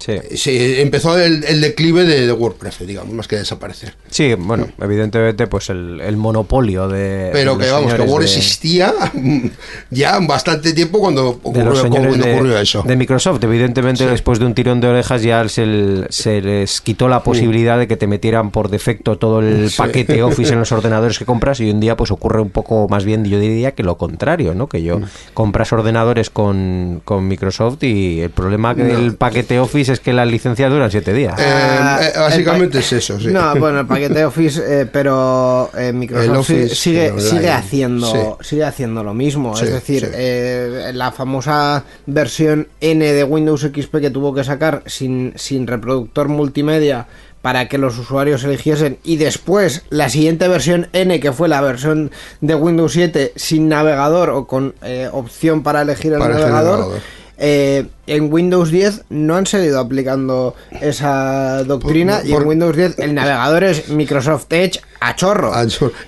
Sí. 0.01 0.14
Se 0.36 0.80
empezó 0.82 1.16
el, 1.18 1.44
el 1.44 1.61
declive 1.61 2.05
de, 2.05 2.26
de 2.26 2.32
WordPress, 2.32 2.86
digamos, 2.86 3.12
más 3.14 3.28
que 3.28 3.36
desaparecer. 3.36 3.94
Sí, 4.11 4.34
bueno, 4.34 4.66
evidentemente, 4.80 5.46
pues 5.46 5.70
el, 5.70 6.01
el 6.01 6.16
monopolio 6.16 6.88
de. 6.88 7.30
Pero 7.32 7.55
de 7.57 7.64
que 7.66 7.70
vamos, 7.70 7.94
que 7.94 8.01
Word 8.03 8.22
de- 8.22 8.26
existía 8.26 8.92
ya 9.90 10.18
bastante 10.20 10.72
tiempo 10.72 11.01
cuando 11.01 11.28
ocurrió, 11.28 11.72
cuando 11.88 12.59
eso. 12.59 12.82
de 12.82 12.96
Microsoft. 12.96 13.42
Evidentemente, 13.44 14.07
después 14.07 14.38
de 14.38 14.46
un 14.46 14.55
tirón 14.55 14.80
de 14.80 14.88
orejas 14.88 15.22
ya 15.22 15.46
se, 15.48 15.62
el- 15.64 16.07
se 16.11 16.40
les 16.40 16.80
quitó 16.80 17.09
la 17.09 17.22
posibilidad 17.22 17.78
de 17.78 17.86
que 17.86 17.96
te 17.96 18.07
metieran 18.07 18.51
por 18.51 18.68
defecto 18.70 19.18
todo 19.18 19.40
el 19.40 19.70
Sí. 19.70 19.76
paquete 19.78 20.22
Office 20.22 20.53
en 20.53 20.59
los 20.61 20.72
ordenadores 20.72 21.18
que 21.18 21.24
compras 21.26 21.61
y 21.61 21.64
hoy 21.64 21.70
en 21.70 21.80
día 21.80 21.96
pues 21.96 22.11
ocurre 22.11 22.40
un 22.40 22.51
poco 22.51 22.88
más 22.88 23.05
bien, 23.05 23.24
yo 23.24 23.38
diría 23.38 23.72
que 23.72 23.82
lo 23.82 23.96
contrario, 23.96 24.55
¿no? 24.55 24.68
Que 24.68 24.82
yo 24.82 24.98
Mm. 25.01 25.05
compras 25.34 25.72
ordenadores 25.72 26.30
con, 26.30 27.01
con 27.05 27.28
Microsoft 27.28 27.82
y 27.84 28.20
el 28.20 28.30
problema 28.30 28.74
que 28.74 28.84
del 28.84 29.14
paquete 29.14 29.59
Office 29.61 29.89
es 29.93 30.01
que 30.01 30.12
las 30.12 30.26
licencias 30.28 30.70
duran 30.70 30.91
siete 30.91 31.12
días. 31.12 31.34
Eh, 31.38 31.45
Ah, 31.47 31.99
eh, 32.03 32.12
básicamente 32.18 32.78
es 32.78 32.93
eso, 32.93 33.18
sí. 33.18 33.28
No, 33.28 33.55
bueno, 33.57 33.80
el 33.80 33.86
paquete 33.86 34.24
Office, 34.24 34.61
eh, 34.82 34.86
pero 34.86 35.70
eh, 35.76 35.93
Microsoft 35.93 36.24
El 36.30 36.36
Office, 36.36 36.68
si- 36.70 36.74
sigue, 36.76 37.09
pero 37.14 37.20
sigue 37.20 37.51
haciendo 37.51 38.38
sigue 38.41 38.64
haciendo 38.64 39.03
lo 39.05 39.14
mismo. 39.14 39.57
Sí, 39.57 39.64
es 39.64 39.72
decir, 39.72 40.05
sí. 40.07 40.11
eh, 40.14 40.91
la 40.95 41.12
famosa 41.12 41.84
versión 42.07 42.68
N 42.80 43.05
de 43.12 43.24
Windows 43.24 43.62
XP 43.62 43.97
que 44.01 44.11
tuvo 44.11 44.34
que 44.34 44.45
sacar 44.45 44.82
sin, 44.86 45.32
sin 45.36 45.66
reproductor 45.66 46.28
multimedia 46.28 47.07
para 47.43 47.68
que 47.68 47.78
los 47.78 47.97
usuarios 47.99 48.45
eligiesen 48.45 48.99
y 49.03 49.16
después 49.16 49.84
la 49.88 50.11
siguiente 50.11 50.47
versión 50.47 50.88
N 50.93 51.18
que 51.20 51.32
fue 51.32 51.49
la 51.49 51.62
versión 51.62 52.11
de 52.43 52.55
Windows 52.55 52.93
7 52.93 53.32
sin 53.34 53.68
navegador 53.70 54.28
o 54.28 54.47
con 54.47 54.74
eh, 54.82 55.09
opción 55.11 55.62
para 55.62 55.80
elegir 55.80 56.12
el 56.12 56.18
Para 56.18 56.34
navegador. 56.34 56.99
Eh, 57.43 57.86
en 58.07 58.30
Windows 58.32 58.70
10 58.70 59.05
no 59.09 59.34
han 59.36 59.47
seguido 59.47 59.80
aplicando 59.80 60.55
esa 60.80 61.64
doctrina 61.64 62.18
Por- 62.18 62.28
y 62.28 62.32
en 62.34 62.47
Windows 62.47 62.76
10 62.76 62.99
el 62.99 63.14
navegador 63.14 63.64
es 63.64 63.88
Microsoft 63.88 64.47
Edge 64.51 64.80
a 65.01 65.16
chorro. 65.16 65.53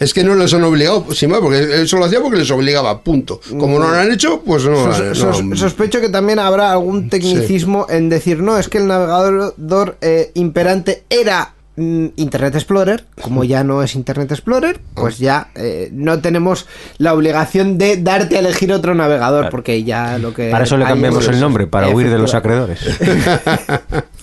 Es 0.01 0.12
que 0.12 0.22
no 0.22 0.35
les 0.35 0.53
han 0.53 0.62
obligado, 0.64 1.07
sin 1.14 1.30
más, 1.30 1.41
porque 1.41 1.83
eso 1.83 1.97
lo 1.97 2.05
hacía 2.05 2.20
porque 2.20 2.37
les 2.39 2.51
obligaba, 2.51 3.03
punto. 3.03 3.41
Como 3.59 3.78
no 3.78 3.89
lo 3.89 3.95
han 3.97 4.12
hecho, 4.12 4.43
pues 4.45 4.64
no. 4.66 4.76
Sos- 4.93 5.01
no- 5.24 5.33
sos- 5.33 5.59
sospecho 5.59 6.01
que 6.03 6.11
también 6.11 6.39
habrá 6.39 6.72
algún 6.72 7.09
tecnicismo 7.09 7.87
en 7.89 8.09
decir, 8.11 8.41
no, 8.41 8.59
es 8.59 8.68
que 8.68 8.78
el 8.78 8.87
navegador 8.87 9.97
eh, 10.03 10.30
imperante 10.35 11.05
era 11.09 11.55
Internet 11.77 12.55
Explorer, 12.55 13.05
como 13.23 13.45
ya 13.45 13.64
no 13.64 13.83
es 13.83 13.95
Internet 13.95 14.31
Explorer, 14.31 14.79
pues 14.95 15.18
ya 15.18 15.49
eh, 15.55 15.89
no 15.93 16.20
tenemos 16.20 16.66
la 16.99 17.14
obligación 17.14 17.79
de 17.79 17.97
darte 17.97 18.37
a 18.37 18.41
elegir 18.41 18.73
otro 18.73 18.95
navegador, 18.95 19.49
porque 19.49 19.83
ya 19.83 20.18
lo 20.18 20.35
que... 20.35 20.51
Para 20.51 20.64
eso 20.64 20.77
le 20.77 20.85
cambiamos 20.85 21.25
es- 21.25 21.31
el 21.31 21.41
nombre, 21.41 21.66
para 21.66 21.89
huir 21.89 22.11
de 22.11 22.18
los 22.18 22.35
acreedores. 22.35 22.81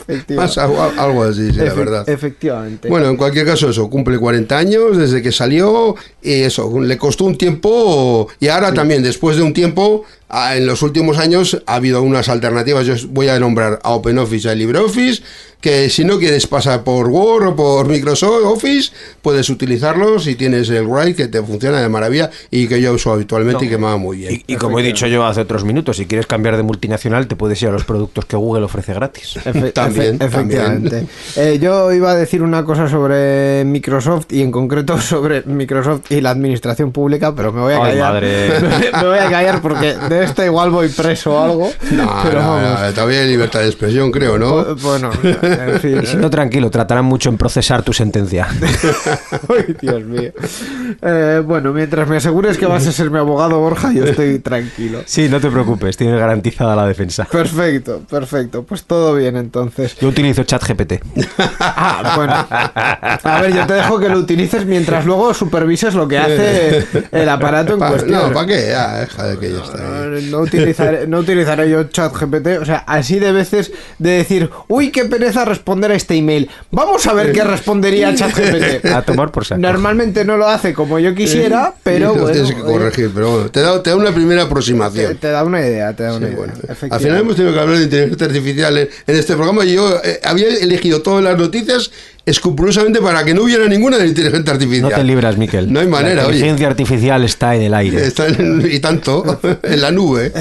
Más 0.36 0.58
algo, 0.58 1.24
así, 1.24 1.52
sí, 1.52 1.58
la 1.60 1.74
verdad. 1.74 2.10
Efectivamente. 2.10 2.89
Bueno, 2.89 3.08
en 3.10 3.18
cualquier 3.18 3.45
caso, 3.45 3.70
eso, 3.70 3.89
cumple 3.89 4.18
40 4.18 4.58
años 4.58 4.97
desde 4.97 5.22
que 5.22 5.32
salió 5.32 5.95
y 6.22 6.41
eso, 6.41 6.80
le 6.80 6.97
costó 6.97 7.26
un 7.26 7.38
tiempo 7.38 8.28
y 8.39 8.47
ahora 8.47 8.74
también, 8.74 9.04
después 9.04 9.38
de 9.38 9.43
un 9.43 9.54
tiempo, 9.54 10.04
en 10.32 10.65
los 10.65 10.82
últimos 10.82 11.17
años 11.17 11.61
ha 11.65 11.75
habido 11.75 12.01
unas 12.03 12.30
alternativas, 12.30 12.86
yo 12.86 12.93
voy 13.09 13.30
a 13.30 13.39
nombrar 13.39 13.80
a 13.84 13.91
OpenOffice 13.91 14.47
y 14.47 14.51
a 14.51 14.55
LibreOffice, 14.55 15.23
que 15.59 15.89
si 15.89 16.05
no 16.05 16.19
quieres 16.19 16.47
pasar 16.47 16.84
por 16.86 17.07
Word 17.07 17.47
o 17.47 17.55
por 17.55 17.88
Microsoft 17.89 18.45
Office, 18.45 18.91
puedes 19.21 19.49
utilizarlos 19.49 20.25
y 20.27 20.36
tienes 20.36 20.69
el 20.69 20.86
Write 20.88 21.15
que 21.15 21.27
te 21.27 21.43
funciona 21.43 21.82
de 21.82 21.89
maravilla 21.89 22.30
y 22.49 22.67
que 22.67 22.80
yo 22.82 22.93
uso 22.93 23.11
habitualmente 23.11 23.65
y 23.65 23.69
que 23.69 23.77
me 23.77 23.84
va 23.88 23.97
muy 23.97 24.17
bien. 24.19 24.41
Y, 24.47 24.53
y 24.53 24.55
como 24.55 24.80
he 24.80 24.84
dicho 24.84 25.05
yo 25.07 25.25
hace 25.25 25.41
otros 25.41 25.65
minutos, 25.65 25.97
si 25.97 26.05
quieres 26.05 26.27
cambiar 26.27 26.55
de 26.55 26.63
multinacional, 26.63 27.27
te 27.27 27.36
puedes 27.36 27.61
ir 27.61 27.67
a 27.67 27.71
los 27.71 27.84
productos 27.84 28.23
que 28.23 28.38
Google 28.38 28.63
ofrece 28.63 28.93
gratis. 28.93 29.36
Efe- 29.43 29.73
También, 29.73 30.17
efe- 30.19 30.27
efectivamente. 30.27 31.05
Eh, 31.36 31.59
yo 31.61 31.91
iba 31.91 32.11
a 32.11 32.15
decir 32.15 32.41
una 32.41 32.63
cosa 32.63 32.88
sobre 32.88 33.65
Microsoft 33.65 34.27
y 34.32 34.43
en 34.43 34.51
concreto 34.51 34.97
sobre 35.01 35.41
Microsoft 35.43 36.09
y 36.09 36.21
la 36.21 36.30
administración 36.30 36.93
pública, 36.93 37.36
pero 37.36 37.51
me 37.51 37.59
voy 37.59 37.73
a 37.73 37.77
Ay, 37.84 37.91
callar. 37.91 38.13
madre. 38.13 38.49
Me, 38.61 38.97
me 39.01 39.07
voy 39.09 39.17
a 39.19 39.30
callar 39.30 39.61
porque 39.61 39.93
de 39.95 40.18
esto 40.24 40.43
igual 40.45 40.70
voy 40.72 40.89
preso 40.89 41.32
o 41.34 41.43
algo. 41.43 41.72
No, 41.91 42.20
pero 42.24 42.41
no, 42.41 42.47
vamos. 42.55 42.80
no, 42.82 42.93
todavía 42.93 43.20
hay 43.22 43.28
libertad 43.28 43.59
de 43.61 43.65
expresión, 43.67 44.11
creo, 44.11 44.38
¿no? 44.38 44.76
Bu- 44.76 44.82
Bueno, 44.82 45.11
en 45.24 45.80
fin. 45.80 45.99
Y 46.03 46.05
si 46.05 46.17
no, 46.17 46.30
tranquilo, 46.30 46.70
tratarán 46.70 47.05
mucho 47.05 47.30
en 47.30 47.38
procesar 47.38 47.82
tu 47.84 47.91
sentencia. 47.93 48.47
Ay, 49.49 49.76
Dios 49.82 50.03
mío. 50.03 50.32
Eh, 51.01 51.41
bueno, 51.45 51.72
mientras 51.74 52.07
me 52.07 52.17
asegures 52.17 52.57
que 52.57 52.65
vas 52.65 52.86
a 52.88 52.91
ser 52.91 53.09
mi 53.11 53.17
abogado, 53.17 53.59
Borja, 53.59 53.91
yo 53.91 54.05
estoy 54.05 54.39
tranquilo. 54.39 55.01
Sí, 55.05 55.28
no 55.30 55.39
te 55.39 55.49
preocupes, 55.49 55.97
tienes 55.97 56.20
garantizada 56.20 56.76
la 56.76 56.86
defensa. 56.88 57.26
Perfecto, 57.32 58.01
perfecto. 58.09 58.63
Pues 58.63 58.84
todo 58.84 59.15
bien 59.15 59.36
entonces. 59.38 59.95
Yo 59.99 60.07
utilizo 60.09 60.43
ChatGPT. 60.43 60.93
Ah, 61.59 62.13
bueno. 62.15 62.34
A 63.24 63.41
ver, 63.41 63.53
yo 63.53 63.65
te 63.67 63.74
dejo 63.74 63.99
que 63.99 64.09
lo 64.09 64.20
utilices 64.20 64.65
mientras 64.65 65.05
luego 65.05 65.34
supervises 65.34 65.93
lo 65.95 66.07
que 66.07 66.17
hace 66.17 66.86
el 67.11 67.30
aparato 67.30 67.74
en 67.74 67.80
Pa- 67.80 67.89
cuestión. 67.89 68.28
no, 68.30 68.34
¿para 68.34 68.47
qué? 68.47 68.67
Ya, 68.70 68.99
deja 68.99 69.24
de 69.28 69.38
que 69.38 69.51
ya 69.51 69.59
está. 69.63 69.78
ahí. 69.78 70.09
No 70.10 70.39
utilizaré, 70.39 71.07
no 71.07 71.20
utilizaré 71.20 71.70
yo 71.70 71.84
ChatGPT, 71.84 72.47
o 72.62 72.66
sea, 72.66 72.78
así 72.88 73.20
de 73.20 73.32
veces 73.32 73.72
de 73.97 74.12
decir, 74.12 74.49
uy, 74.68 74.91
qué 74.91 75.05
pereza 75.05 75.45
responder 75.45 75.91
a 75.91 75.95
este 75.95 76.16
email. 76.16 76.49
Vamos 76.72 77.05
a 77.07 77.14
ver 77.14 77.32
qué 77.32 77.43
respondería 77.43 78.14
ChatGPT. 78.16 78.86
A 78.88 79.01
tomar 79.03 79.32
por 79.32 79.45
saco. 79.45 79.62
Normalmente 79.62 80.26
no 80.26 80.38
lo 80.38 80.47
hace 80.47 80.74
como 80.74 80.99
yo 80.99 81.14
quisiera, 81.16 81.74
pero 81.84 82.14
bueno, 82.14 82.30
tienes 82.32 82.51
que 82.53 82.62
oye, 82.62 82.72
corregir, 82.74 83.12
pero 83.14 83.32
bueno, 83.32 83.51
te 83.51 83.62
da, 83.62 83.82
te 83.84 83.89
da 83.91 83.95
una 83.95 84.12
primera 84.14 84.41
te, 84.41 84.47
aproximación. 84.47 85.18
te 85.18 85.28
da 85.30 85.43
una 85.43 85.60
idea, 85.62 85.93
te 85.95 86.03
da 86.03 86.16
una 86.16 86.28
Sí, 86.28 86.34
idea. 86.34 86.38
bueno. 86.38 86.53
Al 86.91 86.99
final 86.99 87.18
hemos 87.20 87.36
tenido 87.36 87.53
que 87.53 87.60
hablar 87.60 87.78
de 87.78 87.84
inteligencia 87.84 88.28
artificial 88.28 88.78
en, 88.78 88.89
en 89.07 89.16
este 89.16 89.34
programa 89.36 89.66
y 89.66 89.74
yo 89.74 89.97
eh, 90.03 90.20
había 90.24 90.47
elegido 90.49 91.01
todas 91.01 91.24
las 91.24 91.38
noticias 91.38 91.91
escrupulosamente 92.26 92.99
para 93.01 93.24
que 93.24 93.34
no 93.34 93.43
hubiera 93.43 93.67
ninguna 93.67 93.97
de 93.97 94.07
inteligencia 94.07 94.53
artificial. 94.53 94.89
No 94.89 94.95
te 94.95 95.03
libras, 95.03 95.38
Miquel. 95.38 95.72
No 95.74 95.80
hay 95.80 95.88
manera, 95.88 96.15
La 96.24 96.28
oye. 96.28 96.38
inteligencia 96.38 96.67
artificial 96.67 97.24
está 97.24 97.55
en 97.55 97.61
el 97.63 97.74
aire. 97.74 98.05
Está 98.05 98.28
en- 98.28 98.67
y 98.70 98.80
tanto, 98.80 99.39
en 99.63 99.82
la 99.82 99.91
nube. 99.91 100.32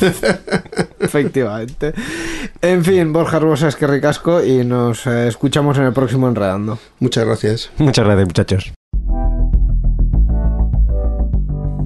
Efectivamente. 1.00 1.92
En 2.62 2.84
fin, 2.84 3.12
Borja 3.12 3.38
Rosas, 3.38 3.76
que 3.76 3.86
ricasco 3.86 4.42
y 4.44 4.64
nos 4.64 5.06
eh, 5.06 5.28
escuchamos 5.28 5.76
en 5.78 5.84
el 5.84 5.92
próximo 5.92 6.28
Enredando. 6.28 6.78
Muchas 6.98 7.24
gracias. 7.26 7.70
Muchas 7.78 8.04
gracias, 8.04 8.26
muchachos. 8.26 8.72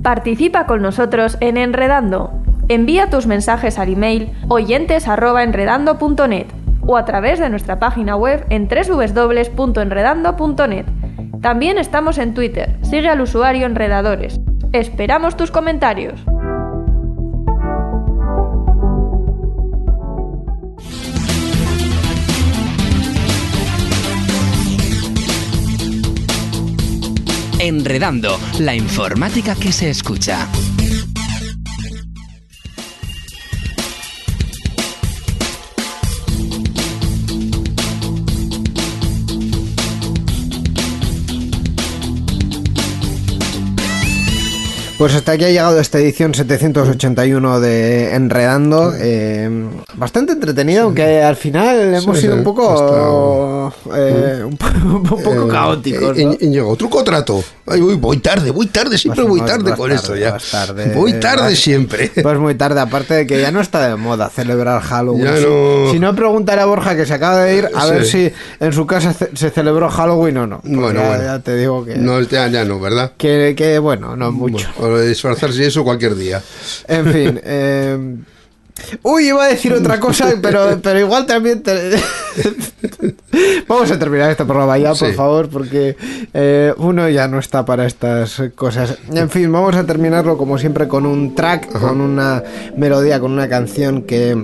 Participa 0.02 0.66
con 0.66 0.82
nosotros 0.82 1.36
en 1.40 1.56
Enredando. 1.56 2.32
Envía 2.68 3.08
tus 3.10 3.26
mensajes 3.26 3.78
al 3.78 3.92
email 3.92 4.30
oyentes@enredando.net 4.48 6.46
o 6.86 6.96
a 6.96 7.04
través 7.04 7.38
de 7.38 7.50
nuestra 7.50 7.78
página 7.78 8.16
web 8.16 8.46
en 8.50 8.68
www.enredando.net. 8.68 10.86
También 11.40 11.78
estamos 11.78 12.18
en 12.18 12.34
Twitter. 12.34 12.76
Sigue 12.82 13.08
al 13.08 13.20
usuario 13.20 13.66
Enredadores. 13.66 14.40
Esperamos 14.72 15.36
tus 15.36 15.50
comentarios. 15.50 16.20
Enredando, 27.60 28.36
la 28.58 28.74
informática 28.74 29.54
que 29.54 29.72
se 29.72 29.88
escucha. 29.88 30.48
Pues 44.96 45.12
hasta 45.16 45.32
aquí 45.32 45.44
ha 45.44 45.48
llegado 45.48 45.80
esta 45.80 45.98
edición 45.98 46.34
781 46.34 47.58
de 47.60 48.14
Enredando. 48.14 48.92
eh, 48.96 49.50
bastante 49.94 50.32
entretenida, 50.34 50.82
aunque 50.82 51.20
al 51.20 51.34
final 51.34 51.94
hemos 51.94 52.16
Sí, 52.16 52.22
sido 52.22 52.36
un 52.36 52.44
poco. 52.44 53.72
eh, 53.94 54.42
un, 54.44 54.56
po- 54.56 54.66
un 54.84 55.02
poco 55.02 55.32
Eh, 55.32 55.48
caóticos. 55.50 56.16
y- 56.18 56.24
¿no? 56.26 56.32
llegó 56.34 56.76
truco 56.76 56.98
o 56.98 57.04
trato. 57.04 57.42
Ay, 57.66 57.80
voy, 57.80 57.96
voy 57.96 58.18
tarde, 58.18 58.52
voy 58.52 58.66
tarde, 58.66 58.96
siempre 58.96 59.22
Vas- 59.24 59.30
voy 59.30 59.40
tarde 59.40 59.70
vas 59.70 59.78
con 59.78 59.88
tarde, 59.88 59.94
esto 60.00 60.14
ya. 60.16 60.36
tarde, 60.50 60.92
voy 60.94 61.14
tarde 61.14 61.56
siempre. 61.56 62.12
Pues 62.22 62.38
muy 62.38 62.54
tarde, 62.54 62.78
aparte 62.80 63.14
de 63.14 63.26
que 63.26 63.40
ya 63.40 63.50
no 63.50 63.60
está 63.60 63.88
de 63.88 63.96
moda 63.96 64.30
celebrar 64.30 64.80
Halloween. 64.80 65.24
Ya 65.24 65.36
Si- 65.38 65.42
no- 65.44 65.90
Si 65.92 65.98
no, 65.98 66.14
preguntaré 66.14 66.60
a 66.62 66.66
Borja 66.66 66.94
que 66.94 67.04
se 67.04 67.14
acaba 67.14 67.40
de 67.40 67.56
ir 67.56 67.68
a 67.74 67.84
Sí. 67.86 67.90
ver 67.90 68.04
si 68.04 68.32
en 68.60 68.72
su 68.72 68.86
casa 68.86 69.12
ce- 69.12 69.30
se 69.34 69.50
celebró 69.50 69.90
Halloween 69.90 70.36
o 70.36 70.46
no. 70.46 70.60
Bueno, 70.62 71.00
ya, 71.00 71.08
bueno. 71.08 71.24
ya 71.24 71.38
te 71.40 71.56
digo 71.56 71.84
que, 71.84 71.96
No, 71.96 72.20
ya, 72.20 72.46
ya 72.46 72.64
no, 72.64 72.78
¿verdad? 72.78 73.12
que, 73.16 73.54
que, 73.56 73.80
bueno, 73.80 74.14
no 74.16 74.30
mucho. 74.30 74.68
Bueno, 74.78 74.83
o 74.84 74.90
lo 74.90 74.98
de 74.98 75.08
disfrazarse 75.08 75.62
y 75.62 75.66
eso 75.66 75.82
cualquier 75.84 76.14
día. 76.14 76.42
En 76.88 77.06
fin. 77.12 77.40
eh, 77.42 78.16
Uy, 79.04 79.28
iba 79.28 79.44
a 79.44 79.48
decir 79.48 79.72
otra 79.72 80.00
cosa, 80.00 80.34
pero, 80.42 80.80
pero 80.82 80.98
igual 80.98 81.26
también... 81.26 81.62
te- 81.62 81.92
Vamos 83.68 83.90
a 83.90 83.98
terminar 83.98 84.30
este 84.32 84.44
programa 84.44 84.76
ya, 84.78 84.94
por 84.94 85.08
Sí. 85.08 85.14
favor, 85.14 85.48
porque 85.48 85.96
eh, 86.32 86.72
uno 86.78 87.08
ya 87.08 87.28
no 87.28 87.38
está 87.38 87.64
para 87.64 87.86
estas 87.86 88.42
cosas. 88.56 88.98
En 89.12 89.30
fin, 89.30 89.50
vamos 89.52 89.76
a 89.76 89.84
terminarlo 89.86 90.36
como 90.36 90.58
siempre 90.58 90.88
con 90.88 91.06
un 91.06 91.34
track, 91.36 91.70
con 91.78 92.00
una 92.00 92.42
melodía, 92.76 93.20
con 93.20 93.32
una 93.32 93.48
canción 93.48 94.02
que... 94.02 94.36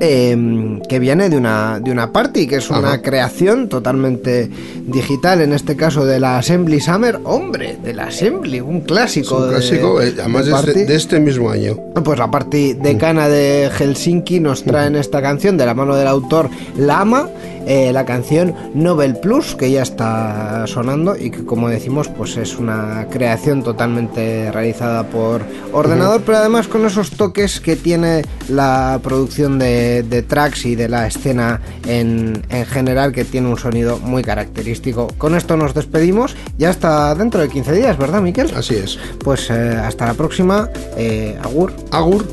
eh, 0.00 0.80
que 0.88 0.98
viene 0.98 1.28
de 1.28 1.36
una, 1.36 1.80
de 1.80 1.90
una 1.90 2.12
party, 2.12 2.46
que 2.46 2.56
es 2.56 2.70
una 2.70 2.78
Ajá. 2.88 3.02
creación 3.02 3.68
totalmente 3.68 4.50
digital, 4.86 5.40
en 5.40 5.52
este 5.52 5.76
caso 5.76 6.04
de 6.04 6.20
la 6.20 6.38
Assembly 6.38 6.80
Summer, 6.80 7.18
hombre, 7.24 7.76
de 7.82 7.94
la 7.94 8.04
Assembly, 8.04 8.60
un 8.60 8.78
Es 8.78 8.84
clásico. 8.84 9.36
un 9.38 9.42
de- 9.44 9.48
clásico, 9.50 10.00
eh, 10.00 10.12
de 10.12 10.20
además 10.22 10.46
de 10.46 10.52
party. 10.52 10.68
este, 10.70 10.84
de 10.86 10.94
este 10.94 11.20
mismo 11.20 11.50
año. 11.50 11.76
Pues 12.04 12.18
la 12.18 12.30
parte 12.30 12.74
decana 12.80 13.28
de 13.28 13.70
Helsinki 13.76 14.40
nos 14.40 14.62
traen 14.64 14.96
esta 14.96 15.20
canción 15.22 15.56
de 15.56 15.66
la 15.66 15.74
mano 15.74 15.96
del 15.96 16.06
autor 16.08 16.48
Lama, 16.76 17.28
eh, 17.66 17.92
la 17.92 18.04
canción 18.06 18.54
Nobel 18.74 19.16
Plus, 19.16 19.54
que 19.54 19.70
ya 19.70 19.82
está 19.82 20.66
sonando 20.66 21.16
y 21.16 21.30
que 21.30 21.44
como 21.44 21.68
decimos 21.68 22.08
pues 22.08 22.36
es 22.36 22.56
una 22.58 23.08
creación 23.10 23.62
totalmente 23.62 24.50
realizada 24.52 25.02
por 25.04 25.42
ordenador, 25.72 26.22
pero 26.24 26.38
además 26.38 26.68
con 26.68 26.86
esos 26.86 27.10
toques 27.10 27.60
que 27.60 27.76
tiene 27.76 28.22
la 28.48 29.00
producción 29.02 29.58
de, 29.58 30.02
de 30.02 30.22
tracks 30.22 30.64
y 30.66 30.74
de 30.76 30.88
la 30.88 31.06
escena 31.06 31.60
en, 31.86 32.42
en 32.48 32.64
general, 32.66 33.12
que 33.12 33.24
tiene 33.24 33.48
un 33.48 33.58
sonido 33.58 33.98
muy 33.98 34.22
característico. 34.22 35.08
Con 35.18 35.34
esto 35.34 35.56
nos 35.56 35.74
despedimos, 35.74 36.36
ya 36.58 36.70
hasta 36.70 37.14
dentro 37.14 37.40
de 37.40 37.48
15 37.48 37.72
días, 37.72 37.98
¿verdad, 37.98 38.20
Miquel? 38.22 38.52
Así 38.56 38.76
es. 38.76 38.98
Pues 39.18 39.50
eh, 39.50 39.76
hasta 39.82 40.06
la 40.06 40.14
próxima. 40.14 40.68
eh, 40.96 41.36
agur. 41.42 41.72
Agur. 41.90 42.24